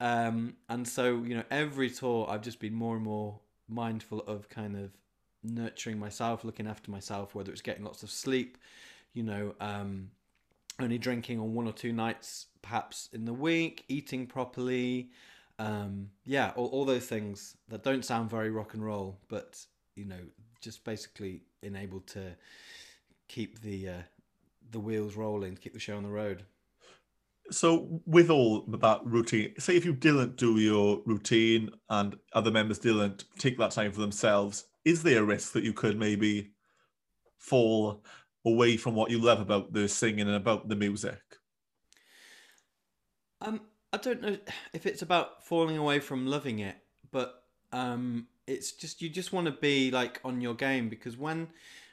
Um, 0.00 0.56
and 0.68 0.86
so, 0.86 1.22
you 1.22 1.34
know, 1.34 1.44
every 1.50 1.88
tour, 1.90 2.26
I've 2.28 2.42
just 2.42 2.60
been 2.60 2.74
more 2.74 2.94
and 2.94 3.04
more 3.04 3.40
mindful 3.68 4.20
of 4.20 4.48
kind 4.50 4.76
of 4.76 4.90
nurturing 5.42 5.98
myself, 5.98 6.44
looking 6.44 6.66
after 6.66 6.90
myself, 6.90 7.34
whether 7.34 7.52
it's 7.52 7.60
getting 7.60 7.84
lots 7.84 8.02
of 8.02 8.10
sleep, 8.10 8.58
you 9.14 9.22
know, 9.22 9.54
um, 9.60 10.10
only 10.80 10.98
drinking 10.98 11.40
on 11.40 11.54
one 11.54 11.66
or 11.66 11.72
two 11.72 11.92
nights 11.92 12.46
perhaps 12.62 13.08
in 13.12 13.24
the 13.24 13.32
week, 13.32 13.84
eating 13.88 14.26
properly. 14.26 15.10
Um, 15.58 16.10
yeah, 16.24 16.52
all, 16.54 16.66
all 16.66 16.84
those 16.84 17.06
things 17.06 17.56
that 17.68 17.82
don't 17.82 18.04
sound 18.04 18.30
very 18.30 18.50
rock 18.50 18.74
and 18.74 18.84
roll, 18.84 19.18
but, 19.28 19.64
you 19.96 20.04
know, 20.04 20.20
just 20.60 20.84
basically 20.84 21.42
enabled 21.62 22.06
to 22.08 22.36
keep 23.28 23.60
the 23.60 23.88
uh, 23.88 24.02
the 24.70 24.80
wheels 24.80 25.16
rolling, 25.16 25.56
keep 25.56 25.72
the 25.72 25.80
show 25.80 25.96
on 25.96 26.02
the 26.02 26.08
road. 26.08 26.44
So, 27.50 28.02
with 28.04 28.28
all 28.28 28.64
that 28.68 29.00
routine, 29.04 29.54
say 29.58 29.76
if 29.76 29.84
you 29.84 29.94
didn't 29.94 30.36
do 30.36 30.58
your 30.58 31.00
routine 31.06 31.70
and 31.88 32.16
other 32.34 32.50
members 32.50 32.78
didn't 32.78 33.24
take 33.38 33.56
that 33.58 33.70
time 33.70 33.92
for 33.92 34.00
themselves, 34.00 34.66
is 34.84 35.02
there 35.02 35.22
a 35.22 35.24
risk 35.24 35.52
that 35.52 35.64
you 35.64 35.72
could 35.72 35.98
maybe 35.98 36.52
fall 37.36 38.02
away 38.44 38.76
from 38.76 38.94
what 38.94 39.10
you 39.10 39.18
love 39.18 39.40
about 39.40 39.72
the 39.72 39.88
singing 39.88 40.26
and 40.26 40.36
about 40.36 40.68
the 40.68 40.76
music? 40.76 41.20
Um, 43.40 43.60
I 43.92 43.98
don't 43.98 44.20
know 44.20 44.36
if 44.72 44.86
it's 44.86 45.02
about 45.02 45.44
falling 45.44 45.76
away 45.76 46.00
from 46.00 46.26
loving 46.26 46.58
it, 46.58 46.76
but 47.10 47.44
um, 47.72 48.26
it's 48.46 48.72
just 48.72 49.00
you 49.02 49.08
just 49.08 49.32
want 49.32 49.46
to 49.46 49.52
be 49.52 49.90
like 49.90 50.20
on 50.24 50.40
your 50.40 50.54
game 50.54 50.88
because 50.88 51.16
when 51.16 51.48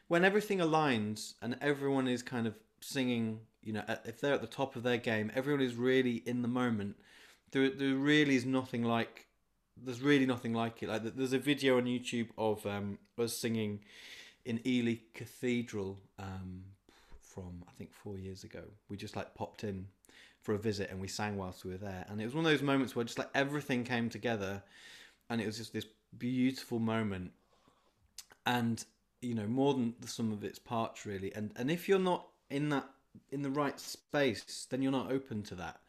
when 0.08 0.24
everything 0.24 0.60
aligns 0.60 1.34
and 1.42 1.58
everyone 1.62 2.08
is 2.08 2.22
kind 2.22 2.48
of 2.48 2.56
singing, 2.82 3.40
you 3.64 3.74
know, 3.74 3.84
if 4.06 4.20
they're 4.20 4.34
at 4.34 4.42
the 4.42 4.48
top 4.48 4.76
of 4.76 4.84
their 4.84 4.98
game, 4.98 5.32
everyone 5.36 5.62
is 5.62 5.76
really 5.76 6.24
in 6.26 6.42
the 6.42 6.48
moment. 6.48 6.96
There, 7.52 7.70
there 7.70 7.96
really 7.96 8.36
is 8.36 8.46
nothing 8.46 8.84
like. 8.84 9.25
There's 9.82 10.02
really 10.02 10.26
nothing 10.26 10.54
like 10.54 10.82
it. 10.84 10.90
Like 10.90 11.04
there's 11.16 11.34
a 11.34 11.40
video 11.40 11.78
on 11.78 11.86
YouTube 11.86 12.30
of 12.38 12.66
um, 12.66 12.98
us 13.18 13.38
singing 13.38 13.82
in 14.46 14.62
Ely 14.66 14.98
Cathedral 15.14 16.00
um, 16.20 16.64
from 17.20 17.64
I 17.68 17.72
think 17.72 17.94
four 17.94 18.18
years 18.18 18.44
ago. 18.44 18.62
We 18.90 18.98
just 18.98 19.16
like 19.16 19.36
popped 19.36 19.64
in 19.64 19.88
for 20.42 20.54
a 20.54 20.60
visit 20.60 20.92
and 20.92 21.02
we 21.02 21.08
sang 21.08 21.38
whilst 21.38 21.66
we 21.66 21.72
were 21.72 21.78
there, 21.78 22.06
and 22.08 22.22
it 22.22 22.26
was 22.26 22.36
one 22.36 22.46
of 22.46 22.52
those 22.52 22.62
moments 22.62 22.96
where 22.96 23.04
just 23.04 23.18
like 23.18 23.30
everything 23.36 23.84
came 23.84 24.10
together, 24.10 24.64
and 25.30 25.42
it 25.42 25.46
was 25.46 25.58
just 25.58 25.74
this 25.74 25.88
beautiful 26.18 26.80
moment, 26.80 27.32
and 28.46 28.86
you 29.22 29.34
know 29.34 29.48
more 29.48 29.74
than 29.74 29.96
the 30.00 30.08
sum 30.08 30.32
of 30.32 30.44
its 30.44 30.60
parts 30.60 31.06
really. 31.06 31.34
And 31.34 31.52
and 31.56 31.70
if 31.70 31.90
you're 31.90 32.00
not 32.00 32.28
in 32.50 32.70
that 32.70 32.90
in 33.32 33.42
the 33.42 33.50
right 33.50 33.80
space, 33.80 34.68
then 34.70 34.82
you're 34.82 34.92
not 34.92 35.12
open 35.12 35.44
to 35.44 35.56
that. 35.56 35.80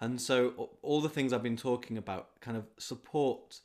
And 0.00 0.20
so 0.20 0.70
all 0.82 1.00
the 1.00 1.08
things 1.08 1.32
I've 1.32 1.42
been 1.42 1.56
talking 1.56 1.96
about 1.96 2.40
kind 2.40 2.56
of 2.56 2.64
support 2.78 3.60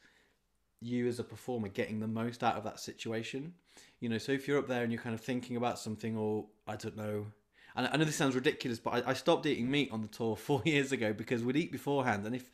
you 0.82 1.08
as 1.08 1.20
a 1.20 1.24
performer 1.24 1.68
getting 1.68 2.00
the 2.00 2.08
most 2.08 2.44
out 2.44 2.56
of 2.56 2.64
that 2.64 2.80
situation. 2.80 3.54
You 4.00 4.10
know, 4.10 4.18
so 4.18 4.32
if 4.32 4.48
you're 4.48 4.58
up 4.58 4.68
there 4.68 4.84
and 4.84 4.92
you're 4.92 5.02
kind 5.02 5.14
of 5.14 5.22
thinking 5.22 5.56
about 5.56 5.78
something, 5.78 6.18
or 6.18 6.46
I 6.68 6.76
don't 6.76 6.98
know, 6.98 7.28
and 7.76 7.88
I 7.92 7.98
know 7.98 8.06
this 8.06 8.16
sounds 8.16 8.36
ridiculous, 8.36 8.80
but 8.80 9.06
I, 9.06 9.12
I 9.12 9.14
stopped 9.14 9.46
eating 9.46 9.70
meat 9.70 9.90
on 9.92 10.02
the 10.02 10.08
tour 10.08 10.36
four 10.38 10.62
years 10.66 10.92
ago 10.92 11.14
because 11.14 11.44
we'd 11.44 11.56
eat 11.56 11.72
beforehand, 11.72 12.26
and 12.26 12.36
if 12.36 12.50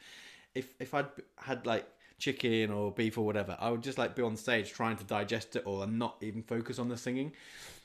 if 0.54 0.74
if 0.80 0.94
I'd 0.94 1.08
had 1.38 1.66
like 1.66 1.88
chicken 2.18 2.72
or 2.72 2.92
beef 2.92 3.18
or 3.18 3.26
whatever, 3.26 3.56
I 3.60 3.70
would 3.70 3.84
just 3.84 3.98
like 3.98 4.16
be 4.16 4.24
on 4.24 4.36
stage 4.36 4.72
trying 4.72 4.98
to 4.98 5.04
digest 5.04 5.56
it 5.56 5.64
all 5.66 5.84
and 5.84 6.00
not 6.00 6.18
even 6.22 6.44
focus 6.44 6.80
on 6.80 6.90
the 6.90 6.98
singing. 6.98 7.34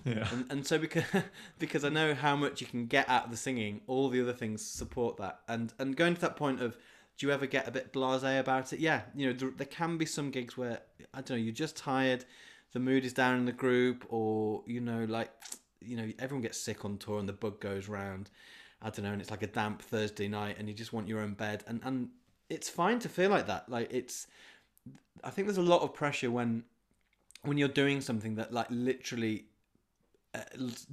Yeah. 0.04 0.26
And, 0.32 0.50
and 0.50 0.66
so 0.66 0.78
because 0.78 1.04
because 1.58 1.84
I 1.84 1.88
know 1.88 2.14
how 2.14 2.36
much 2.36 2.60
you 2.60 2.66
can 2.66 2.86
get 2.86 3.08
out 3.08 3.26
of 3.26 3.30
the 3.30 3.36
singing, 3.36 3.80
all 3.86 4.08
the 4.08 4.20
other 4.20 4.32
things 4.32 4.64
support 4.64 5.16
that. 5.18 5.40
And 5.48 5.72
and 5.78 5.96
going 5.96 6.14
to 6.14 6.20
that 6.22 6.36
point 6.36 6.60
of 6.60 6.76
do 7.18 7.26
you 7.26 7.32
ever 7.32 7.46
get 7.46 7.68
a 7.68 7.70
bit 7.70 7.92
blasé 7.92 8.40
about 8.40 8.72
it? 8.72 8.80
Yeah, 8.80 9.02
you 9.14 9.26
know 9.26 9.32
there, 9.32 9.50
there 9.50 9.66
can 9.66 9.98
be 9.98 10.06
some 10.06 10.30
gigs 10.30 10.56
where 10.56 10.80
I 11.12 11.18
don't 11.20 11.30
know 11.30 11.36
you're 11.36 11.52
just 11.52 11.76
tired, 11.76 12.24
the 12.72 12.80
mood 12.80 13.04
is 13.04 13.12
down 13.12 13.38
in 13.38 13.44
the 13.44 13.52
group, 13.52 14.06
or 14.08 14.62
you 14.66 14.80
know 14.80 15.04
like 15.04 15.30
you 15.80 15.96
know 15.96 16.10
everyone 16.18 16.42
gets 16.42 16.58
sick 16.58 16.84
on 16.84 16.96
tour 16.98 17.18
and 17.18 17.28
the 17.28 17.32
bug 17.32 17.60
goes 17.60 17.88
round. 17.88 18.30
I 18.80 18.90
don't 18.90 19.04
know, 19.04 19.12
and 19.12 19.20
it's 19.20 19.30
like 19.30 19.42
a 19.42 19.46
damp 19.46 19.82
Thursday 19.82 20.26
night, 20.26 20.56
and 20.58 20.68
you 20.68 20.74
just 20.74 20.92
want 20.92 21.06
your 21.06 21.20
own 21.20 21.34
bed, 21.34 21.62
and 21.66 21.80
and 21.84 22.08
it's 22.52 22.68
fine 22.68 22.98
to 23.00 23.08
feel 23.08 23.30
like 23.30 23.46
that. 23.46 23.68
Like 23.68 23.92
it's, 23.92 24.26
I 25.24 25.30
think 25.30 25.48
there's 25.48 25.58
a 25.58 25.62
lot 25.62 25.82
of 25.82 25.94
pressure 25.94 26.30
when 26.30 26.64
when 27.44 27.58
you're 27.58 27.68
doing 27.68 28.00
something 28.00 28.36
that 28.36 28.52
like 28.52 28.68
literally 28.70 29.46
uh, 30.34 30.40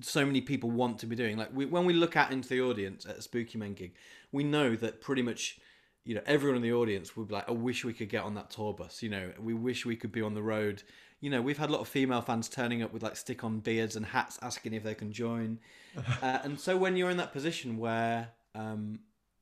so 0.02 0.26
many 0.26 0.42
people 0.42 0.72
want 0.72 1.00
to 1.00 1.06
be 1.06 1.16
doing. 1.16 1.38
Like 1.38 1.50
we, 1.54 1.66
when 1.66 1.86
we 1.86 1.94
look 1.94 2.16
out 2.16 2.32
into 2.32 2.50
the 2.50 2.62
audience 2.62 3.06
at 3.06 3.18
a 3.18 3.22
Spooky 3.22 3.58
Men 3.58 3.74
gig, 3.74 3.94
we 4.32 4.44
know 4.44 4.76
that 4.76 5.02
pretty 5.02 5.22
much, 5.22 5.60
you 6.06 6.16
know, 6.16 6.22
everyone 6.26 6.56
in 6.56 6.62
the 6.62 6.74
audience 6.74 7.16
would 7.16 7.28
be 7.28 7.34
like, 7.34 7.50
"I 7.50 7.52
wish 7.52 7.84
we 7.84 7.94
could 7.94 8.10
get 8.10 8.24
on 8.24 8.36
that 8.36 8.50
tour 8.50 8.74
bus." 8.74 9.04
You 9.04 9.10
know, 9.10 9.32
we 9.40 9.54
wish 9.54 9.86
we 9.86 9.96
could 9.96 10.12
be 10.12 10.22
on 10.22 10.34
the 10.34 10.42
road. 10.42 10.84
You 11.20 11.30
know, 11.30 11.42
we've 11.42 11.58
had 11.58 11.70
a 11.70 11.74
lot 11.74 11.82
of 11.82 11.90
female 11.90 12.22
fans 12.22 12.48
turning 12.48 12.82
up 12.82 12.94
with 12.94 13.04
like 13.04 13.18
stick-on 13.18 13.60
beards 13.60 13.98
and 13.98 14.06
hats, 14.06 14.40
asking 14.42 14.74
if 14.74 14.84
they 14.84 14.96
can 14.96 15.12
join. 15.12 15.60
uh, 16.22 16.40
and 16.44 16.58
so 16.58 16.78
when 16.78 16.96
you're 16.96 17.10
in 17.10 17.18
that 17.18 17.34
position 17.34 17.78
where 17.78 18.30
um, 18.56 19.00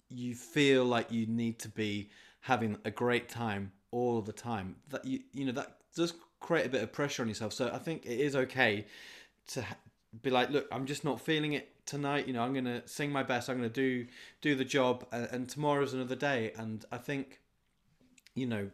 you 0.09 0.35
feel 0.35 0.85
like 0.85 1.11
you 1.11 1.25
need 1.27 1.59
to 1.59 1.69
be 1.69 2.09
having 2.41 2.77
a 2.85 2.91
great 2.91 3.29
time 3.29 3.71
all 3.91 4.21
the 4.21 4.33
time, 4.33 4.75
that 4.89 5.05
you 5.05 5.19
you 5.33 5.45
know 5.45 5.51
that 5.51 5.77
does 5.95 6.13
create 6.39 6.65
a 6.65 6.69
bit 6.69 6.83
of 6.83 6.91
pressure 6.91 7.21
on 7.21 7.27
yourself. 7.27 7.53
So 7.53 7.69
I 7.73 7.77
think 7.77 8.05
it 8.05 8.19
is 8.19 8.35
okay 8.35 8.85
to 9.47 9.65
be 10.21 10.29
like, 10.29 10.49
look, 10.49 10.67
I'm 10.71 10.85
just 10.85 11.03
not 11.03 11.19
feeling 11.19 11.53
it 11.53 11.85
tonight. 11.85 12.27
You 12.27 12.33
know, 12.33 12.41
I'm 12.41 12.53
gonna 12.53 12.87
sing 12.87 13.11
my 13.11 13.23
best. 13.23 13.49
I'm 13.49 13.57
gonna 13.57 13.69
do 13.69 14.05
do 14.41 14.55
the 14.55 14.65
job, 14.65 15.05
and, 15.11 15.27
and 15.31 15.49
tomorrow's 15.49 15.93
another 15.93 16.15
day. 16.15 16.51
And 16.57 16.85
I 16.91 16.97
think, 16.97 17.39
you 18.35 18.45
know, 18.45 18.69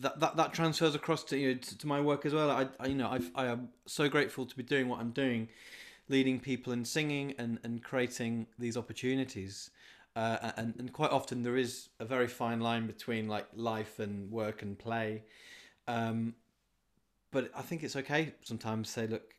that 0.00 0.20
that, 0.20 0.36
that 0.36 0.52
transfers 0.52 0.94
across 0.94 1.24
to 1.24 1.38
you 1.38 1.54
know, 1.54 1.60
to, 1.60 1.78
to 1.78 1.86
my 1.86 2.00
work 2.00 2.26
as 2.26 2.34
well. 2.34 2.50
I, 2.50 2.68
I 2.80 2.86
you 2.86 2.94
know 2.94 3.08
I 3.08 3.20
I 3.34 3.46
am 3.46 3.68
so 3.86 4.08
grateful 4.08 4.46
to 4.46 4.56
be 4.56 4.62
doing 4.62 4.88
what 4.88 5.00
I'm 5.00 5.10
doing, 5.10 5.48
leading 6.08 6.40
people 6.40 6.72
in 6.72 6.84
singing 6.84 7.34
and 7.38 7.58
and 7.62 7.82
creating 7.82 8.46
these 8.58 8.76
opportunities. 8.76 9.70
Uh, 10.16 10.52
and, 10.56 10.74
and 10.78 10.92
quite 10.94 11.10
often 11.10 11.42
there 11.42 11.58
is 11.58 11.90
a 12.00 12.04
very 12.06 12.26
fine 12.26 12.58
line 12.58 12.86
between 12.86 13.28
like 13.28 13.46
life 13.54 13.98
and 13.98 14.30
work 14.32 14.62
and 14.62 14.78
play. 14.78 15.22
Um, 15.86 16.34
but 17.30 17.50
I 17.54 17.60
think 17.60 17.82
it's 17.82 17.96
okay 17.96 18.32
sometimes 18.42 18.88
say, 18.88 19.06
look, 19.06 19.34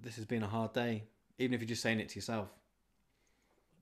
this 0.00 0.14
has 0.14 0.24
been 0.24 0.44
a 0.44 0.46
hard 0.46 0.72
day, 0.72 1.02
even 1.38 1.52
if 1.54 1.60
you're 1.60 1.68
just 1.68 1.82
saying 1.82 1.98
it 1.98 2.08
to 2.10 2.14
yourself. 2.14 2.48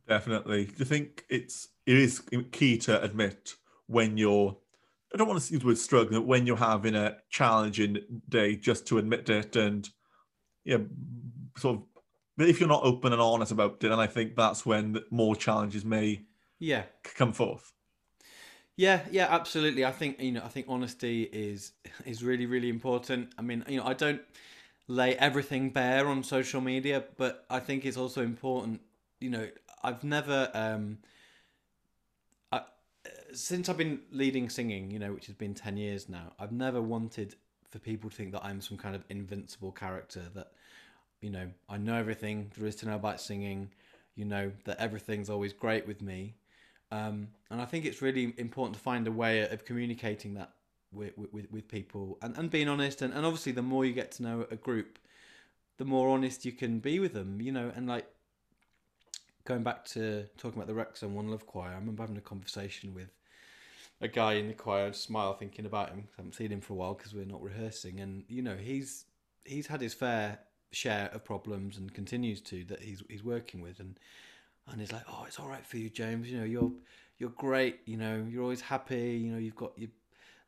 Definitely. 0.09 0.65
Do 0.65 0.75
you 0.79 0.85
think 0.87 1.25
it's 1.29 1.69
it 1.87 1.97
is 1.97 2.23
key 2.51 2.79
to 2.79 3.03
admit 3.03 3.55
when 3.87 4.17
you're 4.17 4.57
I 5.15 5.19
don't 5.19 5.29
want 5.29 5.43
to 5.43 5.53
use 5.53 5.61
the 5.61 5.67
word 5.69 5.79
struggling, 5.79 6.27
when 6.27 6.47
you're 6.47 6.57
having 6.57 6.95
a 6.95 7.19
challenging 7.29 7.99
day, 8.29 8.57
just 8.57 8.87
to 8.87 8.97
admit 8.97 9.29
it 9.29 9.55
and 9.55 9.89
yeah, 10.65 10.79
sort 11.59 11.77
of. 11.77 11.83
But 12.37 12.49
if 12.49 12.61
you're 12.61 12.69
not 12.69 12.85
open 12.85 13.13
and 13.13 13.21
honest 13.21 13.53
about 13.53 13.83
it, 13.85 13.91
and 13.93 14.01
I 14.01 14.07
think 14.07 14.37
that's 14.37 14.65
when 14.65 14.99
more 15.11 15.37
challenges 15.37 15.85
may 15.85 16.23
yeah 16.59 16.85
come 17.15 17.33
forth. 17.33 17.73
Yeah, 18.77 19.03
yeah, 19.11 19.27
absolutely. 19.29 19.85
I 19.85 19.93
think 19.93 20.21
you 20.21 20.33
know, 20.33 20.43
I 20.43 20.49
think 20.49 20.67
honesty 20.69 21.25
is 21.25 21.73
is 22.07 22.25
really 22.25 22.47
really 22.47 22.69
important. 22.69 23.33
I 23.39 23.43
mean, 23.43 23.65
you 23.69 23.79
know, 23.79 23.87
I 23.87 23.95
don't 23.95 24.23
lay 24.89 25.15
everything 25.17 25.71
bare 25.71 26.09
on 26.09 26.23
social 26.23 26.61
media, 26.61 27.05
but 27.17 27.45
I 27.51 27.61
think 27.61 27.85
it's 27.85 27.97
also 27.97 28.23
important. 28.23 28.81
You 29.21 29.31
know, 29.31 29.49
I've 29.83 30.03
never 30.05 30.51
um, 30.55 30.99
I, 32.51 32.63
since 33.33 33.69
I've 33.69 33.77
been 33.77 34.01
leading 34.11 34.49
singing, 34.49 34.91
you 34.91 34.99
know, 34.99 35.13
which 35.13 35.27
has 35.27 35.35
been 35.35 35.55
ten 35.55 35.77
years 35.77 36.09
now. 36.09 36.33
I've 36.39 36.53
never 36.53 36.81
wanted 36.81 37.37
for 37.69 37.79
people 37.79 38.11
to 38.11 38.17
think 38.17 38.33
that 38.33 38.45
I'm 38.45 38.61
some 38.61 38.79
kind 38.79 38.95
of 38.95 39.05
invincible 39.11 39.73
character 39.73 40.23
that 40.35 40.53
you 41.23 41.31
know 41.31 41.49
I 41.69 41.79
know 41.79 41.95
everything 41.95 42.53
there 42.57 42.67
is 42.67 42.77
to 42.77 42.87
know 42.87 42.97
about 42.97 43.21
singing. 43.21 43.71
You 44.15 44.27
know 44.27 44.53
that 44.65 44.79
everything's 44.79 45.31
always 45.31 45.55
great 45.55 45.87
with 45.87 46.03
me 46.03 46.35
um, 46.93 47.29
and 47.51 47.59
I 47.59 47.65
think 47.65 47.87
it's 47.87 48.03
really 48.03 48.35
important 48.37 48.75
to 48.77 48.81
find 48.81 49.09
a 49.09 49.11
way 49.13 49.49
of 49.49 49.65
communicating 49.65 50.35
that 50.35 50.53
with, 50.93 51.17
with, 51.17 51.51
with 51.51 51.67
people 51.67 52.19
and, 52.21 52.37
and 52.37 52.51
being 52.51 52.69
honest. 52.69 53.01
And, 53.01 53.15
and 53.15 53.25
obviously, 53.25 53.53
the 53.53 53.63
more 53.63 53.87
you 53.87 53.95
get 53.95 54.13
to 54.13 54.23
know 54.23 54.47
a 54.51 54.57
group, 54.57 54.99
the 55.79 55.87
more 55.87 56.11
honest 56.11 56.45
you 56.45 56.53
can 56.53 56.81
be 56.81 56.99
with 56.99 57.15
them, 57.15 57.41
you 57.41 57.51
know. 57.51 57.73
And 57.75 57.89
like 57.89 58.07
going 59.47 59.63
back 59.63 59.87
to 59.87 60.27
talking 60.37 60.59
about 60.59 60.67
the 60.67 60.75
Wrexham 60.75 61.15
One 61.15 61.29
Love 61.29 61.47
Choir, 61.47 61.71
I 61.71 61.77
remember 61.77 62.03
having 62.03 62.19
a 62.19 62.21
conversation 62.21 62.93
with 62.93 63.09
a 64.03 64.09
guy 64.09 64.35
in 64.35 64.49
the 64.49 64.55
choir, 64.55 64.93
smile 64.93 65.33
thinking 65.33 65.65
about 65.65 65.89
him. 65.89 66.09
I 66.09 66.17
haven't 66.19 66.35
seen 66.35 66.53
him 66.53 66.61
for 66.61 66.75
a 66.75 66.77
while 66.77 66.93
because 66.93 67.15
we're 67.15 67.25
not 67.25 67.43
rehearsing, 67.43 68.01
and 68.01 68.25
you 68.29 68.43
know 68.43 68.57
he's 68.57 69.07
he's 69.47 69.67
had 69.67 69.81
his 69.81 69.95
fair 69.95 70.41
share 70.73 71.11
of 71.13 71.25
problems 71.25 71.77
and 71.77 71.93
continues 71.93 72.41
to 72.41 72.65
that 72.65 72.83
he's 72.83 73.03
he's 73.09 73.23
working 73.23 73.61
with, 73.61 73.81
and 73.81 73.99
and 74.71 74.81
he's 74.81 74.93
like, 74.93 75.05
"Oh, 75.09 75.25
it's 75.27 75.39
all 75.39 75.49
right 75.49 75.65
for 75.67 75.77
you, 75.77 75.91
James. 75.91 76.31
You 76.31 76.39
know, 76.39 76.45
you're 76.45 76.73
you're 77.19 77.31
great. 77.31 77.81
You 77.85 77.97
know, 77.97 78.27
you're 78.29 78.43
always 78.43 78.61
happy. 78.61 79.21
You 79.23 79.33
know, 79.33 79.39
you've 79.39 79.57
got 79.57 79.79
your 79.79 79.91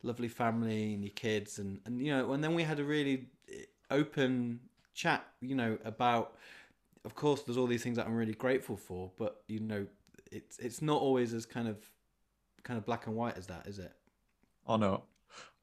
lovely 0.03 0.27
family 0.27 0.93
and 0.93 1.03
your 1.03 1.13
kids, 1.13 1.59
and 1.59 1.79
and 1.85 2.01
you 2.01 2.11
know." 2.11 2.33
And 2.33 2.43
then 2.43 2.53
we 2.55 2.63
had 2.63 2.79
a 2.79 2.83
really 2.83 3.27
eh, 3.51 3.63
open 3.91 4.59
chat. 4.93 5.25
You 5.41 5.55
know, 5.55 5.77
about 5.85 6.35
of 7.05 7.13
course, 7.13 7.43
there's 7.43 7.57
all 7.57 7.67
these 7.67 7.83
things 7.83 7.97
that 7.97 8.07
I'm 8.07 8.15
really 8.15 8.33
grateful 8.33 8.75
for, 8.75 9.11
but 9.17 9.43
you 9.47 9.59
know, 9.59 9.85
it's 10.31 10.57
it's 10.57 10.81
not 10.81 11.01
always 11.01 11.33
as 11.33 11.45
kind 11.45 11.67
of 11.67 11.77
kind 12.63 12.77
of 12.77 12.85
black 12.85 13.07
and 13.07 13.15
white 13.15 13.37
as 13.37 13.47
that, 13.47 13.67
is 13.67 13.79
it? 13.79 13.93
Oh 14.67 14.77
no, 14.77 15.03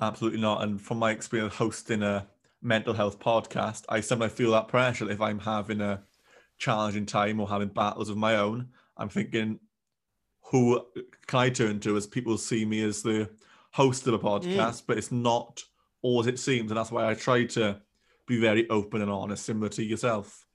absolutely 0.01 0.41
not. 0.41 0.63
And 0.63 0.81
from 0.81 0.99
my 0.99 1.11
experience 1.11 1.55
hosting 1.55 2.03
a 2.03 2.27
mental 2.63 2.95
health 2.95 3.19
podcast, 3.19 3.85
I 3.89 4.01
sometimes 4.01 4.33
feel 4.33 4.53
that 4.53 4.69
pressure 4.69 5.11
if 5.11 5.21
I'm 5.21 5.41
having 5.41 5.81
a 5.81 6.03
challenging 6.59 7.07
time 7.07 7.41
or 7.41 7.49
having 7.49 7.69
battles 7.69 8.09
of 8.09 8.17
my 8.17 8.37
own. 8.37 8.69
I'm 8.97 9.09
thinking, 9.09 9.59
who 10.43 10.85
can 11.27 11.39
I 11.41 11.51
turn 11.51 11.81
to 11.81 11.97
as 11.97 12.07
people 12.07 12.39
see 12.39 12.65
me 12.65 12.83
as 12.83 13.03
the 13.03 13.29
host 13.73 14.07
of 14.07 14.15
a 14.15 14.19
podcast, 14.19 14.47
mm. 14.47 14.83
but 14.87 14.99
it's 14.99 15.11
not 15.11 15.63
all 16.03 16.21
as 16.21 16.27
it 16.27 16.39
seems. 16.39 16.71
And 16.71 16.79
that's 16.79 16.93
why 16.93 17.09
I 17.09 17.15
try 17.15 17.45
to 17.47 17.81
be 18.27 18.41
very 18.41 18.69
open 18.71 19.03
and 19.03 19.11
honest, 19.11 19.45
similar 19.45 19.69
to 19.71 19.83
yourself. 19.83 20.47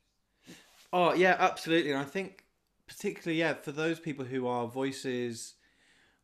Oh, 0.94 1.14
yeah, 1.14 1.36
absolutely. 1.40 1.92
And 1.92 2.00
I 2.00 2.06
think, 2.06 2.46
particularly, 2.88 3.40
yeah, 3.40 3.54
for 3.54 3.72
those 3.72 4.00
people 4.00 4.24
who 4.24 4.48
are 4.48 4.68
voices 4.68 5.56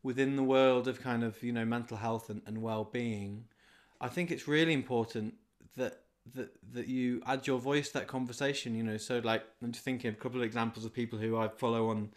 within 0.02 0.36
the 0.36 0.42
world 0.42 0.88
of 0.88 1.02
kind 1.02 1.22
of, 1.24 1.42
you 1.42 1.52
know, 1.52 1.64
mental 1.64 1.96
health 1.96 2.30
and, 2.30 2.42
and 2.46 2.62
well 2.62 2.84
being, 2.84 3.44
I 4.00 4.08
think 4.08 4.30
it's 4.30 4.48
really 4.48 4.72
important 4.72 5.34
that 5.76 6.04
that 6.34 6.50
that 6.72 6.88
you 6.88 7.22
add 7.26 7.46
your 7.46 7.58
voice 7.58 7.88
to 7.88 7.94
that 7.94 8.06
conversation 8.06 8.74
you 8.74 8.82
know? 8.82 8.96
So 8.96 9.20
like 9.22 9.44
i'm 9.62 9.72
just 9.72 9.84
thinking 9.84 10.08
of 10.08 10.14
a 10.14 10.18
couple 10.18 10.40
of 10.40 10.44
examples 10.44 10.84
of 10.84 10.92
people 10.92 11.18
who 11.18 11.36
i 11.36 11.48
follow 11.48 11.90
on 11.90 12.10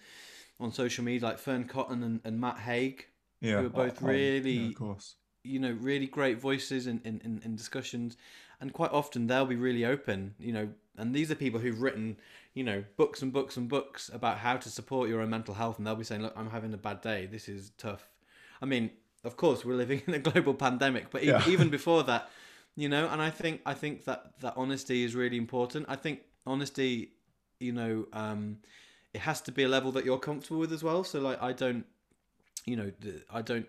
on 0.60 0.72
social 0.72 1.04
media 1.04 1.28
like 1.28 1.40
Fearne 1.40 1.68
Cotton 1.68 2.04
and, 2.04 2.22
and 2.24 2.40
matt 2.40 2.60
haig 2.60 3.06
yeah 3.42 3.60
who 3.60 3.68
are 3.68 3.70
both 3.70 4.02
oh, 4.02 4.08
really 4.08 4.52
yeah, 4.52 4.70
of 4.70 4.76
course. 4.76 5.16
you 5.44 5.60
know 5.60 5.78
really 5.82 6.08
great 6.08 6.40
voices 6.40 6.88
in, 6.88 7.02
in, 7.04 7.22
in, 7.24 7.42
in 7.44 7.56
discussions. 7.56 8.18
And 8.60 8.74
quite 8.74 8.92
often 8.92 9.28
they'll 9.28 9.46
be 9.46 9.56
really 9.56 9.86
open 9.86 10.34
you 10.40 10.52
know? 10.52 10.70
And 10.98 11.14
these 11.14 11.30
are 11.30 11.36
people 11.36 11.60
who've 11.60 11.80
written 11.80 12.18
you 12.54 12.64
know 12.64 12.84
books 12.96 13.22
and 13.22 13.32
books 13.32 13.58
and 13.58 13.68
books 13.68 14.10
about 14.12 14.40
how 14.40 14.58
to 14.58 14.70
support 14.70 15.10
your 15.10 15.22
own 15.22 15.30
mental 15.30 15.54
health 15.54 15.78
and 15.78 15.86
they'll 15.86 15.96
be 15.96 16.04
saying 16.04 16.22
look 16.22 16.34
i'm 16.36 16.50
having 16.50 16.74
a 16.74 16.78
bad 16.78 17.02
day. 17.02 17.28
This 17.28 17.50
is 17.50 17.72
tough. 17.78 18.10
I 18.62 18.66
mean 18.66 18.90
of 19.24 19.36
course 19.36 19.66
we're 19.66 19.76
living 19.76 20.02
in 20.08 20.14
a 20.14 20.20
global 20.20 20.54
pandemic 20.54 21.12
but 21.12 21.24
yeah. 21.24 21.48
even 21.48 21.70
before 21.70 22.04
that 22.04 22.30
you 22.78 22.88
know 22.88 23.10
and 23.10 23.22
i 23.22 23.30
think 23.30 23.60
i 23.66 23.74
think 23.74 24.06
that 24.06 24.40
that 24.40 24.54
honesty 24.56 25.04
is 25.04 25.16
really 25.16 25.36
important. 25.38 25.86
I 25.90 25.98
think 25.98 26.22
honesty 26.46 27.12
you 27.60 27.74
know 27.74 28.06
um 28.14 28.60
it 29.14 29.22
has 29.22 29.42
to 29.42 29.52
be 29.52 29.64
a 29.64 29.68
level 29.68 29.92
that 29.94 30.06
you're 30.06 30.20
comfortable 30.20 30.60
with 30.60 30.72
as 30.72 30.84
well. 30.84 31.04
So 31.04 31.20
like 31.20 31.42
i 31.42 31.52
don't 31.52 31.86
you 32.66 32.78
know 32.78 32.92
i 33.34 33.42
don't 33.42 33.68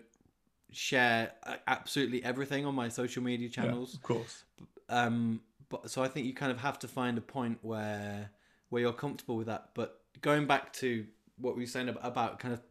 share 0.71 1.31
absolutely 1.67 2.23
everything 2.23 2.65
on 2.65 2.75
my 2.75 2.87
social 2.87 3.23
media 3.23 3.49
channels. 3.49 3.93
yeah, 3.93 3.97
of 3.97 4.03
course. 4.03 4.43
Um 4.87 5.41
but 5.69 5.89
so 5.89 6.03
i 6.03 6.07
think 6.07 6.25
you 6.27 6.33
kind 6.33 6.51
of 6.51 6.59
have 6.59 6.79
to 6.79 6.87
find 6.87 7.17
a 7.17 7.21
point 7.21 7.57
where 7.63 8.29
where 8.69 8.81
you're 8.83 8.93
comfortable 8.93 9.35
with 9.35 9.47
that. 9.47 9.69
But 9.73 9.99
going 10.21 10.45
back 10.45 10.71
to 10.73 11.05
what 11.37 11.55
we 11.55 11.63
were 11.63 11.67
saying 11.67 11.89
about, 11.89 12.05
about 12.05 12.39
kind 12.39 12.53
of 12.53 12.61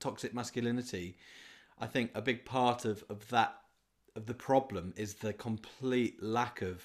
toxic 0.00 0.34
masculinity 0.34 1.16
i 1.78 1.86
think 1.86 2.10
a 2.14 2.20
big 2.20 2.44
part 2.44 2.84
of 2.84 3.04
of 3.08 3.28
that 3.28 3.61
of 4.16 4.26
the 4.26 4.34
problem 4.34 4.92
is 4.96 5.14
the 5.14 5.32
complete 5.32 6.22
lack 6.22 6.62
of 6.62 6.84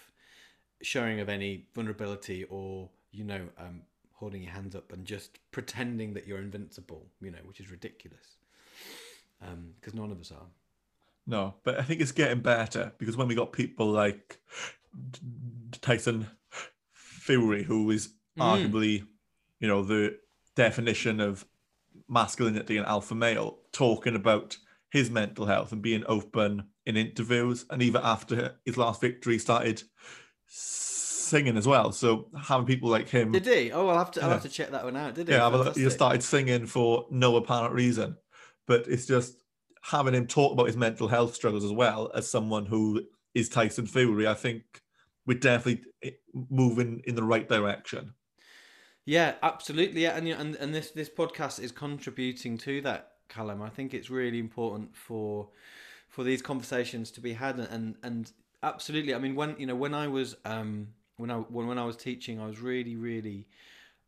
showing 0.82 1.20
of 1.20 1.30
any 1.30 1.66
vulnerability 1.74 2.46
or 2.50 2.90
you 3.12 3.24
know 3.24 3.48
um, 3.58 3.82
holding 4.14 4.44
your 4.44 4.52
hands 4.52 4.76
up 4.76 4.92
and 4.92 5.06
just 5.06 5.40
pretending 5.52 6.14
that 6.14 6.28
you're 6.28 6.40
invincible 6.40 7.06
you 7.22 7.32
know 7.32 7.40
which 7.46 7.60
is 7.60 7.70
ridiculous 7.72 8.38
because 9.40 9.94
um, 9.94 10.00
none 10.00 10.12
of 10.12 10.20
us 10.20 10.32
are 10.32 10.48
no 11.26 11.54
but 11.64 11.80
i 11.80 11.84
think 11.84 12.02
it's 12.02 12.12
getting 12.12 12.40
better 12.40 12.92
because 12.98 13.18
when 13.18 13.28
we 13.28 13.36
got 13.36 13.52
people 13.52 13.88
like 13.88 14.40
tyson 15.82 16.28
fury 16.92 17.64
who 17.64 17.90
is 17.92 18.10
mm. 18.38 18.44
arguably 18.44 19.06
you 19.60 19.68
know 19.68 19.84
the 19.84 20.18
definition 20.56 21.20
of 21.20 21.46
masculinity 22.08 22.78
and 22.78 22.86
alpha 22.86 23.14
male 23.14 23.58
talking 23.72 24.16
about 24.16 24.58
his 24.90 25.10
mental 25.10 25.46
health 25.46 25.72
and 25.72 25.82
being 25.82 26.04
open 26.08 26.64
in 26.88 26.98
interviews, 26.98 27.66
and 27.70 27.84
even 27.84 28.02
after 28.04 28.56
his 28.66 28.78
last 28.78 29.02
victory, 29.02 29.38
started 29.38 29.84
singing 30.48 31.58
as 31.58 31.68
well. 31.68 31.92
So 31.92 32.30
having 32.42 32.66
people 32.66 32.90
like 32.90 33.10
him, 33.10 33.34
did 33.34 33.46
he? 33.46 33.72
Oh, 33.72 33.88
I'll 33.90 33.98
have 33.98 34.12
to. 34.12 34.24
I'll 34.24 34.30
have 34.30 34.42
to 34.44 34.50
check 34.50 34.72
that 34.72 34.86
one 34.86 34.96
out. 34.96 35.14
Did 35.14 35.28
he? 35.28 35.34
Yeah, 35.34 35.72
he 35.74 35.84
just 35.84 35.98
started 35.98 36.24
singing 36.24 36.66
for 36.66 37.06
no 37.12 37.36
apparent 37.36 37.74
reason, 37.74 38.16
but 38.66 38.88
it's 38.88 39.06
just 39.06 39.44
having 39.84 40.14
him 40.14 40.26
talk 40.26 40.54
about 40.54 40.68
his 40.68 40.78
mental 40.78 41.08
health 41.08 41.36
struggles 41.36 41.64
as 41.64 41.72
well 41.72 42.10
as 42.16 42.30
someone 42.30 42.66
who 42.66 43.04
is 43.36 43.50
Tyson 43.50 43.86
Fury. 43.86 44.28
I 44.28 44.34
think 44.34 44.64
we're 45.26 45.38
definitely 45.38 45.84
eh, 46.04 46.12
moving 46.50 47.02
in 47.06 47.16
the 47.16 47.24
right 47.24 47.48
direction. 47.48 48.14
Yeah, 49.06 49.36
absolutely. 49.44 50.04
Yeah, 50.04 50.18
and 50.18 50.28
and 50.30 50.56
and 50.56 50.74
this 50.74 50.92
this 50.92 51.10
podcast 51.10 51.60
is 51.60 51.74
contributing 51.74 52.58
to 52.60 52.82
that, 52.82 53.12
Callum. 53.28 53.62
I 53.62 53.70
think 53.70 53.94
it's 53.94 54.10
really 54.10 54.40
important 54.40 54.96
for 54.96 55.50
for 56.18 56.24
these 56.24 56.42
conversations 56.42 57.12
to 57.12 57.22
be 57.22 57.32
had 57.32 57.60
and 57.60 57.94
and 58.02 58.32
absolutely 58.64 59.14
i 59.14 59.20
mean 59.20 59.36
when 59.36 59.56
you 59.60 59.68
know 59.68 59.76
when 59.76 59.94
i 59.94 60.08
was 60.08 60.36
um 60.46 60.88
when 61.18 61.30
i 61.30 61.36
when, 61.36 61.68
when 61.68 61.78
i 61.78 61.86
was 61.86 61.96
teaching 61.96 62.42
i 62.42 62.48
was 62.48 62.60
really 62.60 62.96
really 62.96 63.46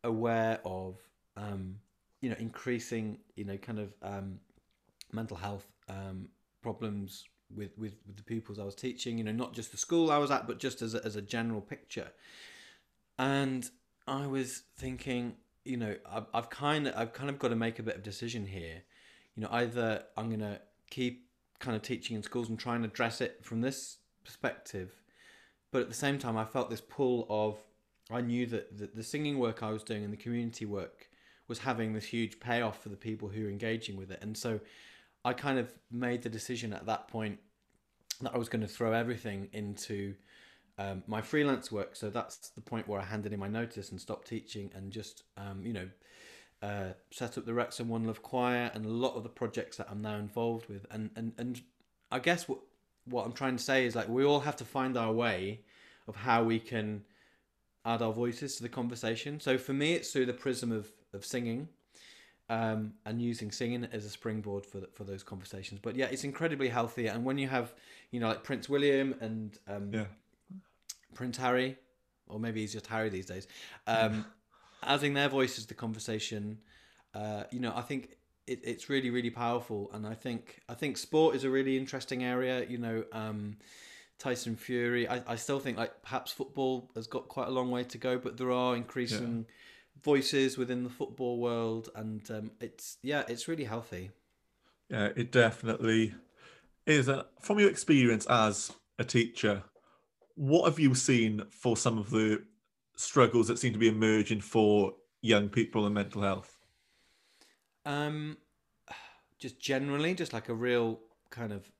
aware 0.02 0.58
of 0.64 0.96
um 1.36 1.76
you 2.20 2.28
know 2.28 2.34
increasing 2.40 3.16
you 3.36 3.44
know 3.44 3.56
kind 3.56 3.78
of 3.78 3.94
um 4.02 4.40
mental 5.12 5.36
health 5.36 5.68
um 5.88 6.26
problems 6.62 7.28
with 7.54 7.78
with, 7.78 7.94
with 8.04 8.16
the 8.16 8.24
pupils 8.24 8.58
i 8.58 8.64
was 8.64 8.74
teaching 8.74 9.16
you 9.16 9.22
know 9.22 9.30
not 9.30 9.54
just 9.54 9.70
the 9.70 9.78
school 9.78 10.10
i 10.10 10.18
was 10.18 10.32
at 10.32 10.48
but 10.48 10.58
just 10.58 10.82
as 10.82 10.96
a, 10.96 11.04
as 11.06 11.14
a 11.14 11.22
general 11.22 11.60
picture. 11.60 12.10
And 13.20 13.70
i 14.08 14.26
was 14.26 14.62
thinking 14.76 15.36
you 15.64 15.76
know 15.76 15.94
I've, 16.10 16.26
I've 16.34 16.50
kind 16.50 16.88
of 16.88 16.94
i've 16.96 17.12
kind 17.12 17.30
of 17.30 17.38
got 17.38 17.48
to 17.48 17.56
make 17.56 17.78
a 17.78 17.84
bit 17.84 17.94
of 17.94 18.02
decision 18.02 18.46
here. 18.46 18.82
You 19.36 19.44
know 19.44 19.48
either 19.52 20.02
i'm 20.16 20.26
going 20.26 20.40
to 20.40 20.60
keep 20.90 21.29
kind 21.60 21.76
of 21.76 21.82
teaching 21.82 22.16
in 22.16 22.22
schools 22.22 22.48
and 22.48 22.58
trying 22.58 22.82
to 22.82 22.88
address 22.88 23.20
it 23.20 23.44
from 23.44 23.60
this 23.60 23.98
perspective. 24.24 25.00
But 25.70 25.82
at 25.82 25.88
the 25.88 25.94
same 25.94 26.18
time, 26.18 26.36
I 26.36 26.44
felt 26.44 26.68
this 26.68 26.80
pull 26.80 27.26
of 27.30 27.58
I 28.10 28.20
knew 28.20 28.46
that 28.46 28.76
the, 28.76 28.90
the 28.92 29.04
singing 29.04 29.38
work 29.38 29.62
I 29.62 29.70
was 29.70 29.84
doing 29.84 30.02
and 30.02 30.12
the 30.12 30.16
community 30.16 30.64
work 30.64 31.08
was 31.46 31.60
having 31.60 31.92
this 31.92 32.04
huge 32.04 32.40
payoff 32.40 32.82
for 32.82 32.88
the 32.88 32.96
people 32.96 33.28
who 33.28 33.46
are 33.46 33.50
engaging 33.50 33.96
with 33.96 34.10
it. 34.10 34.18
And 34.22 34.36
so 34.36 34.60
I 35.24 35.32
kind 35.32 35.58
of 35.58 35.72
made 35.90 36.22
the 36.22 36.28
decision 36.28 36.72
at 36.72 36.86
that 36.86 37.08
point 37.08 37.38
that 38.20 38.34
I 38.34 38.38
was 38.38 38.48
going 38.48 38.62
to 38.62 38.68
throw 38.68 38.92
everything 38.92 39.48
into 39.52 40.14
um, 40.78 41.02
my 41.06 41.20
freelance 41.20 41.70
work. 41.70 41.94
So 41.94 42.10
that's 42.10 42.50
the 42.50 42.60
point 42.60 42.88
where 42.88 43.00
I 43.00 43.04
handed 43.04 43.32
in 43.32 43.40
my 43.40 43.48
notice 43.48 43.90
and 43.90 44.00
stopped 44.00 44.28
teaching 44.28 44.70
and 44.74 44.90
just, 44.90 45.24
um, 45.36 45.64
you 45.64 45.72
know, 45.72 45.88
uh, 46.62 46.92
set 47.10 47.38
up 47.38 47.46
the 47.46 47.54
Wrexham 47.54 47.88
One 47.88 48.04
Love 48.04 48.22
Choir 48.22 48.70
and 48.74 48.84
a 48.84 48.88
lot 48.88 49.14
of 49.14 49.22
the 49.22 49.28
projects 49.28 49.76
that 49.78 49.88
I'm 49.90 50.02
now 50.02 50.16
involved 50.16 50.68
with. 50.68 50.86
And 50.90 51.10
and 51.16 51.32
and 51.38 51.60
I 52.10 52.18
guess 52.18 52.48
what 52.48 52.60
what 53.06 53.24
I'm 53.24 53.32
trying 53.32 53.56
to 53.56 53.62
say 53.62 53.86
is 53.86 53.96
like 53.96 54.08
we 54.08 54.24
all 54.24 54.40
have 54.40 54.56
to 54.56 54.64
find 54.64 54.96
our 54.96 55.12
way 55.12 55.60
of 56.06 56.16
how 56.16 56.42
we 56.42 56.58
can 56.58 57.04
add 57.84 58.02
our 58.02 58.12
voices 58.12 58.56
to 58.56 58.62
the 58.62 58.68
conversation. 58.68 59.40
So 59.40 59.56
for 59.56 59.72
me, 59.72 59.94
it's 59.94 60.12
through 60.12 60.26
the 60.26 60.34
prism 60.34 60.70
of 60.72 60.90
of 61.12 61.24
singing. 61.24 61.68
Um, 62.48 62.94
and 63.06 63.22
using 63.22 63.52
singing 63.52 63.86
as 63.92 64.04
a 64.04 64.10
springboard 64.10 64.66
for 64.66 64.80
for 64.92 65.04
those 65.04 65.22
conversations, 65.22 65.78
but 65.80 65.94
yeah, 65.94 66.06
it's 66.06 66.24
incredibly 66.24 66.68
healthy. 66.68 67.06
And 67.06 67.24
when 67.24 67.38
you 67.38 67.46
have, 67.46 67.72
you 68.10 68.18
know, 68.18 68.26
like 68.26 68.42
Prince 68.42 68.68
William 68.68 69.14
and 69.20 69.56
um, 69.68 69.92
yeah. 69.94 70.06
Prince 71.14 71.36
Harry, 71.36 71.76
or 72.26 72.40
maybe 72.40 72.60
he's 72.60 72.72
just 72.72 72.88
Harry 72.88 73.08
these 73.08 73.26
days, 73.26 73.46
um, 73.86 74.24
adding 74.82 75.14
their 75.14 75.28
voices 75.28 75.64
to 75.64 75.68
the 75.68 75.74
conversation, 75.74 76.58
uh, 77.14 77.44
you 77.50 77.60
know, 77.60 77.72
I 77.74 77.82
think 77.82 78.16
it, 78.46 78.60
it's 78.64 78.88
really 78.88 79.10
really 79.10 79.30
powerful, 79.30 79.90
and 79.92 80.06
I 80.06 80.14
think 80.14 80.60
I 80.68 80.74
think 80.74 80.96
sport 80.96 81.36
is 81.36 81.44
a 81.44 81.50
really 81.50 81.76
interesting 81.76 82.24
area. 82.24 82.64
You 82.68 82.78
know, 82.78 83.04
um, 83.12 83.56
Tyson 84.18 84.56
Fury. 84.56 85.08
I, 85.08 85.22
I 85.26 85.36
still 85.36 85.60
think 85.60 85.78
like 85.78 86.02
perhaps 86.02 86.32
football 86.32 86.90
has 86.94 87.06
got 87.06 87.28
quite 87.28 87.48
a 87.48 87.50
long 87.50 87.70
way 87.70 87.84
to 87.84 87.98
go, 87.98 88.18
but 88.18 88.36
there 88.36 88.52
are 88.52 88.76
increasing 88.76 89.46
yeah. 89.48 90.02
voices 90.02 90.58
within 90.58 90.84
the 90.84 90.90
football 90.90 91.38
world, 91.38 91.88
and 91.94 92.30
um, 92.30 92.50
it's 92.60 92.98
yeah, 93.02 93.24
it's 93.28 93.48
really 93.48 93.64
healthy. 93.64 94.10
Yeah, 94.88 95.10
it 95.16 95.30
definitely 95.32 96.14
is. 96.86 97.08
A, 97.08 97.26
from 97.40 97.58
your 97.58 97.70
experience 97.70 98.26
as 98.26 98.72
a 98.98 99.04
teacher, 99.04 99.62
what 100.34 100.64
have 100.64 100.78
you 100.78 100.94
seen 100.94 101.42
for 101.50 101.76
some 101.76 101.98
of 101.98 102.10
the 102.10 102.42
struggles 103.00 103.48
that 103.48 103.58
seem 103.58 103.72
to 103.72 103.78
be 103.78 103.88
emerging 103.88 104.40
for 104.40 104.94
young 105.22 105.48
people 105.48 105.86
and 105.86 105.94
mental 105.94 106.22
health? 106.22 106.56
Um, 107.84 108.36
just 109.38 109.58
generally, 109.58 110.14
just 110.14 110.32
like 110.32 110.48
a 110.48 110.54
real 110.54 111.00
kind 111.30 111.52
of 111.52 111.70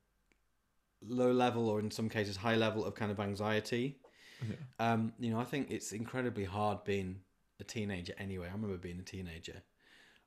low 1.02 1.32
level, 1.32 1.68
or 1.68 1.80
in 1.80 1.90
some 1.90 2.08
cases 2.08 2.36
high 2.36 2.56
level 2.56 2.84
of 2.84 2.94
kind 2.94 3.10
of 3.10 3.20
anxiety. 3.20 3.98
Yeah. 4.42 4.92
Um, 4.92 5.12
you 5.18 5.30
know, 5.30 5.38
I 5.38 5.44
think 5.44 5.70
it's 5.70 5.92
incredibly 5.92 6.44
hard 6.44 6.84
being 6.84 7.20
a 7.60 7.64
teenager. 7.64 8.14
Anyway, 8.18 8.48
I 8.48 8.52
remember 8.52 8.78
being 8.78 8.98
a 8.98 9.02
teenager, 9.02 9.62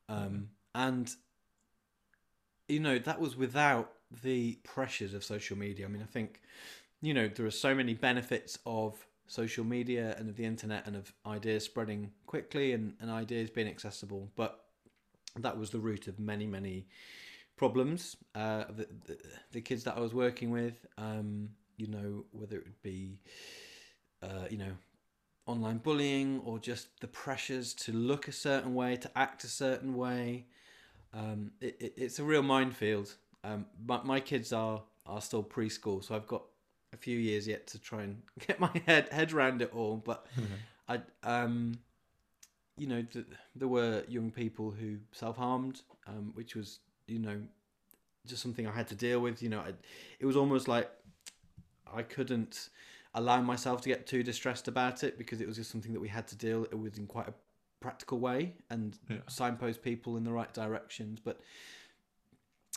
um, 0.07 0.49
and 0.75 1.11
you 2.67 2.79
know 2.79 2.99
that 2.99 3.19
was 3.19 3.35
without 3.35 3.93
the 4.23 4.59
pressures 4.63 5.13
of 5.13 5.23
social 5.23 5.57
media. 5.57 5.85
I 5.85 5.89
mean, 5.89 6.03
I 6.03 6.05
think 6.05 6.41
you 7.01 7.13
know 7.13 7.27
there 7.27 7.45
are 7.45 7.51
so 7.51 7.73
many 7.73 7.95
benefits 7.95 8.59
of 8.65 9.03
social 9.34 9.65
media 9.65 10.15
and 10.17 10.29
of 10.29 10.36
the 10.36 10.45
internet 10.45 10.86
and 10.88 10.95
of 10.95 11.11
ideas 11.25 11.65
spreading 11.65 12.11
quickly 12.27 12.73
and, 12.73 12.93
and 12.99 13.09
ideas 13.09 13.49
being 13.49 13.67
accessible, 13.67 14.29
but 14.36 14.51
that 15.36 15.57
was 15.57 15.69
the 15.71 15.79
root 15.79 16.07
of 16.07 16.19
many 16.19 16.45
many 16.45 16.86
problems. 17.55 18.17
Uh, 18.36 18.65
the, 18.77 18.88
the, 19.07 19.17
the 19.51 19.61
kids 19.61 19.84
that 19.84 19.95
I 19.97 19.99
was 19.99 20.13
working 20.13 20.51
with, 20.51 20.86
um, 20.97 21.49
you 21.77 21.88
know, 21.88 22.25
whether 22.31 22.55
it 22.57 22.63
would 22.63 22.81
be, 22.81 23.19
uh, 24.21 24.45
you 24.49 24.57
know, 24.57 24.73
online 25.45 25.77
bullying 25.77 26.41
or 26.45 26.59
just 26.59 26.99
the 27.01 27.07
pressures 27.07 27.73
to 27.73 27.91
look 27.91 28.27
a 28.27 28.31
certain 28.31 28.73
way, 28.75 28.95
to 28.97 29.09
act 29.15 29.43
a 29.43 29.47
certain 29.47 29.95
way. 29.95 30.45
Um, 31.13 31.51
it, 31.61 31.75
it, 31.79 31.93
it's 31.97 32.19
a 32.19 32.23
real 32.23 32.43
minefield. 32.43 33.15
Um, 33.43 33.65
my, 33.86 34.01
my 34.03 34.19
kids 34.19 34.53
are 34.53 34.84
are 35.05 35.21
still 35.21 35.43
preschool, 35.43 36.01
so 36.03 36.15
I've 36.15 36.27
got 36.27 36.43
few 37.04 37.20
years 37.20 37.47
yet 37.47 37.68
to 37.68 37.80
try 37.80 38.01
and 38.04 38.22
get 38.47 38.60
my 38.60 38.72
head 38.86 39.10
head 39.12 39.34
around 39.34 39.62
it 39.62 39.72
all. 39.74 39.97
But 39.97 40.26
I, 40.88 41.01
um, 41.24 41.80
you 42.78 42.88
know, 42.88 43.01
th- 43.04 43.26
there 43.56 43.68
were 43.68 44.04
young 44.08 44.32
people 44.32 44.72
who 44.72 44.97
self 45.12 45.38
harmed, 45.38 45.82
um, 46.08 46.32
which 46.34 46.56
was 46.56 46.80
you 47.08 47.20
know 47.20 47.41
just 48.26 48.41
something 48.41 48.66
I 48.68 48.72
had 48.72 48.88
to 48.88 48.95
deal 48.95 49.20
with. 49.20 49.41
You 49.43 49.49
know, 49.49 49.60
I, 49.60 49.74
it 50.20 50.26
was 50.26 50.36
almost 50.38 50.68
like 50.68 50.89
I 51.93 52.01
couldn't 52.04 52.70
allow 53.14 53.41
myself 53.41 53.82
to 53.82 53.89
get 53.89 54.08
too 54.08 54.24
distressed 54.24 54.68
about 54.68 55.04
it 55.04 55.18
because 55.18 55.39
it 55.41 55.47
was 55.47 55.58
just 55.58 55.70
something 55.72 55.93
that 55.93 55.99
we 55.99 56.08
had 56.08 56.28
to 56.30 56.36
deal 56.36 56.66
with 56.72 56.97
in 56.97 57.06
quite 57.06 57.28
a 57.28 57.34
practical 57.80 58.20
way 58.20 58.56
and 58.70 58.97
Yeah. 59.10 59.18
signpost 59.28 59.84
people 59.84 60.18
in 60.18 60.24
the 60.24 60.32
right 60.32 60.51
directions. 60.54 61.20
But 61.20 61.39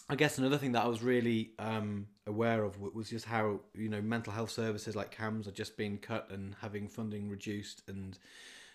I 0.09 0.15
guess 0.15 0.39
another 0.39 0.57
thing 0.59 0.73
that 0.73 0.85
I 0.85 0.89
was 0.89 1.03
really 1.03 1.51
um, 1.59 2.07
aware 2.27 2.63
of 2.63 2.81
was 2.81 3.11
just 3.11 3.25
how 3.25 3.61
you 3.75 3.89
know 3.89 4.01
mental 4.01 4.33
health 4.33 4.51
services 4.51 4.95
like 4.95 5.17
CAMHS 5.17 5.49
are 5.49 5.53
just 5.53 5.77
being 5.77 5.99
cut 5.99 6.31
and 6.31 6.55
having 6.61 6.87
funding 6.87 7.29
reduced, 7.29 7.83
and 7.89 8.17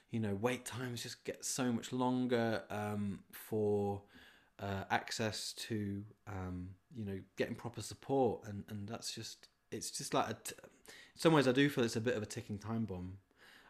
you 0.10 0.20
know 0.20 0.38
wait 0.42 0.66
times 0.66 1.04
just 1.04 1.24
get 1.24 1.46
so 1.46 1.72
much 1.72 1.94
longer 1.94 2.64
um, 2.70 3.20
for 3.32 4.02
uh, 4.60 4.84
access 4.90 5.54
to 5.54 6.04
um, 6.28 6.70
you 6.96 7.06
know 7.06 7.20
getting 7.38 7.56
proper 7.56 7.82
support, 7.82 8.42
and 8.48 8.66
and 8.68 8.88
that's 8.88 9.14
just 9.16 9.48
it's 9.72 9.90
just 9.90 10.14
like 10.14 10.30
a 10.30 10.34
t- 10.34 10.56
in 10.66 11.20
some 11.20 11.32
ways 11.32 11.48
I 11.48 11.54
do 11.54 11.70
feel 11.70 11.86
it's 11.86 11.96
a 11.96 12.02
bit 12.02 12.18
of 12.18 12.24
a 12.24 12.26
ticking 12.26 12.58
time 12.58 12.84
bomb, 12.84 13.14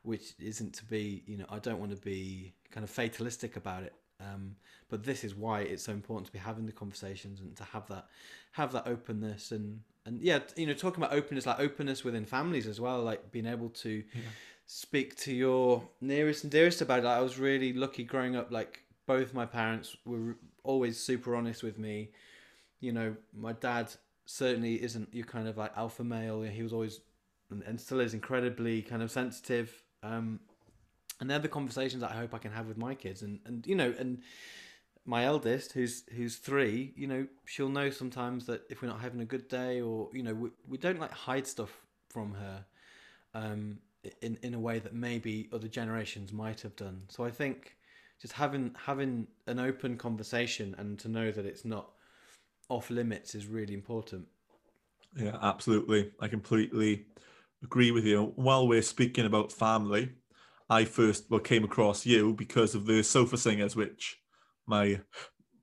which 0.01 0.33
isn't 0.39 0.73
to 0.75 0.85
be 0.85 1.21
you 1.27 1.37
know 1.37 1.45
I 1.47 1.59
don't 1.59 1.79
want 1.79 1.91
to 1.91 1.97
be 1.97 2.53
kind 2.71 2.83
of 2.83 2.89
fatalistic 2.89 3.55
about 3.55 3.83
it. 3.83 3.93
Um, 4.21 4.55
but 4.89 5.03
this 5.03 5.23
is 5.23 5.33
why 5.33 5.61
it's 5.61 5.83
so 5.83 5.91
important 5.91 6.27
to 6.27 6.33
be 6.33 6.39
having 6.39 6.65
the 6.65 6.71
conversations 6.71 7.39
and 7.39 7.55
to 7.57 7.63
have 7.63 7.87
that 7.87 8.07
have 8.51 8.73
that 8.73 8.85
openness 8.87 9.51
and 9.51 9.79
and 10.05 10.21
yeah 10.21 10.39
you 10.57 10.67
know 10.67 10.73
talking 10.73 11.01
about 11.01 11.15
openness 11.15 11.45
like 11.45 11.59
openness 11.59 12.03
within 12.03 12.25
families 12.25 12.67
as 12.67 12.81
well 12.81 13.01
like 13.01 13.31
being 13.31 13.45
able 13.45 13.69
to 13.69 14.03
speak 14.65 15.15
to 15.17 15.33
your 15.33 15.81
nearest 16.01 16.43
and 16.43 16.51
dearest 16.51 16.81
about 16.81 16.99
it. 16.99 17.05
Like, 17.05 17.17
i 17.17 17.21
was 17.21 17.37
really 17.37 17.73
lucky 17.73 18.03
growing 18.03 18.35
up 18.35 18.51
like 18.51 18.83
both 19.05 19.33
my 19.33 19.45
parents 19.45 19.97
were 20.05 20.37
always 20.63 20.97
super 20.97 21.35
honest 21.35 21.63
with 21.63 21.77
me. 21.77 22.11
You 22.79 22.93
know 22.93 23.15
my 23.35 23.53
dad 23.53 23.91
certainly 24.25 24.81
isn't 24.81 25.13
your 25.13 25.25
kind 25.25 25.47
of 25.47 25.57
like 25.57 25.75
alpha 25.75 26.03
male. 26.03 26.41
He 26.43 26.63
was 26.63 26.73
always 26.73 27.01
and, 27.49 27.63
and 27.63 27.79
still 27.79 27.99
is 27.99 28.13
incredibly 28.13 28.81
kind 28.81 29.01
of 29.01 29.11
sensitive. 29.11 29.83
Um 30.03 30.39
and 31.21 31.29
they're 31.29 31.39
the 31.39 31.47
conversations 31.47 32.01
that 32.01 32.11
I 32.11 32.15
hope 32.15 32.33
I 32.33 32.39
can 32.39 32.51
have 32.51 32.67
with 32.67 32.77
my 32.77 32.95
kids 32.95 33.21
and 33.21 33.39
and 33.45 33.65
you 33.65 33.75
know 33.75 33.93
and 33.97 34.21
my 35.05 35.23
eldest 35.23 35.71
who's 35.71 36.03
who's 36.15 36.35
three 36.35 36.93
you 36.97 37.07
know 37.07 37.27
she'll 37.45 37.69
know 37.69 37.89
sometimes 37.89 38.47
that 38.47 38.63
if 38.69 38.81
we're 38.81 38.89
not 38.89 38.99
having 38.99 39.21
a 39.21 39.25
good 39.25 39.47
day 39.47 39.79
or 39.79 40.09
you 40.13 40.23
know 40.23 40.33
we, 40.33 40.49
we 40.67 40.77
don't 40.77 40.99
like 40.99 41.11
hide 41.11 41.47
stuff 41.47 41.85
from 42.09 42.33
her 42.33 42.65
um 43.33 43.77
in 44.21 44.37
in 44.41 44.53
a 44.53 44.59
way 44.59 44.79
that 44.79 44.93
maybe 44.93 45.47
other 45.53 45.67
generations 45.67 46.33
might 46.33 46.61
have 46.61 46.75
done 46.75 47.03
so 47.07 47.23
I 47.23 47.31
think 47.31 47.77
just 48.19 48.33
having 48.33 48.75
having 48.85 49.27
an 49.47 49.59
open 49.59 49.97
conversation 49.97 50.75
and 50.77 50.99
to 50.99 51.07
know 51.07 51.31
that 51.31 51.45
it's 51.45 51.65
not 51.65 51.91
off 52.69 52.89
limits 52.89 53.35
is 53.35 53.45
really 53.45 53.73
important 53.73 54.27
Yeah, 55.15 55.37
absolutely. 55.41 56.11
I 56.19 56.27
completely 56.27 57.05
agree 57.63 57.91
with 57.91 58.05
you. 58.05 58.33
While 58.35 58.67
we're 58.67 58.81
speaking 58.81 59.25
about 59.25 59.51
family, 59.51 60.09
I 60.71 60.85
first 60.85 61.29
well 61.29 61.41
came 61.41 61.65
across 61.65 62.05
you 62.05 62.33
because 62.33 62.75
of 62.75 62.85
the 62.85 63.03
sofa 63.03 63.37
singers, 63.37 63.75
which 63.75 64.17
my 64.65 65.01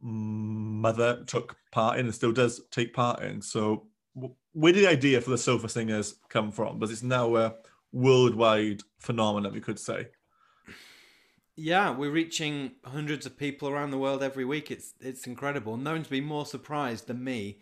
mother 0.02 1.24
took 1.26 1.56
part 1.72 1.98
in 1.98 2.04
and 2.04 2.14
still 2.14 2.30
does 2.30 2.61
take 2.70 2.92
part 2.92 3.22
in. 3.22 3.40
So, 3.40 3.86
where 4.52 4.72
did 4.74 4.84
the 4.84 4.90
idea 4.90 5.22
for 5.22 5.30
the 5.30 5.38
sofa 5.38 5.70
singers 5.70 6.16
come 6.28 6.52
from? 6.52 6.78
Because 6.78 6.92
it's 6.92 7.02
now 7.02 7.36
a 7.36 7.54
worldwide 7.90 8.82
phenomenon, 8.98 9.54
we 9.54 9.62
could 9.62 9.78
say. 9.78 10.09
Yeah, 11.56 11.90
we're 11.90 12.11
reaching 12.11 12.72
hundreds 12.84 13.24
of 13.24 13.38
people 13.38 13.70
around 13.70 13.92
the 13.92 13.98
world 13.98 14.22
every 14.22 14.44
week. 14.44 14.70
It's 14.70 14.92
it's 15.00 15.26
incredible. 15.26 15.78
No 15.78 15.92
one's 15.92 16.09
been 16.09 16.24
more 16.24 16.44
surprised 16.44 17.06
than 17.06 17.24
me, 17.24 17.61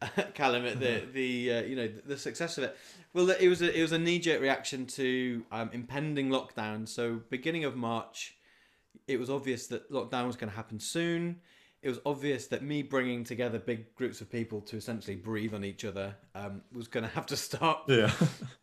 Callum, 0.34 0.64
at 0.66 0.80
the 0.80 1.02
the 1.12 1.52
uh, 1.52 1.62
you 1.62 1.76
know 1.76 1.88
the 2.06 2.16
success 2.16 2.58
of 2.58 2.64
it. 2.64 2.76
Well, 3.12 3.30
it 3.30 3.48
was 3.48 3.60
a 3.62 3.76
it 3.76 3.82
was 3.82 3.92
a 3.92 3.98
knee 3.98 4.18
jerk 4.18 4.40
reaction 4.40 4.86
to 4.86 5.44
um, 5.52 5.70
impending 5.72 6.28
lockdown. 6.30 6.88
So 6.88 7.20
beginning 7.28 7.64
of 7.64 7.76
March, 7.76 8.36
it 9.06 9.18
was 9.18 9.28
obvious 9.30 9.66
that 9.68 9.90
lockdown 9.90 10.26
was 10.26 10.36
going 10.36 10.50
to 10.50 10.56
happen 10.56 10.80
soon. 10.80 11.40
It 11.82 11.88
was 11.88 11.98
obvious 12.04 12.46
that 12.48 12.62
me 12.62 12.82
bringing 12.82 13.24
together 13.24 13.58
big 13.58 13.94
groups 13.94 14.20
of 14.20 14.30
people 14.30 14.60
to 14.62 14.76
essentially 14.76 15.16
breathe 15.16 15.54
on 15.54 15.64
each 15.64 15.84
other 15.84 16.14
um, 16.34 16.60
was 16.74 16.88
going 16.88 17.04
to 17.04 17.10
have 17.10 17.24
to 17.26 17.36
stop 17.36 17.84
Yeah. 17.90 18.12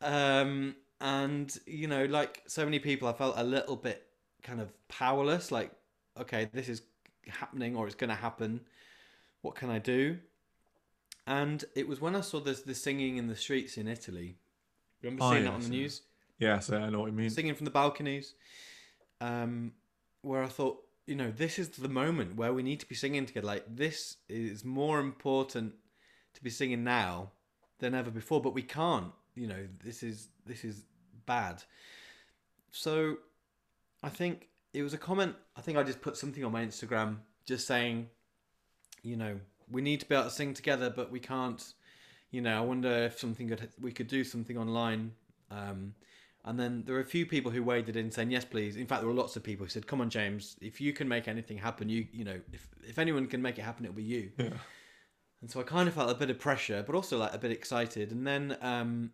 um 0.02 0.76
and 1.02 1.56
you 1.66 1.88
know 1.88 2.06
like 2.06 2.44
so 2.48 2.64
many 2.64 2.78
people 2.80 3.08
i 3.08 3.14
felt 3.14 3.34
a 3.38 3.44
little 3.44 3.76
bit 3.76 4.06
kind 4.44 4.62
of 4.62 4.72
powerless 4.88 5.52
like 5.52 5.72
okay 6.20 6.48
this 6.54 6.70
is 6.70 6.82
happening 7.28 7.76
or 7.76 7.88
it's 7.88 7.96
going 7.96 8.10
to 8.10 8.16
happen 8.16 8.62
what 9.42 9.56
can 9.56 9.70
i 9.72 9.80
do 9.80 10.18
and 11.28 11.66
it 11.76 11.88
was 11.88 12.00
when 12.02 12.16
i 12.16 12.22
saw 12.22 12.40
this 12.40 12.62
the 12.62 12.74
singing 12.74 13.18
in 13.18 13.28
the 13.28 13.36
streets 13.36 13.78
in 13.78 13.88
italy 13.88 14.38
remember 15.04 15.24
Oh, 15.26 15.32
seeing 15.32 15.44
that 15.44 15.54
yes, 15.54 15.56
on 15.56 15.62
the 15.62 15.70
news? 15.70 16.02
yeah. 16.40 16.54
news 16.56 16.70
yes, 16.70 16.82
I 16.86 16.90
know 16.90 17.00
what 17.02 17.08
you 17.08 17.12
mean. 17.14 17.30
singing 17.30 17.54
from 17.56 17.66
the 17.66 17.72
balconies 17.72 18.34
um 19.22 19.74
where 20.22 20.42
i 20.44 20.48
thought 20.48 20.78
you 21.06 21.16
know 21.16 21.32
this 21.32 21.58
is 21.60 21.70
the 21.70 21.90
moment 21.90 22.36
where 22.36 22.54
we 22.54 22.64
need 22.64 22.80
to 22.80 22.86
be 22.88 22.96
singing 22.96 23.26
together 23.26 23.48
like 23.48 23.64
this 23.68 24.18
is 24.30 24.64
more 24.66 25.00
important 25.00 25.74
to 26.34 26.44
be 26.44 26.50
singing 26.50 26.84
now 26.84 27.32
than 27.80 27.94
ever 27.94 28.12
before 28.12 28.42
but 28.42 28.54
we 28.54 28.62
can't 28.64 29.12
you 29.36 29.48
know 29.48 29.68
this 29.84 30.04
is 30.04 30.30
this 30.46 30.64
is 30.64 30.84
bad 31.26 31.64
so 32.72 33.18
i 34.04 34.10
think 34.10 34.48
it 34.74 34.82
was 34.84 34.94
a 34.94 34.98
comment 34.98 35.36
i 35.56 35.62
think 35.62 35.78
i 35.78 35.84
just 35.84 36.02
put 36.02 36.16
something 36.18 36.44
on 36.44 36.52
my 36.52 36.64
instagram 36.66 37.18
just 37.46 37.66
saying 37.68 38.08
you 39.04 39.16
know 39.16 39.40
we 39.70 39.82
need 39.82 40.00
to 40.00 40.06
be 40.08 40.16
able 40.16 40.26
to 40.26 40.30
sing 40.32 40.54
together 40.54 40.90
but 40.90 41.12
we 41.12 41.20
can't 41.20 41.74
you 42.32 42.42
know 42.42 42.58
i 42.58 42.62
wonder 42.62 42.90
if 42.90 43.20
something 43.20 43.48
could 43.48 43.70
we 43.82 43.92
could 43.92 44.08
do 44.08 44.24
something 44.24 44.58
online 44.58 45.12
um 45.52 45.94
and 46.46 46.58
then 46.58 46.84
there 46.86 46.96
were 46.96 47.02
a 47.02 47.06
few 47.06 47.26
people 47.26 47.52
who 47.52 47.62
waded 47.62 47.96
in 47.98 48.10
saying 48.12 48.32
yes 48.32 48.46
please 48.46 48.76
in 48.78 48.88
fact 48.88 49.02
there 49.02 49.08
were 49.10 49.14
lots 49.14 49.36
of 49.36 49.44
people 49.44 49.66
who 49.66 49.70
said 49.70 49.86
come 49.88 50.02
on 50.02 50.10
james 50.10 50.56
if 50.62 50.80
you 50.80 50.94
can 50.94 51.08
make 51.08 51.28
anything 51.28 51.58
happen 51.58 51.90
you 51.90 52.06
you 52.12 52.24
know 52.24 52.40
if 52.54 52.68
if 52.88 52.98
anyone 53.00 53.28
can 53.28 53.42
make 53.42 53.58
it 53.60 53.64
happen 53.64 53.86
it'll 53.86 53.96
be 53.96 54.04
you 54.04 54.32
Yeah. 54.38 54.50
and 55.42 55.52
so 55.52 55.60
I 55.60 55.64
kind 55.64 55.88
of 55.88 55.94
felt 55.94 56.10
a 56.10 56.16
bit 56.16 56.30
of 56.32 56.40
pressure, 56.40 56.84
but 56.86 56.96
also 56.96 57.18
like 57.18 57.34
a 57.34 57.38
bit 57.38 57.52
excited. 57.52 58.12
And 58.12 58.26
then 58.26 58.58
um, 58.62 59.12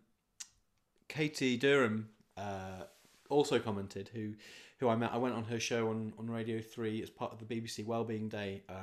Katie 1.08 1.58
Derham 1.58 2.08
uh, 2.38 2.84
also 3.28 3.58
commented, 3.58 4.08
who 4.14 4.32
who 4.78 4.88
I 4.88 4.96
met. 4.96 5.12
I 5.12 5.18
went 5.18 5.34
on 5.34 5.44
her 5.44 5.60
show 5.60 5.88
on, 5.90 6.12
on 6.18 6.30
Radio 6.30 6.60
Three 6.60 7.02
as 7.02 7.10
part 7.10 7.32
of 7.32 7.38
the 7.38 7.44
BBC 7.44 7.84
Wellbeing 7.84 8.28
Day 8.30 8.62
uh, 8.70 8.74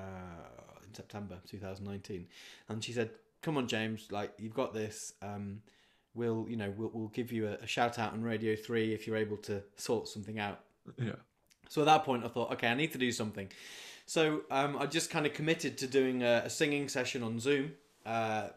in 0.92 0.96
September 0.96 1.38
2019, 1.48 2.28
and 2.70 2.84
she 2.84 2.92
said, 2.92 3.12
"Come 3.42 3.58
on, 3.58 3.68
James, 3.68 4.08
like 4.12 4.34
you've 4.38 4.54
got 4.54 4.74
this. 4.74 5.14
Um, 5.22 5.62
we'll 6.14 6.46
you 6.50 6.58
know 6.58 6.74
we'll, 6.76 6.92
we'll 6.94 7.08
give 7.10 7.32
you 7.32 7.48
a, 7.48 7.54
a 7.54 7.68
shout 7.68 7.98
out 7.98 8.14
on 8.14 8.22
Radio 8.22 8.56
Three 8.56 8.94
if 8.94 9.08
you're 9.08 9.18
able 9.18 9.38
to 9.38 9.64
sort 9.78 10.08
something 10.08 10.40
out." 10.40 10.60
Yeah. 10.98 11.14
So 11.70 11.82
at 11.82 11.86
that 11.86 12.04
point, 12.04 12.26
I 12.26 12.28
thought, 12.28 12.52
okay, 12.54 12.68
I 12.68 12.74
need 12.74 12.92
to 12.92 12.98
do 12.98 13.12
something. 13.12 13.50
So 14.06 14.42
um, 14.52 14.78
I 14.78 14.88
just 14.88 15.10
kind 15.10 15.26
of 15.26 15.34
committed 15.34 15.78
to 15.78 15.88
doing 15.88 16.22
a, 16.22 16.44
a 16.46 16.50
singing 16.50 16.90
session 16.90 17.24
on 17.24 17.40
Zoom. 17.40 17.74
Uh, 18.06 18.50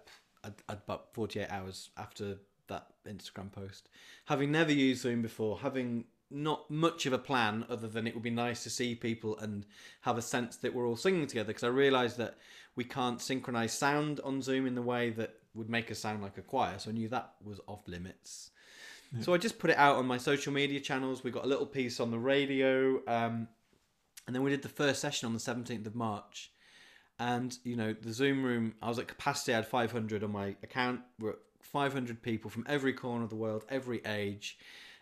about 0.68 1.14
forty-eight 1.14 1.50
hours 1.50 1.90
after 1.96 2.38
that 2.68 2.88
Instagram 3.06 3.52
post, 3.52 3.88
having 4.26 4.50
never 4.50 4.72
used 4.72 5.02
Zoom 5.02 5.22
before, 5.22 5.58
having 5.58 6.04
not 6.34 6.70
much 6.70 7.06
of 7.06 7.12
a 7.12 7.18
plan 7.18 7.64
other 7.68 7.88
than 7.88 8.06
it 8.06 8.14
would 8.14 8.22
be 8.22 8.30
nice 8.30 8.62
to 8.64 8.70
see 8.70 8.94
people 8.94 9.38
and 9.38 9.64
have 10.02 10.18
a 10.18 10.22
sense 10.22 10.56
that 10.56 10.74
we're 10.74 10.86
all 10.86 10.96
singing 10.96 11.26
together. 11.26 11.48
Because 11.48 11.64
I 11.64 11.68
realised 11.68 12.18
that 12.18 12.36
we 12.76 12.84
can't 12.84 13.20
synchronize 13.20 13.72
sound 13.72 14.20
on 14.20 14.42
Zoom 14.42 14.66
in 14.66 14.74
the 14.74 14.82
way 14.82 15.10
that 15.10 15.38
would 15.54 15.70
make 15.70 15.90
us 15.90 15.98
sound 15.98 16.22
like 16.22 16.36
a 16.36 16.42
choir. 16.42 16.78
So 16.78 16.90
I 16.90 16.92
knew 16.94 17.08
that 17.08 17.34
was 17.42 17.60
off 17.66 17.86
limits. 17.86 18.50
So 19.20 19.32
I 19.32 19.38
just 19.38 19.60
put 19.60 19.70
it 19.70 19.76
out 19.76 19.96
on 19.96 20.06
my 20.06 20.18
social 20.18 20.52
media 20.52 20.80
channels. 20.80 21.22
We 21.22 21.30
got 21.30 21.44
a 21.44 21.46
little 21.46 21.66
piece 21.66 22.00
on 22.00 22.10
the 22.10 22.18
radio, 22.18 22.96
um, 23.06 23.46
and 24.26 24.34
then 24.34 24.42
we 24.42 24.50
did 24.50 24.62
the 24.62 24.68
first 24.68 25.00
session 25.00 25.26
on 25.26 25.32
the 25.32 25.38
17th 25.38 25.86
of 25.86 25.94
March. 25.94 26.50
And, 27.20 27.56
you 27.62 27.76
know, 27.76 27.92
the 27.92 28.12
Zoom 28.12 28.42
room, 28.42 28.74
I 28.82 28.88
was 28.88 28.98
at 28.98 29.06
capacity, 29.06 29.52
I 29.52 29.56
had 29.56 29.68
500 29.68 30.24
on 30.24 30.32
my 30.32 30.56
account. 30.64 31.00
We're 31.20 31.30
at 31.30 31.38
500 31.62 32.22
people 32.22 32.50
from 32.50 32.64
every 32.68 32.92
corner 32.92 33.22
of 33.22 33.30
the 33.30 33.36
world, 33.36 33.64
every 33.68 34.02
age, 34.04 34.58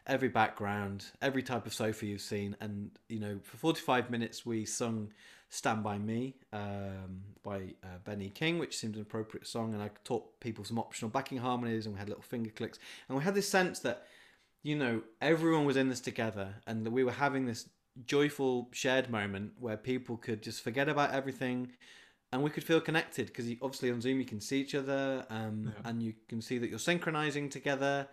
every 0.07 0.29
background, 0.29 1.07
every 1.21 1.43
type 1.43 1.67
of 1.67 1.75
sofa 1.75 2.07
you've 2.07 2.21
seen. 2.21 2.57
And, 2.61 2.91
you 3.09 3.21
know, 3.21 3.39
for 3.43 3.57
45 3.57 4.11
minutes, 4.11 4.45
we 4.45 4.65
sung 4.65 5.13
Stand 5.49 5.83
By 5.83 5.99
Me 5.99 6.35
um, 6.53 7.23
by 7.43 7.75
uh, 7.85 7.99
Benny 8.05 8.31
King, 8.31 8.59
which 8.59 8.77
seemed 8.77 8.97
an 8.97 9.03
appropriate 9.03 9.47
song. 9.47 9.75
And 9.75 9.83
I 9.83 9.91
taught 10.05 10.41
people 10.41 10.65
some 10.65 10.79
optional 10.79 11.11
backing 11.11 11.39
harmonies 11.39 11.87
and 11.87 11.95
we 11.95 11.99
had 11.99 12.09
little 12.09 12.23
finger 12.23 12.51
clicks. 12.51 12.79
And 13.09 13.17
we 13.17 13.25
had 13.25 13.35
this 13.35 13.49
sense 13.49 13.79
that, 13.81 14.07
you 14.63 14.77
know, 14.77 15.03
everyone 15.21 15.65
was 15.65 15.77
in 15.77 15.89
this 15.89 16.01
together 16.01 16.55
and 16.67 16.85
that 16.87 16.91
we 16.91 17.05
were 17.05 17.13
having 17.13 17.47
this 17.47 17.69
joyful 18.07 18.69
shared 18.73 19.11
moment 19.11 19.53
where 19.59 19.77
people 19.77 20.17
could 20.17 20.43
just 20.43 20.63
forget 20.63 20.89
about 20.89 21.13
everything 21.13 21.71
and 22.33 22.43
we 22.43 22.51
could 22.51 22.65
feel 22.65 22.81
connected 22.81 23.27
because 23.27 23.47
obviously 23.61 23.91
on 23.91 24.01
zoom 24.01 24.19
you 24.19 24.25
can 24.25 24.41
see 24.41 24.61
each 24.61 24.75
other 24.75 25.27
um, 25.29 25.65
yeah. 25.67 25.91
and 25.91 26.03
you 26.03 26.15
can 26.29 26.41
see 26.41 26.59
that 26.59 26.71
you're 26.71 26.79
synchronizing 26.79 27.49
together 27.51 28.09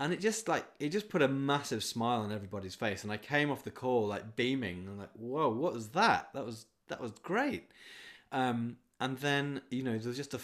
and 0.00 0.12
it 0.12 0.20
just 0.20 0.48
like 0.48 0.64
it 0.78 0.90
just 0.90 1.08
put 1.08 1.22
a 1.22 1.28
massive 1.28 1.82
smile 1.82 2.20
on 2.20 2.32
everybody's 2.32 2.74
face 2.74 3.02
and 3.02 3.12
i 3.12 3.16
came 3.16 3.50
off 3.50 3.64
the 3.64 3.70
call 3.70 4.06
like 4.06 4.36
beaming 4.36 4.86
and 4.86 4.98
like 4.98 5.12
whoa 5.14 5.48
what 5.48 5.72
was 5.72 5.88
that 5.88 6.28
that 6.34 6.44
was 6.44 6.66
that 6.88 7.00
was 7.00 7.12
great 7.22 7.70
um, 8.32 8.76
and 9.00 9.18
then 9.18 9.60
you 9.70 9.82
know 9.82 9.96
there's 9.96 10.16
just 10.16 10.34
a, 10.34 10.40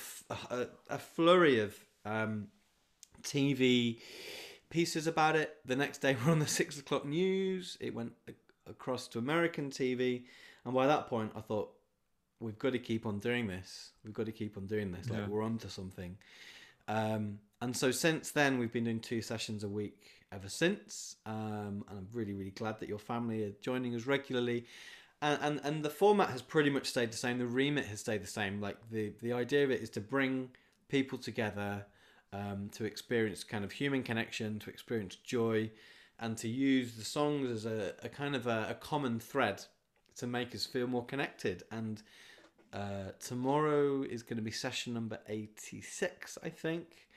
a, 0.51 0.66
a 0.90 0.98
flurry 0.98 1.61
of 1.61 1.74
um, 2.05 2.46
tv 3.22 3.98
pieces 4.70 5.07
about 5.07 5.34
it 5.34 5.57
the 5.64 5.76
next 5.76 5.98
day 5.98 6.16
we're 6.24 6.32
on 6.32 6.38
the 6.38 6.46
six 6.46 6.78
o'clock 6.78 7.05
news 7.05 7.76
it 7.80 7.94
went 7.94 8.12
across 8.70 9.09
to 9.09 9.18
American 9.18 9.70
TV. 9.70 10.22
And 10.64 10.72
by 10.72 10.86
that 10.86 11.09
point, 11.09 11.32
I 11.36 11.40
thought, 11.40 11.72
we've 12.38 12.59
got 12.59 12.72
to 12.72 12.78
keep 12.78 13.05
on 13.05 13.18
doing 13.18 13.46
this. 13.46 13.90
We've 14.05 14.14
got 14.14 14.26
to 14.26 14.32
keep 14.32 14.57
on 14.57 14.66
doing 14.66 14.92
this. 14.92 15.11
Like, 15.11 15.20
yeah. 15.20 15.28
we're 15.28 15.42
on 15.42 15.59
to 15.59 15.68
something. 15.68 16.16
Um, 16.88 17.38
and 17.61 17.77
so 17.77 17.91
since 17.91 18.31
then, 18.31 18.59
we've 18.59 18.73
been 18.73 18.85
doing 18.85 19.01
two 19.01 19.23
sessions 19.23 19.65
a 19.65 19.69
week 19.69 20.21
ever 20.33 20.49
since. 20.49 21.17
Um, 21.27 21.85
and 21.89 21.99
I'm 21.99 22.09
really, 22.13 22.33
really 22.33 22.53
glad 22.53 22.81
that 22.81 22.89
your 22.89 22.99
family 22.99 23.45
are 23.45 23.53
joining 23.61 23.95
us 23.95 24.07
regularly. 24.07 24.65
And, 25.23 25.39
and, 25.43 25.61
and 25.65 25.85
the 25.85 25.91
format 25.91 26.31
has 26.31 26.41
pretty 26.41 26.71
much 26.71 26.87
stayed 26.87 27.13
the 27.13 27.17
same. 27.17 27.39
The 27.39 27.47
remit 27.47 27.85
has 27.87 28.01
stayed 28.01 28.23
the 28.23 28.29
same. 28.29 28.61
Like 28.61 28.77
the, 28.91 29.13
the 29.21 29.33
idea 29.33 29.65
of 29.65 29.71
it 29.71 29.83
is 29.83 29.91
to 29.91 30.01
bring 30.01 30.51
people 30.89 31.19
together 31.19 31.85
um, 32.33 32.71
to 32.73 32.85
experience 32.85 33.45
kind 33.45 33.65
of 33.65 33.73
human 33.73 34.03
connection, 34.03 34.59
to 34.61 34.71
experience 34.71 35.17
joy, 35.17 35.71
and 36.19 36.37
to 36.39 36.49
use 36.49 36.95
the 36.95 37.05
songs 37.05 37.51
as 37.51 37.67
a, 37.67 37.95
a 38.03 38.09
kind 38.09 38.37
of 38.37 38.47
a, 38.47 38.69
a, 38.71 38.75
common 38.75 39.19
thread 39.19 39.65
to 40.17 40.27
make 40.27 40.55
us 40.55 40.65
feel 40.65 40.87
more 40.87 41.05
connected. 41.05 41.65
And 41.71 42.03
uh, 42.73 43.13
tomorrow 43.19 44.03
is 44.03 44.23
going 44.23 44.37
to 44.37 44.43
be 44.43 44.51
session 44.51 44.95
number 44.95 45.19
86, 45.29 46.39
I 46.43 46.49
think. 46.51 47.09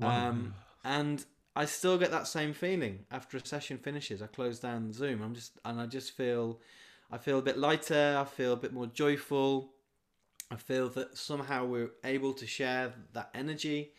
Um, 0.00 0.54
and 0.84 1.24
I 1.54 1.64
still 1.64 1.98
get 1.98 2.10
that 2.10 2.26
same 2.26 2.52
feeling 2.52 3.06
after 3.10 3.36
a 3.36 3.46
session 3.46 3.78
finishes. 3.78 4.22
I 4.22 4.26
close 4.26 4.60
down 4.60 4.92
Zoom. 4.92 5.22
I'm 5.22 5.34
just, 5.34 5.58
and 5.64 5.80
I 5.80 5.86
just 5.86 6.12
feel, 6.12 6.60
I 7.10 7.18
feel 7.18 7.38
a 7.38 7.42
bit 7.42 7.58
lighter. 7.58 8.16
I 8.18 8.24
feel 8.24 8.52
a 8.52 8.56
bit 8.56 8.72
more 8.72 8.86
joyful. 8.86 9.72
I 10.50 10.56
feel 10.56 10.88
that 10.90 11.16
somehow 11.16 11.64
we're 11.64 11.90
able 12.04 12.32
to 12.34 12.46
share 12.46 12.94
that 13.14 13.30
energy. 13.34 13.92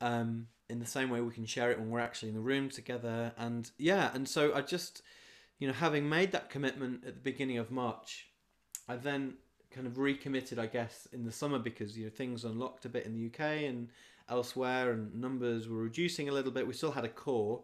Um, 0.00 0.48
in 0.68 0.80
the 0.80 0.86
same 0.86 1.08
way 1.08 1.20
we 1.20 1.32
can 1.32 1.46
share 1.46 1.70
it 1.70 1.78
when 1.78 1.90
we're 1.90 2.00
actually 2.00 2.28
in 2.28 2.34
the 2.34 2.40
room 2.40 2.68
together. 2.68 3.32
And 3.38 3.70
yeah, 3.78 4.10
and 4.12 4.28
so 4.28 4.54
I 4.54 4.60
just, 4.60 5.02
you 5.58 5.66
know, 5.66 5.74
having 5.74 6.08
made 6.08 6.32
that 6.32 6.50
commitment 6.50 7.04
at 7.06 7.14
the 7.14 7.20
beginning 7.20 7.58
of 7.58 7.70
March, 7.70 8.28
I 8.88 8.96
then 8.96 9.34
kind 9.70 9.86
of 9.86 9.98
recommitted, 9.98 10.58
I 10.58 10.66
guess, 10.66 11.08
in 11.12 11.24
the 11.24 11.32
summer 11.32 11.58
because 11.58 11.96
you 11.96 12.04
know 12.04 12.10
things 12.10 12.44
unlocked 12.44 12.84
a 12.84 12.88
bit 12.88 13.06
in 13.06 13.14
the 13.14 13.26
UK 13.26 13.64
and 13.64 13.88
elsewhere, 14.28 14.92
and 14.92 15.14
numbers 15.14 15.68
were 15.68 15.78
reducing 15.78 16.28
a 16.28 16.32
little 16.32 16.52
bit. 16.52 16.66
We 16.66 16.72
still 16.72 16.92
had 16.92 17.04
a 17.04 17.08
core, 17.08 17.62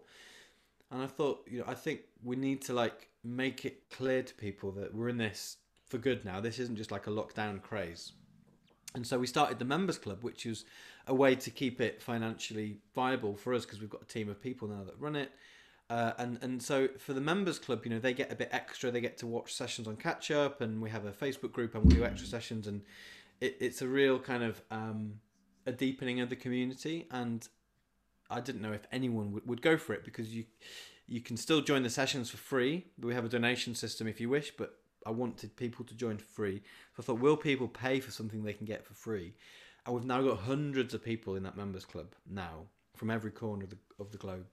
and 0.90 1.02
I 1.02 1.06
thought, 1.06 1.46
you 1.50 1.58
know, 1.58 1.64
I 1.66 1.74
think 1.74 2.00
we 2.22 2.36
need 2.36 2.62
to 2.62 2.72
like 2.72 3.08
make 3.22 3.64
it 3.64 3.90
clear 3.90 4.22
to 4.22 4.34
people 4.34 4.70
that 4.72 4.94
we're 4.94 5.08
in 5.08 5.18
this 5.18 5.56
for 5.86 5.98
good 5.98 6.24
now. 6.24 6.40
This 6.40 6.58
isn't 6.58 6.76
just 6.76 6.90
like 6.90 7.06
a 7.06 7.10
lockdown 7.10 7.62
craze. 7.62 8.12
And 8.94 9.06
so 9.06 9.18
we 9.18 9.26
started 9.26 9.58
the 9.58 9.64
members 9.64 9.98
club, 9.98 10.22
which 10.22 10.46
was 10.46 10.64
a 11.06 11.14
way 11.14 11.34
to 11.34 11.50
keep 11.50 11.80
it 11.80 12.00
financially 12.00 12.78
viable 12.94 13.34
for 13.34 13.52
us 13.52 13.64
because 13.64 13.80
we've 13.80 13.90
got 13.90 14.02
a 14.02 14.06
team 14.06 14.28
of 14.28 14.40
people 14.40 14.68
now 14.68 14.84
that 14.84 14.94
run 14.98 15.16
it. 15.16 15.32
Uh, 15.90 16.12
and 16.16 16.38
and 16.42 16.62
so 16.62 16.88
for 16.98 17.12
the 17.12 17.20
members 17.20 17.58
club, 17.58 17.84
you 17.84 17.90
know, 17.90 17.98
they 17.98 18.14
get 18.14 18.32
a 18.32 18.34
bit 18.34 18.48
extra. 18.52 18.90
They 18.90 19.00
get 19.00 19.18
to 19.18 19.26
watch 19.26 19.52
sessions 19.52 19.86
on 19.86 19.96
catch 19.96 20.30
up, 20.30 20.60
and 20.60 20.80
we 20.80 20.88
have 20.90 21.04
a 21.04 21.12
Facebook 21.12 21.52
group, 21.52 21.74
and 21.74 21.84
we 21.84 21.94
do 21.94 22.04
extra 22.04 22.26
sessions, 22.26 22.66
and 22.66 22.80
it, 23.40 23.56
it's 23.60 23.82
a 23.82 23.88
real 23.88 24.18
kind 24.18 24.42
of 24.42 24.62
um, 24.70 25.20
a 25.66 25.72
deepening 25.72 26.20
of 26.20 26.28
the 26.28 26.36
community. 26.36 27.06
And 27.10 27.46
I 28.30 28.40
didn't 28.40 28.62
know 28.62 28.72
if 28.72 28.86
anyone 28.92 29.32
would, 29.32 29.46
would 29.46 29.62
go 29.62 29.76
for 29.76 29.92
it 29.92 30.04
because 30.04 30.34
you 30.34 30.44
you 31.06 31.20
can 31.20 31.36
still 31.36 31.60
join 31.60 31.82
the 31.82 31.90
sessions 31.90 32.30
for 32.30 32.38
free. 32.38 32.86
We 32.98 33.14
have 33.14 33.26
a 33.26 33.28
donation 33.28 33.74
system 33.74 34.06
if 34.06 34.20
you 34.20 34.30
wish, 34.30 34.52
but 34.56 34.78
I 35.06 35.10
wanted 35.10 35.54
people 35.56 35.84
to 35.84 35.94
join 35.94 36.16
for 36.16 36.24
free. 36.24 36.62
So 36.96 37.02
I 37.02 37.02
thought, 37.02 37.20
will 37.20 37.36
people 37.36 37.68
pay 37.68 38.00
for 38.00 38.10
something 38.10 38.42
they 38.42 38.54
can 38.54 38.66
get 38.66 38.86
for 38.86 38.94
free? 38.94 39.34
And 39.84 39.94
we've 39.94 40.06
now 40.06 40.22
got 40.22 40.38
hundreds 40.38 40.94
of 40.94 41.04
people 41.04 41.36
in 41.36 41.42
that 41.42 41.56
members 41.56 41.84
club 41.84 42.14
now 42.28 42.62
from 42.96 43.10
every 43.10 43.30
corner 43.30 43.64
of 43.64 43.70
the, 43.70 43.76
of 44.00 44.12
the 44.12 44.18
globe 44.18 44.46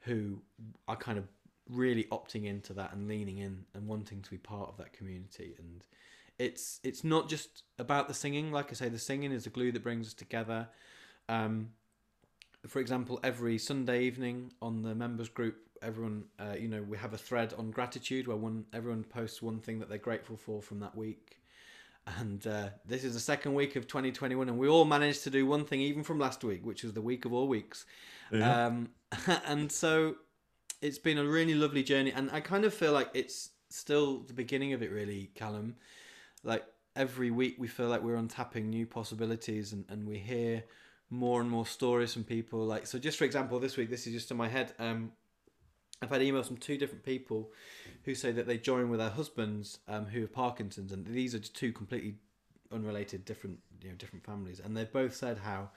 who 0.00 0.42
are 0.88 0.96
kind 0.96 1.16
of 1.16 1.28
really 1.70 2.04
opting 2.04 2.44
into 2.44 2.72
that 2.74 2.92
and 2.92 3.08
leaning 3.08 3.38
in 3.38 3.64
and 3.74 3.86
wanting 3.86 4.20
to 4.20 4.30
be 4.30 4.36
part 4.36 4.68
of 4.68 4.76
that 4.76 4.92
community 4.92 5.54
and 5.58 5.84
it's 6.38 6.80
it's 6.82 7.04
not 7.04 7.28
just 7.28 7.62
about 7.78 8.08
the 8.08 8.14
singing 8.14 8.50
like 8.50 8.70
i 8.70 8.74
say 8.74 8.88
the 8.88 8.98
singing 8.98 9.32
is 9.32 9.44
the 9.44 9.50
glue 9.50 9.70
that 9.72 9.82
brings 9.82 10.08
us 10.08 10.14
together 10.14 10.68
um, 11.28 11.70
for 12.66 12.80
example 12.80 13.20
every 13.22 13.58
sunday 13.58 14.02
evening 14.02 14.52
on 14.60 14.82
the 14.82 14.94
members 14.94 15.28
group 15.28 15.56
everyone 15.82 16.24
uh, 16.38 16.54
you 16.58 16.68
know 16.68 16.82
we 16.82 16.96
have 16.96 17.12
a 17.12 17.18
thread 17.18 17.54
on 17.58 17.70
gratitude 17.70 18.26
where 18.26 18.36
one 18.36 18.64
everyone 18.72 19.04
posts 19.04 19.42
one 19.42 19.60
thing 19.60 19.78
that 19.78 19.88
they're 19.88 19.98
grateful 19.98 20.36
for 20.36 20.60
from 20.60 20.80
that 20.80 20.96
week 20.96 21.38
and 22.18 22.46
uh, 22.46 22.68
this 22.86 23.04
is 23.04 23.14
the 23.14 23.20
second 23.20 23.54
week 23.54 23.76
of 23.76 23.86
2021, 23.86 24.48
and 24.48 24.58
we 24.58 24.68
all 24.68 24.84
managed 24.84 25.24
to 25.24 25.30
do 25.30 25.46
one 25.46 25.64
thing 25.64 25.80
even 25.80 26.04
from 26.04 26.18
last 26.18 26.44
week, 26.44 26.64
which 26.64 26.82
was 26.82 26.92
the 26.92 27.00
week 27.00 27.24
of 27.24 27.32
all 27.32 27.48
weeks. 27.48 27.86
Yeah. 28.30 28.66
Um, 28.66 28.90
and 29.46 29.72
so 29.72 30.16
it's 30.82 30.98
been 30.98 31.18
a 31.18 31.24
really 31.24 31.54
lovely 31.54 31.82
journey, 31.82 32.12
and 32.12 32.30
I 32.30 32.40
kind 32.40 32.64
of 32.64 32.74
feel 32.74 32.92
like 32.92 33.08
it's 33.14 33.50
still 33.70 34.18
the 34.20 34.34
beginning 34.34 34.74
of 34.74 34.82
it, 34.82 34.90
really, 34.90 35.30
Callum. 35.34 35.76
Like 36.44 36.64
every 36.94 37.30
week, 37.30 37.56
we 37.58 37.66
feel 37.66 37.88
like 37.88 38.02
we're 38.02 38.16
untapping 38.16 38.64
new 38.64 38.86
possibilities, 38.86 39.72
and, 39.72 39.84
and 39.88 40.06
we 40.06 40.18
hear 40.18 40.64
more 41.10 41.40
and 41.40 41.50
more 41.50 41.66
stories 41.66 42.12
from 42.12 42.24
people. 42.24 42.64
Like 42.64 42.86
so, 42.86 42.98
just 42.98 43.18
for 43.18 43.24
example, 43.24 43.58
this 43.58 43.76
week, 43.76 43.90
this 43.90 44.06
is 44.06 44.12
just 44.12 44.30
in 44.30 44.36
my 44.36 44.48
head. 44.48 44.72
Um, 44.78 45.12
I've 46.02 46.10
had 46.10 46.20
emails 46.20 46.46
from 46.46 46.58
two 46.58 46.76
different 46.76 47.04
people 47.04 47.50
who 48.04 48.14
say 48.14 48.32
that 48.32 48.46
they 48.46 48.58
join 48.58 48.90
with 48.90 49.00
their 49.00 49.10
husbands 49.10 49.78
um, 49.88 50.06
who 50.06 50.20
have 50.22 50.32
Parkinson's, 50.32 50.92
and 50.92 51.06
these 51.06 51.34
are 51.34 51.38
two 51.38 51.72
completely 51.72 52.16
unrelated, 52.72 53.24
different, 53.24 53.58
you 53.82 53.90
know, 53.90 53.94
different 53.96 54.24
families, 54.24 54.60
and 54.60 54.76
they've 54.76 54.92
both 54.92 55.14
said 55.14 55.38
how 55.38 55.70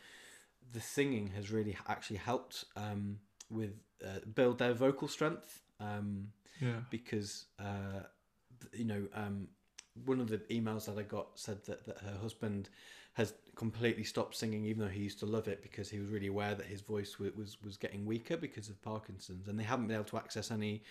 the 0.73 0.81
singing 0.81 1.27
has 1.27 1.51
really 1.51 1.77
actually 1.87 2.17
helped 2.17 2.65
um, 2.75 3.19
with 3.49 3.71
uh, 4.05 4.19
build 4.35 4.57
their 4.57 4.73
vocal 4.73 5.07
strength. 5.07 5.61
Um, 5.79 6.29
yeah. 6.59 6.81
Because 6.89 7.45
uh, 7.59 8.01
you 8.73 8.85
know, 8.85 9.07
um, 9.13 9.47
one 10.05 10.19
of 10.19 10.29
the 10.29 10.37
emails 10.49 10.85
that 10.85 10.97
I 10.97 11.03
got 11.03 11.27
said 11.35 11.63
that, 11.65 11.85
that 11.85 11.99
her 11.99 12.17
husband 12.21 12.69
has 13.13 13.33
completely 13.55 14.03
stopped 14.03 14.35
singing, 14.35 14.63
even 14.65 14.83
though 14.83 14.91
he 14.91 15.01
used 15.01 15.19
to 15.19 15.25
love 15.25 15.47
it 15.47 15.63
because 15.63 15.89
he 15.89 15.99
was 15.99 16.09
really 16.09 16.27
aware 16.27 16.53
that 16.53 16.67
his 16.67 16.81
voice 16.81 17.17
was 17.17 17.33
was, 17.35 17.57
was 17.63 17.75
getting 17.75 18.05
weaker 18.05 18.37
because 18.37 18.69
of 18.69 18.81
Parkinson's, 18.81 19.47
and 19.47 19.59
they 19.59 19.63
haven't 19.63 19.87
been 19.87 19.95
able 19.95 20.05
to 20.05 20.17
access 20.17 20.51
any, 20.51 20.83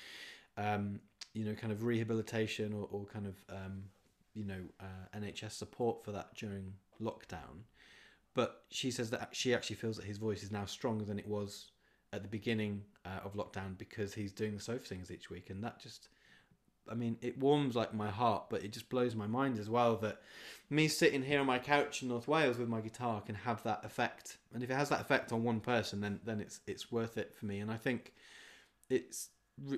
um, 0.56 0.98
you 1.34 1.44
know, 1.44 1.54
kind 1.54 1.72
of 1.72 1.84
rehabilitation 1.84 2.72
or, 2.72 2.88
or 2.90 3.04
kind 3.06 3.26
of 3.26 3.36
um, 3.48 3.84
you 4.34 4.44
know 4.44 4.60
uh, 4.80 5.18
NHS 5.18 5.52
support 5.52 6.04
for 6.04 6.10
that 6.12 6.34
during 6.34 6.72
lockdown. 7.00 7.62
But 8.34 8.64
she 8.70 8.90
says 8.90 9.08
that 9.10 9.28
she 9.32 9.54
actually 9.54 9.76
feels 9.76 9.96
that 9.96 10.04
his 10.04 10.18
voice 10.18 10.42
is 10.42 10.50
now 10.50 10.66
stronger 10.66 11.04
than 11.04 11.18
it 11.18 11.26
was 11.26 11.70
at 12.12 12.22
the 12.22 12.28
beginning 12.28 12.82
uh, 13.04 13.20
of 13.24 13.34
lockdown 13.34 13.78
because 13.78 14.12
he's 14.12 14.32
doing 14.32 14.54
the 14.54 14.60
sofa 14.60 14.84
singers 14.84 15.10
each 15.10 15.30
week, 15.30 15.50
and 15.50 15.62
that 15.62 15.80
just 15.80 16.08
I 16.90 16.94
mean, 16.94 17.16
it 17.20 17.38
warms 17.38 17.74
like 17.74 17.94
my 17.94 18.10
heart, 18.10 18.44
but 18.50 18.62
it 18.62 18.72
just 18.72 18.88
blows 18.88 19.14
my 19.14 19.26
mind 19.26 19.58
as 19.58 19.68
well 19.68 19.96
that 19.98 20.20
me 20.70 20.88
sitting 20.88 21.22
here 21.22 21.40
on 21.40 21.46
my 21.46 21.58
couch 21.58 22.02
in 22.02 22.08
North 22.08 22.28
Wales 22.28 22.58
with 22.58 22.68
my 22.68 22.80
guitar 22.80 23.20
can 23.20 23.34
have 23.34 23.62
that 23.62 23.84
effect. 23.84 24.38
And 24.52 24.62
if 24.62 24.70
it 24.70 24.74
has 24.74 24.88
that 24.88 25.00
effect 25.00 25.32
on 25.32 25.44
one 25.44 25.60
person, 25.60 26.00
then 26.00 26.20
then 26.24 26.40
it's 26.40 26.60
it's 26.66 26.90
worth 26.90 27.18
it 27.18 27.34
for 27.34 27.46
me. 27.46 27.60
And 27.60 27.70
I 27.70 27.76
think 27.76 28.12
it's 28.90 29.30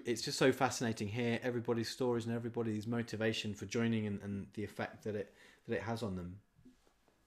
it's 0.05 0.23
just 0.23 0.39
so 0.39 0.51
fascinating 0.51 1.07
here 1.07 1.39
everybody's 1.43 1.89
stories 1.89 2.27
and 2.27 2.35
everybody's 2.35 2.87
motivation 2.87 3.55
for 3.55 3.65
joining 3.67 4.07
and, 4.07 4.21
and 4.23 4.47
the 4.55 4.65
effect 4.65 5.05
that 5.05 5.15
it 5.15 5.33
that 5.67 5.77
it 5.77 5.83
has 5.83 6.03
on 6.03 6.17
them. 6.17 6.37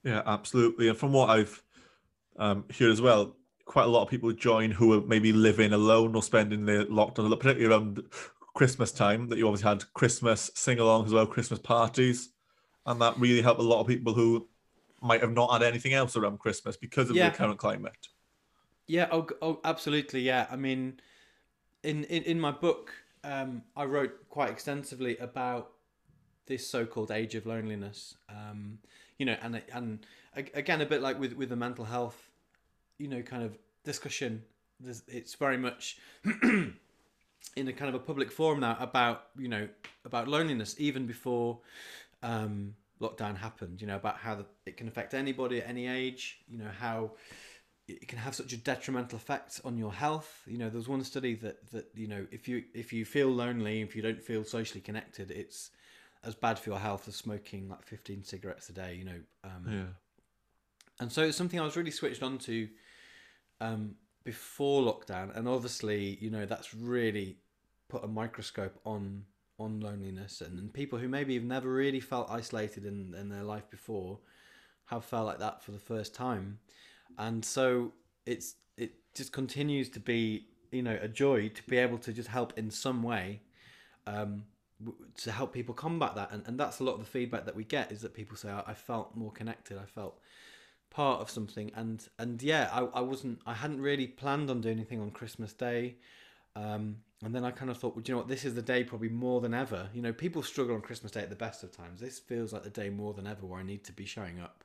Yeah, 0.04 0.22
absolutely. 0.26 0.88
And 0.88 0.98
from 0.98 1.12
what 1.12 1.30
I've 1.30 1.62
um, 2.36 2.64
heard 2.76 2.90
as 2.90 3.00
well, 3.00 3.36
quite 3.64 3.84
a 3.84 3.88
lot 3.88 4.02
of 4.02 4.08
people 4.08 4.32
join 4.32 4.70
who 4.70 4.92
are 4.92 5.00
maybe 5.06 5.32
living 5.32 5.72
alone 5.72 6.14
or 6.16 6.22
spending 6.22 6.66
their 6.66 6.84
lockdown, 6.86 7.30
particularly 7.38 7.64
around 7.64 8.02
Christmas 8.54 8.92
time 8.92 9.28
that 9.28 9.38
you 9.38 9.46
obviously 9.46 9.68
had 9.68 9.92
Christmas 9.94 10.50
sing 10.54 10.78
alongs 10.78 11.06
as 11.06 11.12
well, 11.12 11.26
Christmas 11.26 11.58
parties, 11.60 12.30
and 12.86 13.00
that 13.00 13.18
really 13.18 13.42
helped 13.42 13.60
a 13.60 13.64
lot 13.64 13.80
of 13.80 13.86
people 13.86 14.12
who 14.12 14.48
might 15.00 15.20
have 15.20 15.32
not 15.32 15.52
had 15.52 15.62
anything 15.62 15.94
else 15.94 16.16
around 16.16 16.38
Christmas 16.38 16.76
because 16.76 17.10
of 17.10 17.16
Yeah. 17.16 17.30
the 17.30 17.36
current 17.36 17.58
climate. 17.58 18.08
Yeah, 18.86 19.08
oh, 19.10 19.26
oh 19.40 19.60
absolutely. 19.64 20.20
Yeah, 20.20 20.46
I 20.50 20.56
mean, 20.56 21.00
in 21.82 22.04
in, 22.04 22.22
in 22.24 22.40
my 22.40 22.50
book, 22.50 22.92
um, 23.24 23.62
I 23.76 23.84
wrote 23.84 24.28
quite 24.28 24.50
extensively 24.50 25.16
about 25.18 25.72
this 26.46 26.66
so-called 26.68 27.10
age 27.10 27.34
of 27.34 27.46
loneliness. 27.46 28.16
Um, 28.28 28.78
you 29.18 29.26
know, 29.26 29.36
and 29.42 29.62
and 29.72 30.06
again, 30.34 30.80
a 30.80 30.86
bit 30.86 31.00
like 31.00 31.18
with 31.18 31.32
with 31.34 31.48
the 31.48 31.56
mental 31.56 31.84
health, 31.84 32.30
you 32.98 33.08
know, 33.08 33.22
kind 33.22 33.42
of 33.42 33.56
discussion. 33.84 34.42
There's, 34.80 35.02
it's 35.06 35.34
very 35.36 35.56
much 35.56 35.98
in 37.56 37.68
a 37.68 37.72
kind 37.72 37.88
of 37.88 37.94
a 37.94 38.04
public 38.04 38.30
forum 38.32 38.60
now 38.60 38.76
about 38.80 39.26
you 39.38 39.48
know 39.48 39.68
about 40.04 40.28
loneliness 40.28 40.74
even 40.78 41.06
before 41.06 41.60
um, 42.22 42.74
lockdown 43.00 43.36
happened. 43.36 43.80
You 43.80 43.86
know 43.86 43.96
about 43.96 44.16
how 44.16 44.36
the, 44.36 44.46
it 44.66 44.76
can 44.76 44.88
affect 44.88 45.14
anybody 45.14 45.60
at 45.60 45.68
any 45.68 45.86
age. 45.86 46.38
You 46.48 46.58
know 46.58 46.70
how 46.78 47.12
it 47.88 48.06
can 48.08 48.18
have 48.18 48.34
such 48.34 48.52
a 48.52 48.56
detrimental 48.56 49.16
effect 49.16 49.60
on 49.64 49.76
your 49.76 49.92
health. 49.92 50.42
You 50.46 50.58
know, 50.58 50.70
there's 50.70 50.88
one 50.88 51.04
study 51.04 51.34
that 51.36 51.70
that 51.72 51.86
you 51.94 52.06
know 52.06 52.26
if 52.30 52.48
you 52.48 52.64
if 52.74 52.92
you 52.92 53.04
feel 53.04 53.28
lonely, 53.28 53.82
if 53.82 53.94
you 53.96 54.02
don't 54.02 54.22
feel 54.22 54.44
socially 54.44 54.80
connected, 54.80 55.30
it's 55.30 55.70
as 56.24 56.34
bad 56.34 56.58
for 56.58 56.70
your 56.70 56.78
health 56.78 57.08
as 57.08 57.16
smoking 57.16 57.68
like 57.68 57.82
15 57.82 58.22
cigarettes 58.22 58.68
a 58.68 58.72
day. 58.72 58.94
You 58.94 59.04
know, 59.04 59.20
um, 59.44 59.64
Yeah. 59.66 59.86
and 61.00 61.10
so 61.10 61.22
it's 61.24 61.36
something 61.36 61.58
I 61.58 61.64
was 61.64 61.76
really 61.76 61.90
switched 61.90 62.22
on 62.22 62.38
to 62.38 62.68
um, 63.60 63.96
before 64.24 64.82
lockdown, 64.82 65.36
and 65.36 65.48
obviously, 65.48 66.18
you 66.20 66.30
know, 66.30 66.46
that's 66.46 66.74
really 66.74 67.36
put 67.88 68.04
a 68.04 68.08
microscope 68.08 68.78
on 68.84 69.24
on 69.58 69.80
loneliness, 69.80 70.40
and, 70.40 70.58
and 70.58 70.72
people 70.72 70.98
who 70.98 71.08
maybe 71.08 71.34
have 71.34 71.44
never 71.44 71.72
really 71.72 72.00
felt 72.00 72.30
isolated 72.30 72.84
in 72.84 73.14
in 73.14 73.28
their 73.28 73.44
life 73.44 73.68
before 73.70 74.18
have 74.86 75.04
felt 75.04 75.26
like 75.26 75.38
that 75.38 75.62
for 75.62 75.72
the 75.72 75.78
first 75.78 76.14
time, 76.14 76.58
and 77.18 77.44
so 77.44 77.92
it's 78.26 78.56
it 78.76 78.92
just 79.14 79.32
continues 79.32 79.88
to 79.90 80.00
be 80.00 80.46
you 80.70 80.82
know 80.82 80.98
a 81.00 81.08
joy 81.08 81.48
to 81.48 81.62
be 81.64 81.76
able 81.76 81.98
to 81.98 82.12
just 82.12 82.28
help 82.28 82.58
in 82.58 82.70
some 82.70 83.02
way. 83.02 83.40
Um, 84.06 84.44
to 85.16 85.30
help 85.30 85.52
people 85.52 85.72
combat 85.72 86.16
that 86.16 86.32
and, 86.32 86.42
and 86.44 86.58
that's 86.58 86.80
a 86.80 86.84
lot 86.84 86.94
of 86.94 86.98
the 86.98 87.06
feedback 87.06 87.44
that 87.44 87.54
we 87.54 87.62
get 87.62 87.92
is 87.92 88.00
that 88.00 88.12
people 88.14 88.36
say 88.36 88.50
I, 88.50 88.64
I 88.66 88.74
felt 88.74 89.14
more 89.14 89.30
connected 89.30 89.78
I 89.78 89.84
felt 89.84 90.18
part 90.92 91.22
of 91.22 91.30
something 91.30 91.72
and 91.74 92.06
and 92.18 92.42
yeah 92.42 92.68
I, 92.70 92.80
I 92.98 93.00
wasn't 93.00 93.40
I 93.46 93.54
hadn't 93.54 93.80
really 93.80 94.06
planned 94.06 94.50
on 94.50 94.60
doing 94.60 94.76
anything 94.76 95.00
on 95.00 95.10
Christmas 95.10 95.54
Day 95.54 95.96
um, 96.54 96.98
and 97.24 97.34
then 97.34 97.44
I 97.44 97.50
kind 97.50 97.70
of 97.70 97.78
thought 97.78 97.96
well 97.96 98.04
you 98.06 98.12
know 98.12 98.18
what? 98.18 98.28
This 98.28 98.44
is 98.44 98.54
the 98.54 98.62
day 98.62 98.84
probably 98.84 99.08
more 99.08 99.40
than 99.40 99.54
ever. 99.54 99.88
You 99.94 100.02
know 100.02 100.12
people 100.12 100.42
struggle 100.42 100.74
on 100.74 100.82
Christmas 100.82 101.10
Day 101.10 101.20
at 101.20 101.30
the 101.30 101.36
best 101.36 101.62
of 101.62 101.74
times. 101.74 101.98
This 101.98 102.18
feels 102.18 102.52
like 102.52 102.62
the 102.62 102.70
day 102.70 102.90
more 102.90 103.14
than 103.14 103.26
ever 103.26 103.46
where 103.46 103.58
I 103.58 103.62
need 103.62 103.84
to 103.84 103.92
be 103.92 104.04
showing 104.04 104.38
up 104.38 104.64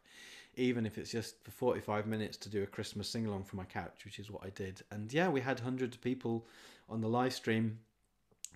even 0.60 0.88
if 0.88 0.98
it's 0.98 1.12
just 1.12 1.44
for 1.44 1.52
45 1.52 2.08
minutes 2.08 2.36
to 2.36 2.50
do 2.50 2.64
a 2.64 2.66
Christmas 2.66 3.08
sing 3.08 3.28
along 3.28 3.44
from 3.46 3.58
my 3.58 3.66
couch 3.66 4.04
which 4.04 4.20
is 4.20 4.30
what 4.30 4.44
I 4.44 4.50
did. 4.50 4.82
And 4.92 5.12
yeah 5.14 5.30
we 5.30 5.40
had 5.40 5.62
hundreds 5.62 5.96
of 5.96 6.02
people 6.02 6.46
on 6.90 7.00
the 7.00 7.08
live 7.08 7.34
stream 7.34 7.80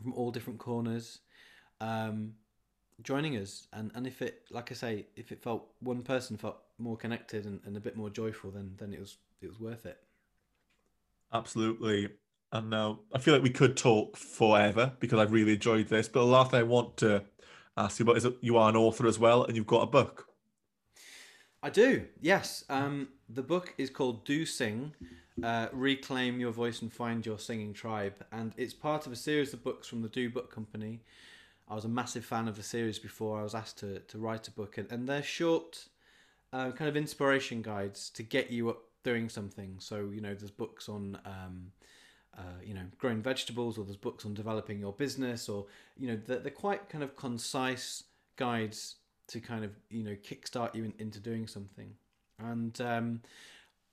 from 0.01 0.13
all 0.13 0.31
different 0.31 0.59
corners 0.59 1.19
um, 1.79 2.33
joining 3.03 3.37
us 3.37 3.67
and 3.73 3.91
and 3.95 4.05
if 4.05 4.21
it 4.21 4.43
like 4.51 4.71
I 4.71 4.75
say 4.75 5.05
if 5.15 5.31
it 5.31 5.41
felt 5.41 5.67
one 5.79 6.01
person 6.01 6.37
felt 6.37 6.57
more 6.77 6.97
connected 6.97 7.45
and, 7.45 7.59
and 7.65 7.75
a 7.77 7.79
bit 7.79 7.95
more 7.95 8.09
joyful 8.09 8.51
then 8.51 8.73
then 8.77 8.93
it 8.93 8.99
was 8.99 9.17
it 9.41 9.47
was 9.47 9.59
worth 9.59 9.85
it 9.85 9.97
Absolutely. 11.33 12.09
And 12.51 12.69
now 12.69 12.99
I 13.13 13.19
feel 13.19 13.33
like 13.33 13.43
we 13.43 13.49
could 13.49 13.77
talk 13.77 14.17
forever 14.17 14.91
because 14.99 15.19
I've 15.19 15.31
really 15.31 15.53
enjoyed 15.53 15.87
this. 15.87 16.07
But 16.07 16.21
the 16.21 16.25
last 16.25 16.51
thing 16.51 16.59
I 16.59 16.63
want 16.63 16.97
to 16.97 17.23
ask 17.77 17.99
you 17.99 18.03
about 18.03 18.17
is 18.17 18.23
that 18.23 18.37
you 18.41 18.57
are 18.57 18.69
an 18.69 18.75
author 18.75 19.07
as 19.07 19.17
well 19.17 19.45
and 19.45 19.55
you've 19.55 19.67
got 19.67 19.83
a 19.83 19.87
book. 19.87 20.27
I 21.63 21.69
do 21.69 22.07
yes 22.19 22.65
um, 22.69 23.09
the 23.29 23.43
book 23.43 23.75
is 23.77 23.91
called 23.91 24.25
Do 24.25 24.47
Sing 24.47 24.93
uh, 25.43 25.67
Reclaim 25.71 26.39
Your 26.39 26.51
Voice 26.51 26.81
and 26.81 26.91
Find 26.91 27.23
Your 27.23 27.37
Singing 27.37 27.71
Tribe 27.71 28.15
and 28.31 28.51
it's 28.57 28.73
part 28.73 29.05
of 29.05 29.11
a 29.11 29.15
series 29.15 29.53
of 29.53 29.63
books 29.63 29.87
from 29.87 30.01
the 30.01 30.09
Do 30.09 30.27
Book 30.31 30.51
Company 30.53 31.01
I 31.71 31.75
was 31.75 31.85
a 31.85 31.89
massive 31.89 32.25
fan 32.25 32.49
of 32.49 32.57
the 32.57 32.63
series 32.63 32.99
before 32.99 33.39
I 33.39 33.43
was 33.43 33.55
asked 33.55 33.79
to, 33.79 33.99
to 33.99 34.17
write 34.17 34.49
a 34.49 34.51
book 34.51 34.77
and, 34.77 34.91
and 34.91 35.07
they're 35.07 35.23
short 35.23 35.87
uh, 36.51 36.71
kind 36.71 36.89
of 36.89 36.97
inspiration 36.97 37.61
guides 37.61 38.09
to 38.09 38.23
get 38.23 38.51
you 38.51 38.69
up 38.69 38.81
doing 39.03 39.29
something. 39.29 39.75
So 39.79 40.09
you 40.13 40.19
know, 40.19 40.33
there's 40.33 40.51
books 40.51 40.89
on 40.89 41.17
um, 41.25 41.71
uh, 42.37 42.59
you 42.61 42.73
know 42.73 42.83
growing 42.97 43.21
vegetables, 43.21 43.77
or 43.77 43.85
there's 43.85 43.95
books 43.95 44.25
on 44.25 44.33
developing 44.33 44.79
your 44.79 44.91
business, 44.91 45.47
or 45.47 45.65
you 45.97 46.07
know 46.07 46.19
they're, 46.25 46.39
they're 46.39 46.51
quite 46.51 46.89
kind 46.89 47.05
of 47.05 47.15
concise 47.15 48.03
guides 48.35 48.95
to 49.27 49.39
kind 49.39 49.63
of 49.63 49.71
you 49.89 50.03
know 50.03 50.15
kickstart 50.23 50.75
you 50.75 50.83
in, 50.83 50.93
into 50.99 51.19
doing 51.19 51.47
something. 51.47 51.93
And 52.37 52.79
um, 52.81 53.21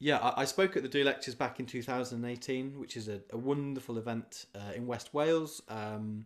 yeah, 0.01 0.19
I, 0.19 0.43
I 0.43 0.45
spoke 0.47 0.77
at 0.77 0.83
the 0.83 0.89
Do 0.89 1.05
Lectures 1.05 1.37
back 1.37 1.61
in 1.61 1.67
2018, 1.67 2.81
which 2.81 2.97
is 2.97 3.07
a, 3.07 3.21
a 3.31 3.39
wonderful 3.39 3.99
event 3.99 4.47
uh, 4.55 4.73
in 4.75 4.87
West 4.89 5.15
Wales. 5.15 5.63
Um, 5.69 6.25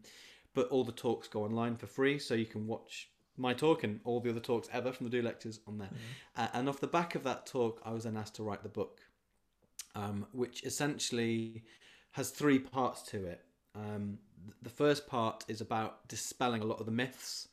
but 0.55 0.69
all 0.69 0.85
the 0.85 0.93
talks 0.93 1.29
go 1.29 1.45
online 1.45 1.77
for 1.77 1.87
free, 1.87 2.19
so 2.19 2.35
you 2.35 2.47
can 2.47 2.67
watch 2.67 3.11
my 3.37 3.55
talk 3.55 3.83
and 3.83 4.01
all 4.05 4.21
the 4.21 4.31
other 4.31 4.41
talks 4.41 4.69
ever 4.73 4.93
from 4.93 5.07
the 5.07 5.11
Do 5.11 5.23
Lectures 5.23 5.61
on 5.67 5.79
there. 5.79 5.91
Uh, 6.37 6.49
and 6.53 6.69
off 6.69 6.81
the 6.81 6.87
back 6.87 7.15
of 7.15 7.25
that 7.25 7.47
talk, 7.47 7.81
I 7.85 7.93
was 7.93 8.05
then 8.05 8.17
asked 8.17 8.37
to 8.37 8.43
write 8.43 8.63
the 8.63 8.69
book, 8.69 9.01
um, 9.95 10.27
which 10.33 10.63
essentially 10.65 11.65
has 12.13 12.31
three 12.31 12.59
parts 12.59 13.03
to 13.03 13.25
it. 13.27 13.45
Um, 13.75 14.19
th- 14.45 14.57
the 14.63 14.71
first 14.71 15.07
part 15.07 15.45
is 15.49 15.61
about 15.61 16.07
dispelling 16.09 16.63
a 16.63 16.67
lot 16.67 16.79
of 16.79 16.87
the 16.87 16.93
myths 16.93 17.49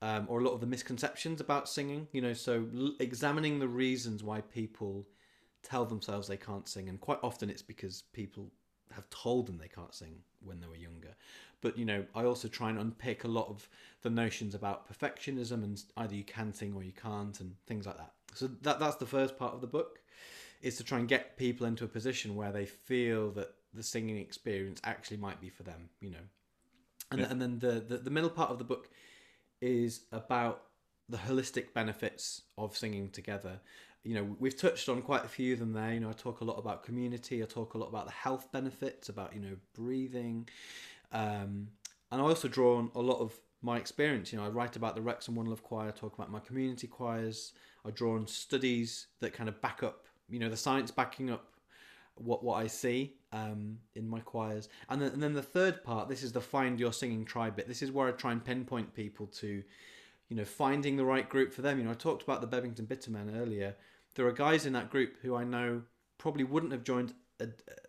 um, 0.00 0.26
or 0.28 0.40
a 0.40 0.44
lot 0.44 0.52
of 0.52 0.60
the 0.60 0.66
misconceptions 0.66 1.40
about 1.40 1.68
singing. 1.68 2.06
You 2.12 2.20
know, 2.20 2.32
so 2.32 2.66
l- 2.74 2.94
examining 3.00 3.58
the 3.58 3.68
reasons 3.68 4.22
why 4.22 4.42
people 4.42 5.06
tell 5.62 5.84
themselves 5.84 6.28
they 6.28 6.36
can't 6.36 6.68
sing, 6.68 6.88
and 6.88 7.00
quite 7.00 7.18
often 7.22 7.50
it's 7.50 7.62
because 7.62 8.02
people 8.12 8.52
have 8.92 9.10
told 9.10 9.46
them 9.46 9.58
they 9.58 9.68
can't 9.68 9.94
sing 9.94 10.14
when 10.44 10.60
they 10.60 10.68
were 10.68 10.76
younger. 10.76 11.14
But 11.60 11.78
you 11.78 11.84
know, 11.84 12.04
I 12.14 12.24
also 12.24 12.48
try 12.48 12.70
and 12.70 12.78
unpick 12.78 13.24
a 13.24 13.28
lot 13.28 13.48
of 13.48 13.68
the 14.02 14.10
notions 14.10 14.54
about 14.54 14.86
perfectionism 14.92 15.64
and 15.64 15.82
either 15.96 16.14
you 16.14 16.24
can 16.24 16.52
sing 16.52 16.74
or 16.74 16.82
you 16.82 16.92
can't 16.92 17.38
and 17.40 17.54
things 17.66 17.86
like 17.86 17.96
that. 17.96 18.12
So 18.34 18.48
that 18.62 18.78
that's 18.78 18.96
the 18.96 19.06
first 19.06 19.38
part 19.38 19.54
of 19.54 19.60
the 19.60 19.66
book 19.66 20.00
is 20.62 20.76
to 20.76 20.84
try 20.84 20.98
and 20.98 21.08
get 21.08 21.36
people 21.36 21.66
into 21.66 21.84
a 21.84 21.88
position 21.88 22.34
where 22.34 22.52
they 22.52 22.66
feel 22.66 23.30
that 23.32 23.54
the 23.74 23.82
singing 23.82 24.16
experience 24.18 24.80
actually 24.84 25.18
might 25.18 25.40
be 25.40 25.50
for 25.50 25.62
them, 25.62 25.88
you 26.00 26.10
know. 26.10 26.24
And, 27.10 27.20
Yeah. 27.20 27.28
and 27.30 27.40
then 27.40 27.58
the, 27.58 27.80
the 27.80 27.98
the 27.98 28.10
middle 28.10 28.30
part 28.30 28.50
of 28.50 28.58
the 28.58 28.64
book 28.64 28.88
is 29.60 30.02
about 30.12 30.64
the 31.08 31.16
holistic 31.18 31.72
benefits 31.72 32.42
of 32.58 32.76
singing 32.76 33.10
together. 33.10 33.60
You 34.02 34.14
know, 34.14 34.36
we've 34.38 34.56
touched 34.56 34.88
on 34.88 35.02
quite 35.02 35.24
a 35.24 35.28
few 35.28 35.52
of 35.54 35.58
them 35.60 35.72
there. 35.72 35.92
You 35.94 36.00
know, 36.00 36.10
I 36.10 36.12
talk 36.12 36.40
a 36.40 36.44
lot 36.44 36.58
about 36.58 36.84
community. 36.84 37.42
I 37.42 37.46
talk 37.46 37.74
a 37.74 37.78
lot 37.78 37.88
about 37.88 38.06
the 38.06 38.12
health 38.12 38.50
benefits, 38.52 39.08
about 39.08 39.34
you 39.34 39.40
know 39.40 39.56
breathing, 39.74 40.48
um, 41.16 41.68
and 42.12 42.20
I 42.20 42.24
also 42.24 42.46
draw 42.46 42.76
on 42.76 42.90
a 42.94 43.00
lot 43.00 43.20
of 43.20 43.32
my 43.62 43.78
experience. 43.78 44.32
You 44.32 44.38
know, 44.38 44.44
I 44.44 44.48
write 44.48 44.76
about 44.76 44.94
the 44.94 45.00
Wrexham 45.00 45.34
One 45.34 45.46
Love 45.46 45.62
Choir. 45.62 45.90
Talk 45.90 46.14
about 46.14 46.30
my 46.30 46.40
community 46.40 46.86
choirs. 46.86 47.54
I 47.86 47.90
draw 47.90 48.16
on 48.16 48.26
studies 48.26 49.06
that 49.20 49.32
kind 49.32 49.48
of 49.48 49.60
back 49.62 49.82
up. 49.82 50.04
You 50.28 50.38
know, 50.38 50.50
the 50.50 50.56
science 50.56 50.90
backing 50.90 51.30
up 51.30 51.46
what 52.16 52.44
what 52.44 52.56
I 52.56 52.66
see 52.66 53.14
um, 53.32 53.78
in 53.94 54.06
my 54.08 54.20
choirs, 54.20 54.68
and 54.90 55.00
then 55.00 55.12
and 55.12 55.22
then 55.22 55.32
the 55.32 55.42
third 55.42 55.82
part. 55.82 56.08
This 56.08 56.22
is 56.22 56.32
the 56.32 56.40
find 56.40 56.78
your 56.78 56.92
singing 56.92 57.24
tribe 57.24 57.56
bit. 57.56 57.66
This 57.66 57.82
is 57.82 57.90
where 57.90 58.08
I 58.08 58.12
try 58.12 58.32
and 58.32 58.44
pinpoint 58.44 58.94
people 58.94 59.26
to, 59.38 59.62
you 60.28 60.36
know, 60.36 60.44
finding 60.44 60.96
the 60.96 61.04
right 61.04 61.28
group 61.28 61.52
for 61.54 61.62
them. 61.62 61.78
You 61.78 61.84
know, 61.84 61.92
I 61.92 61.94
talked 61.94 62.24
about 62.24 62.42
the 62.42 62.56
Bebington 62.56 62.86
Bittermen 62.86 63.40
earlier. 63.40 63.74
There 64.16 64.26
are 64.26 64.32
guys 64.32 64.66
in 64.66 64.74
that 64.74 64.90
group 64.90 65.16
who 65.22 65.34
I 65.34 65.44
know 65.44 65.82
probably 66.18 66.44
wouldn't 66.44 66.72
have 66.72 66.84
joined 66.84 67.14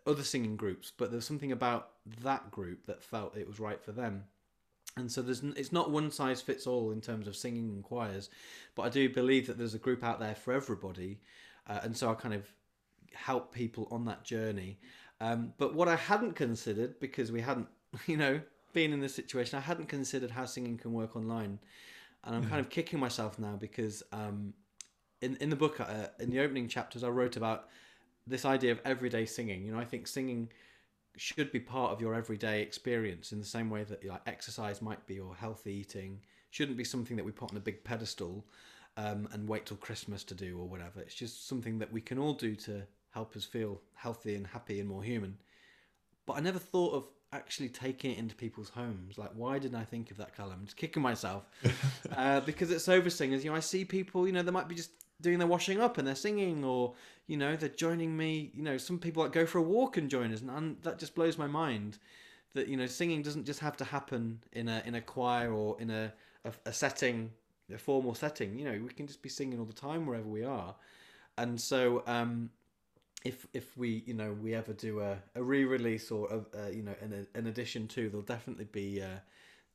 other 0.06 0.24
singing 0.24 0.56
groups, 0.56 0.92
but 0.96 1.12
there's 1.12 1.26
something 1.26 1.52
about 1.52 1.92
that 2.22 2.52
group 2.52 2.86
that 2.86 3.04
felt 3.04 3.38
it 3.38 3.48
was 3.48 3.60
right 3.60 3.82
for 3.82 3.92
them. 3.92 4.24
And 4.96 5.12
so 5.12 5.22
there's 5.22 5.44
it's 5.44 5.72
not 5.72 5.92
one 5.92 6.12
size 6.12 6.42
fits 6.42 6.66
all 6.66 6.92
in 6.92 7.02
terms 7.02 7.28
of 7.28 7.36
singing 7.36 7.70
and 7.70 7.84
choirs, 7.84 8.30
but 8.76 8.84
I 8.84 8.90
do 8.90 9.10
believe 9.10 9.48
that 9.48 9.58
there's 9.58 9.76
a 9.76 9.80
group 9.80 10.04
out 10.04 10.20
there 10.20 10.36
for 10.36 10.54
everybody, 10.54 11.20
uh, 11.68 11.80
and 11.84 11.96
so 11.96 12.10
I 12.10 12.16
kind 12.16 12.34
of 12.34 12.52
help 13.14 13.54
people 13.54 13.88
on 13.92 14.06
that 14.06 14.24
journey. 14.24 14.80
Um, 15.22 15.54
but 15.58 15.76
what 15.76 15.88
I 15.88 15.96
hadn't 15.96 16.34
considered, 16.34 17.00
because 17.00 17.32
we 17.32 17.42
hadn't, 17.42 17.68
you 18.08 18.18
know, 18.18 18.42
been 18.74 18.92
in 18.92 19.00
this 19.00 19.16
situation, 19.16 19.58
I 19.58 19.62
hadn't 19.62 19.88
considered 19.88 20.32
how 20.32 20.46
singing 20.46 20.78
can 20.78 20.94
work 20.94 21.16
online, 21.16 21.60
and 22.24 22.36
I'm 22.36 22.48
kind 22.50 22.60
of 22.60 22.70
kicking 22.78 23.00
myself 23.00 23.38
now 23.38 23.56
because 23.56 24.02
um, 24.12 24.54
in 25.22 25.38
in 25.38 25.50
the 25.52 25.56
book, 25.56 25.80
uh, 25.80 26.08
in 26.20 26.32
the 26.32 26.40
opening 26.40 26.68
chapters, 26.68 27.04
I 27.04 27.10
wrote 27.10 27.38
about 27.38 27.68
this 28.28 28.46
idea 28.46 28.72
of 28.72 28.80
everyday 28.86 29.26
singing. 29.26 29.66
You 29.66 29.72
know, 29.72 29.80
I 29.80 29.86
think 29.86 30.08
singing 30.08 30.50
should 31.16 31.52
be 31.52 31.60
part 31.60 31.92
of 31.92 32.00
your 32.00 32.14
everyday 32.14 32.62
experience 32.62 33.32
in 33.32 33.40
the 33.40 33.46
same 33.46 33.70
way 33.70 33.84
that 33.84 34.06
like 34.06 34.22
exercise 34.28 34.82
might 34.82 35.06
be 35.08 35.20
or 35.20 35.36
healthy 35.36 35.74
eating 35.74 36.20
shouldn't 36.52 36.78
be 36.78 36.84
something 36.84 37.18
that 37.18 37.26
we 37.26 37.32
put 37.32 37.52
on 37.52 37.58
a 37.58 37.62
big 37.62 37.84
pedestal 37.84 38.46
um, 38.98 39.28
and 39.32 39.48
wait 39.48 39.66
till 39.66 39.78
Christmas 39.78 40.24
to 40.26 40.36
do 40.36 40.60
or 40.60 40.68
whatever. 40.68 41.00
It's 41.00 41.16
just 41.16 41.48
something 41.48 41.80
that 41.80 41.92
we 41.92 42.02
can 42.02 42.20
all 42.20 42.34
do 42.34 42.56
to 42.56 42.84
help 43.12 43.36
us 43.36 43.46
feel 43.46 43.82
healthy 43.94 44.36
and 44.36 44.46
happy 44.46 44.80
and 44.80 44.88
more 44.88 45.04
human. 45.04 45.38
But 46.26 46.34
I 46.34 46.40
never 46.42 46.60
thought 46.60 46.94
of 46.94 47.08
actually 47.34 47.70
taking 47.70 48.12
it 48.12 48.18
into 48.18 48.36
people's 48.36 48.70
homes. 48.70 49.18
Like, 49.18 49.32
why 49.34 49.60
didn't 49.60 49.78
I 49.78 49.84
think 49.84 50.12
of 50.12 50.18
that 50.18 50.36
Callum? 50.36 50.58
I'm 50.60 50.66
just 50.66 50.78
kicking 50.78 51.02
myself 51.02 51.44
uh, 52.16 52.42
because 52.42 52.72
it's 52.72 52.88
over 52.88 53.10
singers. 53.10 53.44
You 53.44 53.52
know, 53.52 53.58
I 53.58 53.62
see 53.62 53.86
people. 53.86 54.28
You 54.28 54.34
know, 54.34 54.44
they 54.44 54.52
might 54.52 54.68
be 54.68 54.76
just 54.76 54.92
doing 55.22 55.40
their 55.40 55.48
washing 55.48 55.80
up 55.82 55.98
and 55.98 56.08
they're 56.08 56.16
singing, 56.16 56.64
or 56.64 56.94
you 57.28 57.38
know, 57.38 57.56
they're 57.56 57.70
joining 57.70 58.16
me. 58.16 58.52
You 58.54 58.64
know, 58.64 58.78
some 58.78 59.00
people 59.00 59.24
like 59.24 59.32
go 59.32 59.46
for 59.46 59.58
a 59.60 59.64
walk 59.64 59.98
and 59.98 60.10
join 60.10 60.34
us, 60.34 60.42
and, 60.42 60.78
that 60.84 61.00
just 61.00 61.16
blows 61.16 61.38
my 61.38 61.48
mind. 61.48 61.98
That 62.54 62.68
you 62.68 62.78
know, 62.78 62.88
singing 62.88 63.22
doesn't 63.22 63.46
just 63.46 63.60
have 63.60 63.78
to 63.78 63.86
happen 63.86 64.40
in 64.54 64.68
a 64.68 64.82
in 64.86 64.96
a 64.96 65.02
choir 65.02 65.52
or 65.54 65.80
in 65.80 65.90
a 65.90 66.14
a, 66.46 66.52
a 66.66 66.74
setting, 66.74 67.32
a 67.74 67.78
formal 67.78 68.14
setting. 68.16 68.58
You 68.58 68.66
know, 68.66 68.80
we 68.84 68.90
can 68.90 69.08
just 69.08 69.22
be 69.22 69.30
singing 69.30 69.60
all 69.60 69.66
the 69.66 69.74
time 69.74 70.06
wherever 70.06 70.28
we 70.28 70.44
are, 70.44 70.76
and 71.38 71.60
so. 71.60 72.04
um 72.08 72.50
if 73.26 73.48
if 73.54 73.76
we 73.78 74.04
you 74.06 74.14
know 74.14 74.32
we 74.42 74.54
ever 74.54 74.74
do 74.74 75.00
a, 75.02 75.18
a 75.36 75.42
re-release 75.44 76.12
or 76.12 76.28
a, 76.30 76.66
uh, 76.66 76.70
you 76.70 76.84
know 76.84 76.94
an, 77.02 77.28
an 77.34 77.48
addition 77.48 77.88
to 77.88 78.10
there'll 78.10 78.22
definitely 78.22 78.66
be 78.66 79.02
uh, 79.02 79.18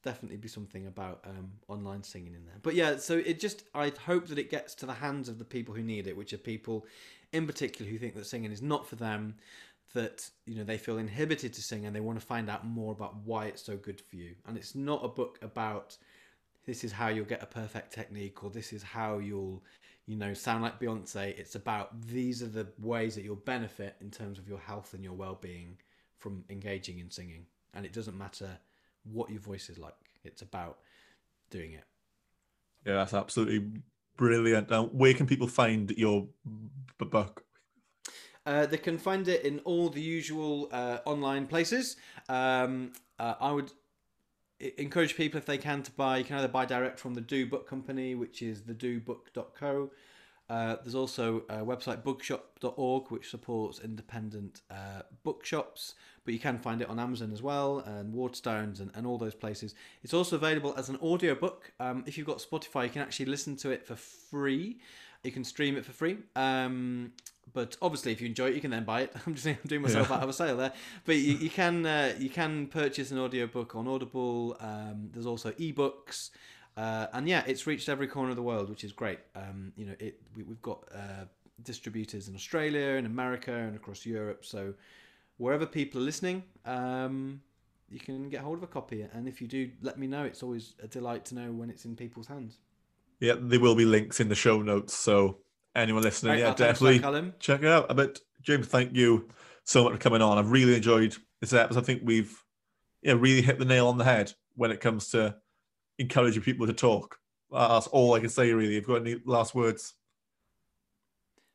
definitely 0.02 0.36
be 0.36 0.48
something 0.48 0.86
about 0.86 1.24
um, 1.24 1.50
online 1.68 2.02
singing 2.02 2.34
in 2.34 2.44
there 2.44 2.56
but 2.62 2.74
yeah 2.74 2.96
so 2.96 3.18
it 3.18 3.38
just 3.38 3.64
i 3.74 3.92
hope 4.04 4.26
that 4.26 4.38
it 4.38 4.50
gets 4.50 4.74
to 4.74 4.86
the 4.86 4.92
hands 4.92 5.28
of 5.28 5.38
the 5.38 5.44
people 5.44 5.74
who 5.74 5.82
need 5.82 6.06
it 6.06 6.16
which 6.16 6.32
are 6.32 6.38
people 6.38 6.86
in 7.32 7.46
particular 7.46 7.90
who 7.90 7.98
think 7.98 8.14
that 8.14 8.26
singing 8.26 8.52
is 8.52 8.62
not 8.62 8.86
for 8.86 8.96
them 8.96 9.34
that 9.94 10.28
you 10.46 10.54
know 10.54 10.64
they 10.64 10.78
feel 10.78 10.98
inhibited 10.98 11.52
to 11.52 11.62
sing 11.62 11.86
and 11.86 11.94
they 11.94 12.00
want 12.00 12.18
to 12.18 12.26
find 12.26 12.48
out 12.50 12.66
more 12.66 12.92
about 12.92 13.16
why 13.24 13.46
it's 13.46 13.62
so 13.62 13.76
good 13.76 14.00
for 14.00 14.16
you 14.16 14.34
and 14.46 14.56
it's 14.56 14.74
not 14.74 15.04
a 15.04 15.08
book 15.08 15.38
about 15.42 15.96
this 16.66 16.84
is 16.84 16.92
how 16.92 17.08
you'll 17.08 17.24
get 17.24 17.42
a 17.42 17.46
perfect 17.46 17.92
technique 17.92 18.42
or 18.44 18.50
this 18.50 18.72
is 18.72 18.82
how 18.82 19.18
you'll 19.18 19.62
you 20.06 20.16
know, 20.16 20.34
sound 20.34 20.62
like 20.62 20.80
Beyonce. 20.80 21.38
It's 21.38 21.54
about 21.54 22.00
these 22.08 22.42
are 22.42 22.48
the 22.48 22.66
ways 22.80 23.14
that 23.14 23.24
you'll 23.24 23.36
benefit 23.36 23.96
in 24.00 24.10
terms 24.10 24.38
of 24.38 24.48
your 24.48 24.58
health 24.58 24.94
and 24.94 25.04
your 25.04 25.12
well 25.12 25.38
being 25.40 25.78
from 26.18 26.44
engaging 26.50 26.98
in 26.98 27.10
singing. 27.10 27.46
And 27.74 27.86
it 27.86 27.92
doesn't 27.92 28.18
matter 28.18 28.58
what 29.04 29.30
your 29.30 29.40
voice 29.40 29.68
is 29.68 29.78
like, 29.78 29.94
it's 30.24 30.42
about 30.42 30.78
doing 31.50 31.72
it. 31.72 31.84
Yeah, 32.86 32.94
that's 32.94 33.14
absolutely 33.14 33.82
brilliant. 34.16 34.70
Now, 34.70 34.86
where 34.86 35.14
can 35.14 35.26
people 35.26 35.46
find 35.46 35.90
your 35.92 36.26
book? 36.98 37.44
Uh, 38.44 38.66
they 38.66 38.78
can 38.78 38.98
find 38.98 39.28
it 39.28 39.44
in 39.44 39.60
all 39.60 39.88
the 39.88 40.00
usual 40.00 40.68
uh, 40.72 40.98
online 41.04 41.46
places. 41.46 41.96
Um, 42.28 42.92
uh, 43.18 43.34
I 43.40 43.52
would 43.52 43.70
encourage 44.78 45.16
people 45.16 45.38
if 45.38 45.46
they 45.46 45.58
can 45.58 45.82
to 45.84 45.92
buy. 45.92 46.18
You 46.18 46.24
can 46.24 46.38
either 46.38 46.48
buy 46.48 46.64
direct 46.64 46.98
from 46.98 47.14
the 47.14 47.20
Do 47.20 47.46
Book 47.46 47.68
Company, 47.68 48.14
which 48.14 48.42
is 48.42 48.62
the 48.62 48.74
do 48.74 49.00
thedobook.co. 49.00 49.90
Uh, 50.48 50.76
there's 50.82 50.94
also 50.94 51.44
a 51.48 51.56
website 51.58 52.02
bookshop.org 52.02 53.10
which 53.10 53.30
supports 53.30 53.80
independent 53.80 54.60
uh, 54.70 55.02
bookshops, 55.22 55.94
but 56.24 56.34
you 56.34 56.40
can 56.40 56.58
find 56.58 56.82
it 56.82 56.88
on 56.88 56.98
Amazon 56.98 57.32
as 57.32 57.42
well 57.42 57.78
and 57.80 58.12
Waterstones 58.12 58.80
and, 58.80 58.90
and 58.94 59.06
all 59.06 59.18
those 59.18 59.34
places. 59.34 59.74
It's 60.02 60.12
also 60.12 60.36
available 60.36 60.74
as 60.76 60.88
an 60.88 60.98
audiobook. 61.02 61.72
Um, 61.80 62.04
if 62.06 62.18
you've 62.18 62.26
got 62.26 62.38
Spotify, 62.38 62.84
you 62.84 62.90
can 62.90 63.02
actually 63.02 63.26
listen 63.26 63.56
to 63.56 63.70
it 63.70 63.86
for 63.86 63.96
free. 63.96 64.78
You 65.24 65.32
can 65.32 65.44
stream 65.44 65.76
it 65.76 65.84
for 65.84 65.92
free. 65.92 66.18
Um, 66.36 67.12
but 67.52 67.76
obviously, 67.82 68.12
if 68.12 68.20
you 68.20 68.26
enjoy 68.28 68.48
it, 68.48 68.54
you 68.54 68.60
can 68.60 68.70
then 68.70 68.84
buy 68.84 69.02
it. 69.02 69.12
I'm 69.26 69.34
just 69.34 69.46
I'm 69.46 69.58
doing 69.66 69.82
myself 69.82 70.08
yeah. 70.10 70.16
out 70.16 70.22
of 70.22 70.28
a 70.28 70.32
sale 70.32 70.56
there. 70.56 70.72
But 71.04 71.16
you, 71.16 71.34
you 71.34 71.50
can 71.50 71.84
uh, 71.84 72.14
you 72.18 72.30
can 72.30 72.66
purchase 72.66 73.10
an 73.10 73.18
audiobook 73.18 73.74
on 73.74 73.86
Audible. 73.86 74.56
Um, 74.60 75.10
there's 75.12 75.26
also 75.26 75.52
ebooks. 75.52 76.30
Uh, 76.76 77.06
and 77.12 77.28
yeah, 77.28 77.42
it's 77.46 77.66
reached 77.66 77.88
every 77.88 78.06
corner 78.06 78.30
of 78.30 78.36
the 78.36 78.42
world, 78.42 78.70
which 78.70 78.84
is 78.84 78.92
great. 78.92 79.18
Um, 79.34 79.72
you 79.76 79.86
know, 79.86 79.94
it 79.98 80.20
we, 80.34 80.44
have 80.44 80.62
got 80.62 80.84
uh, 80.94 81.24
distributors 81.62 82.28
in 82.28 82.34
Australia, 82.34 82.96
in 82.96 83.06
America, 83.06 83.52
and 83.52 83.76
across 83.76 84.06
Europe. 84.06 84.44
So 84.44 84.74
wherever 85.36 85.66
people 85.66 86.00
are 86.00 86.04
listening, 86.04 86.42
um, 86.64 87.42
you 87.90 88.00
can 88.00 88.28
get 88.30 88.40
hold 88.40 88.58
of 88.58 88.62
a 88.62 88.66
copy. 88.66 89.06
And 89.12 89.28
if 89.28 89.40
you 89.40 89.48
do, 89.48 89.70
let 89.82 89.98
me 89.98 90.06
know. 90.06 90.24
It's 90.24 90.42
always 90.42 90.74
a 90.82 90.86
delight 90.86 91.24
to 91.26 91.34
know 91.34 91.52
when 91.52 91.68
it's 91.68 91.84
in 91.84 91.94
people's 91.94 92.26
hands. 92.26 92.58
Yeah, 93.20 93.34
there 93.38 93.60
will 93.60 93.74
be 93.74 93.84
links 93.84 94.20
in 94.20 94.28
the 94.28 94.34
show 94.34 94.62
notes. 94.62 94.94
So 94.94 95.38
anyone 95.76 96.02
listening, 96.02 96.38
yeah, 96.38 96.54
definitely 96.54 97.32
check 97.38 97.62
it 97.62 97.68
out. 97.68 97.94
But 97.94 98.20
James, 98.40 98.66
thank 98.66 98.96
you 98.96 99.28
so 99.64 99.84
much 99.84 99.92
for 99.92 99.98
coming 99.98 100.22
on. 100.22 100.38
I've 100.38 100.50
really 100.50 100.74
enjoyed 100.74 101.16
this 101.40 101.52
episode. 101.52 101.80
I 101.80 101.82
think 101.82 102.02
we've 102.04 102.36
yeah 103.02 103.14
really 103.16 103.42
hit 103.42 103.58
the 103.58 103.64
nail 103.64 103.88
on 103.88 103.98
the 103.98 104.04
head 104.04 104.32
when 104.54 104.70
it 104.70 104.80
comes 104.80 105.08
to 105.10 105.36
encouraging 105.98 106.42
people 106.42 106.66
to 106.66 106.72
talk. 106.72 107.18
That's 107.50 107.86
all 107.88 108.14
I 108.14 108.20
can 108.20 108.28
say. 108.28 108.52
Really, 108.52 108.74
you've 108.74 108.86
got 108.86 109.02
any 109.02 109.20
last 109.24 109.54
words? 109.54 109.94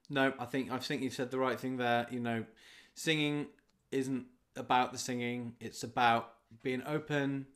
No, 0.10 0.34
I 0.40 0.46
think 0.46 0.72
I 0.72 0.78
think 0.78 1.02
you 1.02 1.10
said 1.10 1.32
the 1.32 1.40
right 1.40 1.60
thing 1.60 1.78
there. 1.78 2.08
You 2.12 2.20
know, 2.20 2.46
singing 2.94 3.48
isn't 3.92 4.26
about 4.56 4.92
the 4.92 4.98
singing. 4.98 5.54
It's 5.60 5.84
about 5.84 6.34
being 6.64 6.84
open. 6.86 7.48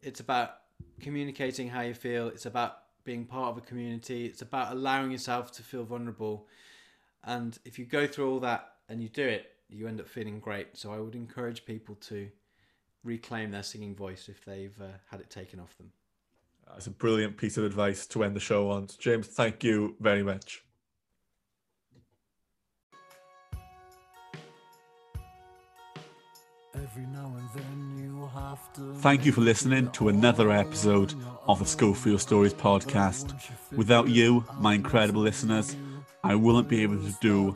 It's 0.00 0.20
about 0.20 0.54
communicating 1.00 1.68
how 1.68 1.82
you 1.82 1.94
feel. 1.94 2.28
It's 2.28 2.46
about 2.46 2.78
being 3.04 3.24
part 3.24 3.50
of 3.50 3.58
a 3.58 3.60
community. 3.60 4.26
It's 4.26 4.42
about 4.42 4.72
allowing 4.72 5.10
yourself 5.10 5.52
to 5.52 5.62
feel 5.62 5.84
vulnerable. 5.84 6.48
And 7.24 7.58
if 7.64 7.78
you 7.78 7.84
go 7.84 8.06
through 8.06 8.32
all 8.32 8.40
that 8.40 8.74
and 8.88 9.02
you 9.02 9.08
do 9.08 9.26
it, 9.26 9.52
you 9.68 9.86
end 9.86 10.00
up 10.00 10.08
feeling 10.08 10.40
great. 10.40 10.76
So 10.76 10.92
I 10.92 10.98
would 10.98 11.14
encourage 11.14 11.64
people 11.64 11.94
to 11.96 12.28
reclaim 13.04 13.50
their 13.50 13.62
singing 13.62 13.94
voice 13.94 14.28
if 14.28 14.44
they've 14.44 14.76
uh, 14.80 14.98
had 15.10 15.20
it 15.20 15.30
taken 15.30 15.60
off 15.60 15.76
them. 15.76 15.92
That's 16.68 16.86
a 16.86 16.90
brilliant 16.90 17.36
piece 17.36 17.56
of 17.58 17.64
advice 17.64 18.06
to 18.08 18.24
end 18.24 18.34
the 18.34 18.40
show 18.40 18.70
on. 18.70 18.88
James, 18.98 19.26
thank 19.26 19.62
you 19.62 19.96
very 20.00 20.22
much. 20.22 20.64
Thank 28.96 29.26
you 29.26 29.32
for 29.32 29.40
listening 29.40 29.90
to 29.92 30.08
another 30.08 30.50
episode 30.50 31.14
of 31.46 31.58
the 31.58 31.66
school 31.66 31.94
Schofield 31.94 32.20
Stories 32.20 32.54
podcast. 32.54 33.34
Without 33.72 34.08
you, 34.08 34.44
my 34.58 34.74
incredible 34.74 35.20
listeners, 35.20 35.76
I 36.24 36.36
wouldn't 36.36 36.68
be 36.68 36.82
able 36.82 36.98
to 36.98 37.14
do 37.20 37.50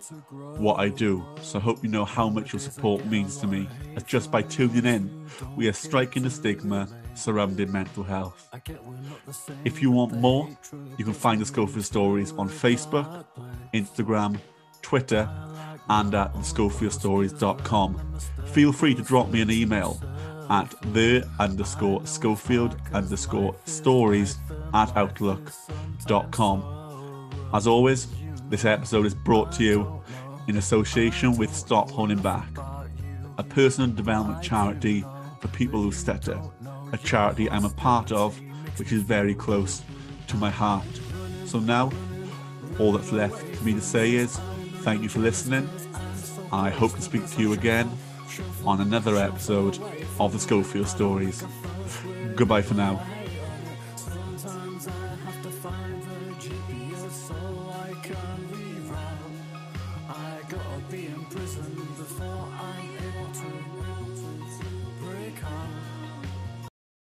what 0.58 0.80
I 0.80 0.88
do. 0.88 1.24
So 1.40 1.58
I 1.58 1.62
hope 1.62 1.84
you 1.84 1.88
know 1.88 2.04
how 2.04 2.28
much 2.28 2.52
your 2.52 2.58
support 2.58 3.06
means 3.06 3.36
to 3.38 3.46
me. 3.46 3.68
As 3.94 4.02
just 4.02 4.32
by 4.32 4.42
tuning 4.42 4.84
in, 4.84 5.26
we 5.54 5.68
are 5.68 5.72
striking 5.72 6.24
the 6.24 6.30
stigma 6.30 6.88
surrounding 7.14 7.70
mental 7.70 8.02
health. 8.02 8.48
If 9.64 9.80
you 9.80 9.92
want 9.92 10.14
more, 10.14 10.48
you 10.98 11.04
can 11.04 11.14
find 11.14 11.40
the 11.40 11.46
Schofield 11.46 11.84
Stories 11.84 12.32
on 12.32 12.48
Facebook, 12.48 13.24
Instagram, 13.72 14.40
Twitter, 14.82 15.28
and 15.88 16.12
at 16.14 16.34
thescofieldstories.com. 16.34 18.18
Feel 18.46 18.72
free 18.72 18.94
to 18.96 19.02
drop 19.02 19.28
me 19.30 19.42
an 19.42 19.50
email 19.50 20.00
at 20.50 20.74
the 20.92 21.24
underscore 21.38 22.04
Schofield 22.04 22.76
underscore 22.92 23.54
stories 23.64 24.38
at 24.74 24.96
outlook.com. 24.96 26.72
As 27.54 27.66
always, 27.68 28.08
this 28.48 28.64
episode 28.64 29.06
is 29.06 29.14
brought 29.14 29.50
to 29.52 29.64
you 29.64 30.02
in 30.46 30.56
association 30.56 31.36
with 31.36 31.54
Stop 31.54 31.90
Holding 31.90 32.20
Back, 32.20 32.48
a 33.38 33.42
personal 33.42 33.90
development 33.90 34.42
charity 34.42 35.04
for 35.40 35.48
people 35.48 35.82
who 35.82 35.90
stutter, 35.90 36.40
a 36.92 36.98
charity 36.98 37.50
I'm 37.50 37.64
a 37.64 37.70
part 37.70 38.12
of, 38.12 38.38
which 38.78 38.92
is 38.92 39.02
very 39.02 39.34
close 39.34 39.82
to 40.28 40.36
my 40.36 40.50
heart. 40.50 40.86
So 41.44 41.58
now, 41.58 41.90
all 42.78 42.92
that's 42.92 43.10
left 43.10 43.36
for 43.56 43.64
me 43.64 43.72
to 43.74 43.80
say 43.80 44.14
is 44.14 44.38
thank 44.82 45.02
you 45.02 45.08
for 45.08 45.18
listening. 45.18 45.68
I 46.52 46.70
hope 46.70 46.94
to 46.94 47.02
speak 47.02 47.28
to 47.30 47.40
you 47.40 47.52
again 47.52 47.90
on 48.64 48.80
another 48.80 49.16
episode 49.16 49.78
of 50.20 50.32
the 50.32 50.38
Schofield 50.38 50.86
Stories. 50.86 51.42
Goodbye 52.36 52.62
for 52.62 52.74
now. 52.74 53.04